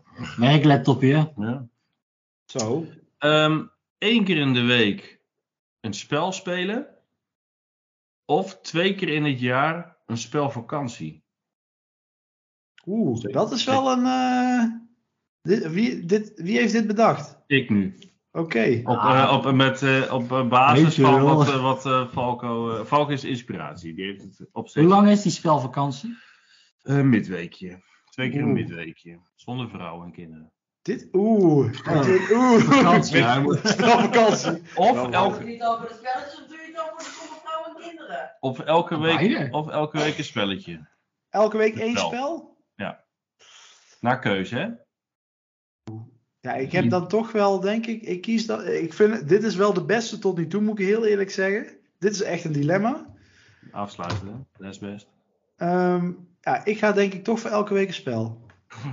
[0.99, 1.35] Hier.
[1.37, 1.67] ja.
[2.45, 2.85] Zo.
[3.17, 5.14] Eén Eén keer in de week
[5.85, 6.87] een spel spelen.
[8.25, 11.23] Of twee keer in het jaar een spelvakantie.
[12.85, 14.05] Oeh, dat is wel een...
[14.05, 14.63] eh,
[15.41, 17.37] dit, wie, dit, wie heeft dit bedacht?
[17.47, 17.99] Ik nu.
[18.31, 18.81] Oké.
[18.83, 19.23] Op, Ah.
[19.23, 22.71] eh, op, met, eh, op basis van wat, wat eh, Falco...
[22.77, 23.93] eh, Falco is inspiratie.
[23.93, 26.17] Die heeft het op Hoe lang is die spelvakantie?
[26.81, 27.81] Een midweekje.
[28.09, 29.19] Twee keer een midweekje.
[29.35, 30.51] Zonder vrouwen en kinderen.
[30.85, 31.65] Dit, oeh.
[31.87, 32.03] Oh.
[32.03, 32.61] Dit- Oeh.
[32.63, 33.17] Vakantie.
[33.17, 33.43] Ja.
[33.45, 36.97] Of, Wel, Doe elke, je niet over de spelletjes of doe je het dan voor
[36.97, 38.31] de stomme vrouwen en kinderen?
[38.39, 39.47] of, elke week, Beide.
[39.51, 40.87] of elke week een spelletje.
[41.29, 42.07] Elke week één Spel.
[42.07, 42.53] spel?
[43.99, 44.67] Naar keuze, hè?
[46.39, 48.65] Ja, ik heb dan toch wel, denk ik, ik kies dat.
[48.67, 51.77] Ik vind, dit is wel de beste tot nu toe, moet ik heel eerlijk zeggen.
[51.99, 53.05] Dit is echt een dilemma.
[53.71, 54.33] Afsluiten, hè?
[54.63, 55.07] dat is best.
[55.57, 56.11] Ehm,
[56.41, 58.41] ja, ik ga denk ik toch voor elke week een spel.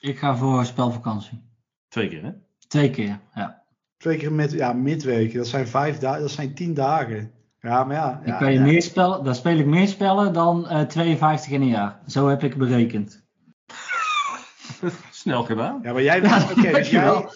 [0.00, 1.42] Ik ga voor spelvakantie.
[1.88, 2.30] Twee keer, hè?
[2.68, 3.62] Twee keer, ja.
[3.96, 5.34] Twee keer met, ja, midweek.
[5.34, 7.32] Dat zijn vijf dagen, dat zijn tien dagen.
[7.60, 8.12] Ja, maar ja.
[8.12, 8.64] Dan, ja, kan je ja.
[8.64, 12.00] meer spellen, dan speel ik meer spellen dan eh 52 in een jaar.
[12.06, 13.24] Zo heb ik berekend.
[15.10, 15.80] Snel gedaan.
[15.82, 16.20] Ja, maar jij.
[16.20, 17.28] Ja, Oké, dus jij.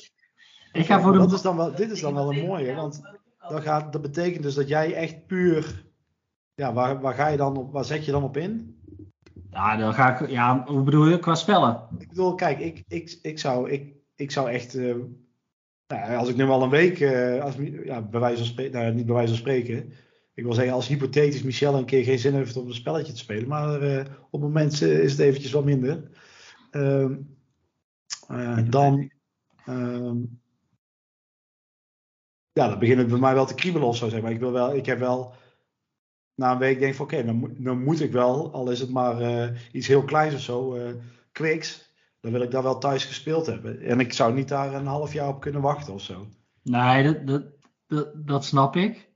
[0.72, 1.18] Ik ga voor de...
[1.18, 3.00] dat is dan wel, dit is dan wel een mooie, want
[3.48, 5.84] dat, gaat, dat betekent dus dat jij echt puur.
[6.54, 8.73] Ja, waar, waar ga je dan op, waar zet je dan op in?
[9.54, 10.30] Ja, dan ga ik...
[10.30, 11.18] Ja, hoe bedoel je?
[11.18, 11.88] Qua spellen?
[11.98, 14.74] Ik bedoel, kijk, ik, ik, ik, zou, ik, ik zou echt.
[14.74, 14.94] eh,
[15.86, 17.00] nou, als ik nu al een week.
[17.00, 18.72] eh, als, ja, bij wijze van spreken.
[18.80, 19.92] Nou, niet bij wijze van spreken.
[20.34, 23.18] Ik wil zeggen, als hypothetisch Michel een keer geen zin heeft om een spelletje te
[23.18, 23.48] spelen.
[23.48, 23.98] Maar eh,
[24.30, 26.10] op het moment is het eventjes wat minder.
[26.70, 27.14] Ehm,
[28.28, 29.10] eh, dan.
[29.64, 30.16] ehm,
[32.52, 34.08] ja, dan begint het bij mij wel te kriebelen of zo.
[34.08, 34.30] Zeg maar.
[34.32, 35.34] ik, wil wel, ik heb wel.
[36.34, 38.52] Na een week denk ik van oké, dan, moet- dan moet ik wel.
[38.52, 40.74] Al is het maar eh, iets heel kleins of zo.
[40.74, 40.92] eh
[41.32, 41.92] Quicks.
[42.20, 43.80] Dan wil ik daar wel thuis gespeeld hebben.
[43.82, 46.26] En ik zou niet daar een half jaar op kunnen wachten of zo.
[46.62, 47.42] Nee, dat, dat,
[47.86, 49.12] dat, dat snap ik.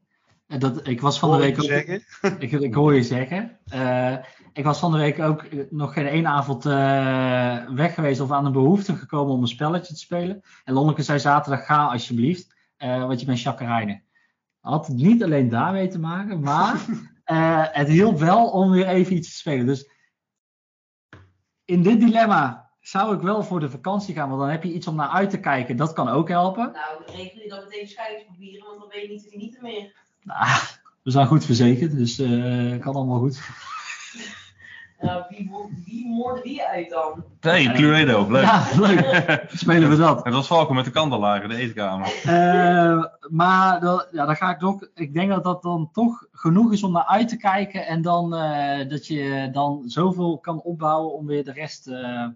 [0.46, 1.68] En Dat, ik was van de Hoor week ik ook...
[1.68, 2.40] je zeggen.
[2.48, 3.58] Ik, ik hoor je zeggen.
[3.68, 4.16] Eh,
[4.52, 8.44] ik was van de week ook nog geen één avond eh, weg geweest of aan
[8.44, 10.40] de behoefte gekomen om een spelletje te spelen.
[10.64, 13.98] En Lonneke zei zaterdag, ga alsjeblieft, eh, want je bent chagrijnig.
[14.68, 16.84] Had het niet alleen daarmee te maken, maar
[17.24, 19.66] eh, het hielp wel om weer even iets te spelen.
[19.66, 19.90] Dus
[21.64, 24.86] in dit dilemma zou ik wel voor de vakantie gaan, want dan heb je iets
[24.86, 25.76] om naar uit te kijken.
[25.76, 26.72] Dat kan ook helpen.
[26.72, 29.92] Nou, regel je dan meteen scheidingspapieren, want dan ben je niet te genieten meer.
[30.22, 30.60] Nou,
[31.02, 33.40] we zijn goed verzekerd, dus eh kan allemaal goed.
[35.00, 35.50] Nou, wie,
[35.84, 37.24] wie moorde wie uit dan?
[37.40, 38.42] Nee, Cluedo, leuk.
[38.42, 39.44] Ja, leuk.
[39.48, 40.24] Spelen we dat.
[40.24, 42.06] Het was Valken met de kandelaar in de eetkamer.
[42.24, 44.88] Eh, maar dan, ja, dan ga ik toch.
[44.94, 47.86] Ik denk dat dat dan toch genoeg is om naar uit te kijken.
[47.86, 52.26] En dan eh, dat je dan zoveel kan opbouwen om weer de rest eh,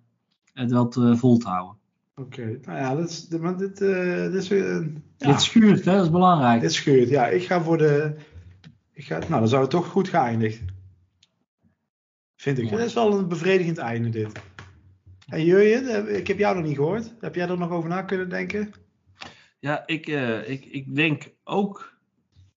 [0.54, 1.76] het wel te vol te houden.
[2.16, 5.42] Oké, nou ja, dit, is, dit, maar dit, eh, dit is weer een- ja, Dit
[5.42, 5.92] schuurt, hè?
[5.94, 6.60] dat is belangrijk.
[6.60, 7.08] dit scheurt.
[7.08, 8.14] Ja, ik ga voor de.
[8.92, 10.60] Ik ga, nou, dan zou het toch goed geëindigd.
[12.42, 12.64] Vind ik.
[12.64, 12.76] Mooi.
[12.76, 14.42] Dat is wel een bevredigend einde, dit.
[15.28, 17.14] En Jurjen, eh, ik heb jou nog niet gehoord.
[17.20, 18.72] Heb jij er nog over na kunnen denken?
[19.58, 21.98] Ja, ik, eh, ik, ik denk ook.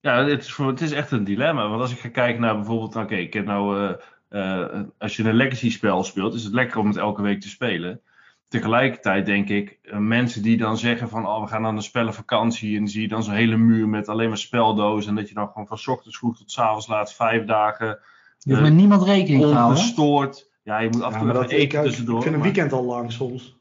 [0.01, 1.67] Ja, het is, voor, het is echt een dilemma.
[1.67, 2.95] Want als ik ga kijken naar bijvoorbeeld.
[2.95, 3.95] Oké, ik heb nou.
[4.29, 7.41] eh, eh, als je een legacy spel speelt, is het lekker om het elke week
[7.41, 8.01] te spelen.
[8.47, 12.87] Tegelijkertijd denk ik, mensen die dan zeggen van oh, we gaan aan een spellenvakantie en
[12.87, 15.67] zie je dan zo'n hele muur met alleen maar speldozen en dat je dan gewoon
[15.67, 17.99] van ochtends vroeg tot 's avonds laat vijf dagen
[18.45, 19.75] Je hoeft met niemand rekening te houden.
[19.77, 19.81] hè?
[19.83, 20.49] ongestoord.
[20.63, 22.21] Ja, je moet af en Ja, toe maar even dat, ik, tussendoor.
[22.21, 23.57] vind een maar- weekend al lang soms.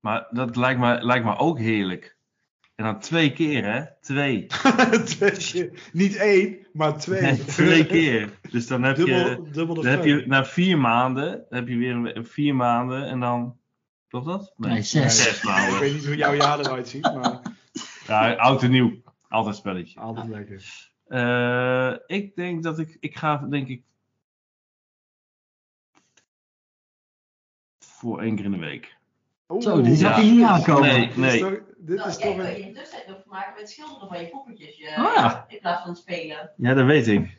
[0.00, 2.16] Maar dat lijkt me, lijkt me ook heerlijk.
[2.74, 3.82] En dan twee keer, hè?
[4.00, 4.46] Twee.
[5.04, 5.70] Twee.
[5.92, 7.20] Niet één, maar twee.
[7.22, 8.38] Nee, twee keer.
[8.50, 11.76] Dus dan heb je, Dubbel, dubbel de dan heb je na vier maanden, heb je
[11.76, 13.56] weer een- vier maanden en dan.
[14.08, 14.52] Klopt dat?
[14.56, 15.22] Nee, zes.
[15.22, 15.80] Zes Ik maanden.
[15.80, 17.40] weet niet hoe jouw jaar eruit ziet, maar
[18.06, 18.92] Ja, oud en nieuw.
[19.28, 20.00] Altijd spelletje.
[20.00, 20.90] altijd lekker.
[21.06, 23.82] Eh, ik denk dat ik, ik ga denk ik
[28.04, 28.96] voor één keer in de week.
[29.60, 30.22] Zo, die zag Ja.
[30.22, 30.88] je niet aankomen.
[30.88, 31.34] Nee, Dit nee.
[31.34, 32.66] is toch, dit Nou, is jij toch kan een...
[32.66, 34.76] je dus nog maken met schilderen van je poppetjes.
[34.76, 35.44] Je, Oh ja.
[35.48, 36.50] In plaats van spelen.
[36.56, 37.38] Ja, dat weet ik.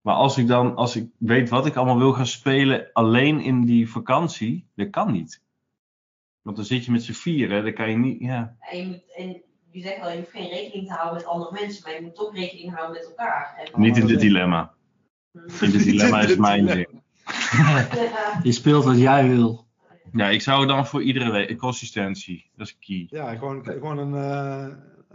[0.00, 3.64] Maar als ik dan, als ik weet wat ik allemaal wil gaan spelen, alleen in
[3.64, 5.42] die vakantie, dat kan niet.
[6.42, 8.56] Want dan zit je met z'n vieren, dan kan je niet, ja.
[8.60, 11.52] En je, moet, en je zegt wel, je hoeft geen rekening te houden met andere
[11.60, 13.54] mensen, maar je moet toch rekening houden met elkaar.
[13.72, 14.72] En, Niet in dit is- dilemma.
[15.32, 15.42] Hmm.
[15.60, 16.86] In dit dilemma is Dit mijn zin.
[17.56, 18.40] Ja.
[18.42, 19.66] Je speelt wat jij wil.
[20.12, 23.06] Ja, ik zou dan voor iedere week, consistentie, dat is key.
[23.10, 24.66] Ja, gewoon, gewoon een, eh,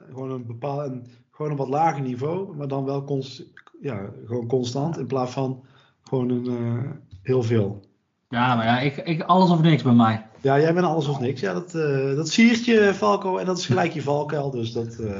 [0.09, 3.43] gewoon een bepaald, een, gewoon een wat lager niveau, maar dan wel cons,
[3.81, 5.63] ja, gewoon constant in plaats van
[6.03, 6.91] gewoon een eh,
[7.21, 7.81] heel veel.
[8.29, 10.25] Ja, maar ja, ik, ik, alles of niks bij mij.
[10.41, 11.41] Ja, jij bent alles of niks.
[11.41, 14.99] Ja, dat, eh dat siert je, Falco, en dat is gelijk je valkuil, dus dat,
[14.99, 15.19] eh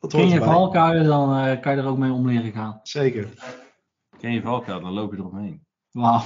[0.00, 0.48] dat Ken je erbij.
[0.48, 2.80] valkuilen, dan eh, kan je er ook mee om leren gaan.
[2.82, 3.28] Zeker.
[4.18, 5.64] Ken je valkuil, dan loop je eromheen.
[5.90, 6.22] Wauw.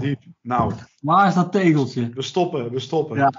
[0.00, 0.22] Diep.
[0.42, 2.10] Nou, Waar is dat tegeltje?
[2.14, 3.16] we stoppen, we stoppen.
[3.16, 3.32] Ja.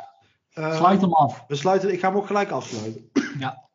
[0.53, 1.43] Eh, Sluit hem af.
[1.47, 3.09] We sluiten, ik ga hem ook gelijk afsluiten.
[3.39, 3.67] Ja.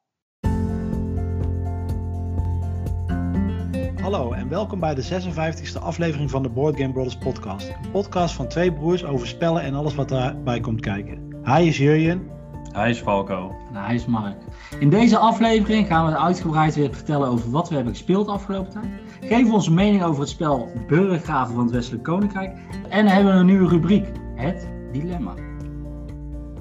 [4.03, 7.69] Hallo en welkom bij de 56e aflevering van de Board Game Brothers podcast.
[7.69, 11.39] Een podcast van twee broers over spellen en alles wat daarbij komt kijken.
[11.43, 12.29] Hij is Jurjen.
[12.73, 13.55] Hij is Falco.
[13.73, 14.37] Nou, hij is Mark.
[14.79, 18.73] In deze aflevering gaan we uitgebreid weer vertellen over wat we hebben gespeeld de afgelopen
[18.73, 18.87] tijd.
[19.29, 22.57] We onze mening over het spel Burggraven van het Westelijk Koninkrijk.
[22.89, 25.35] En hebben we een nieuwe rubriek, het dilemma.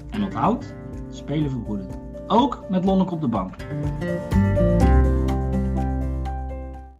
[0.09, 0.73] En onthoud,
[1.09, 1.93] spelen verbroedert.
[2.27, 3.55] Ook met Lonneke op de bank.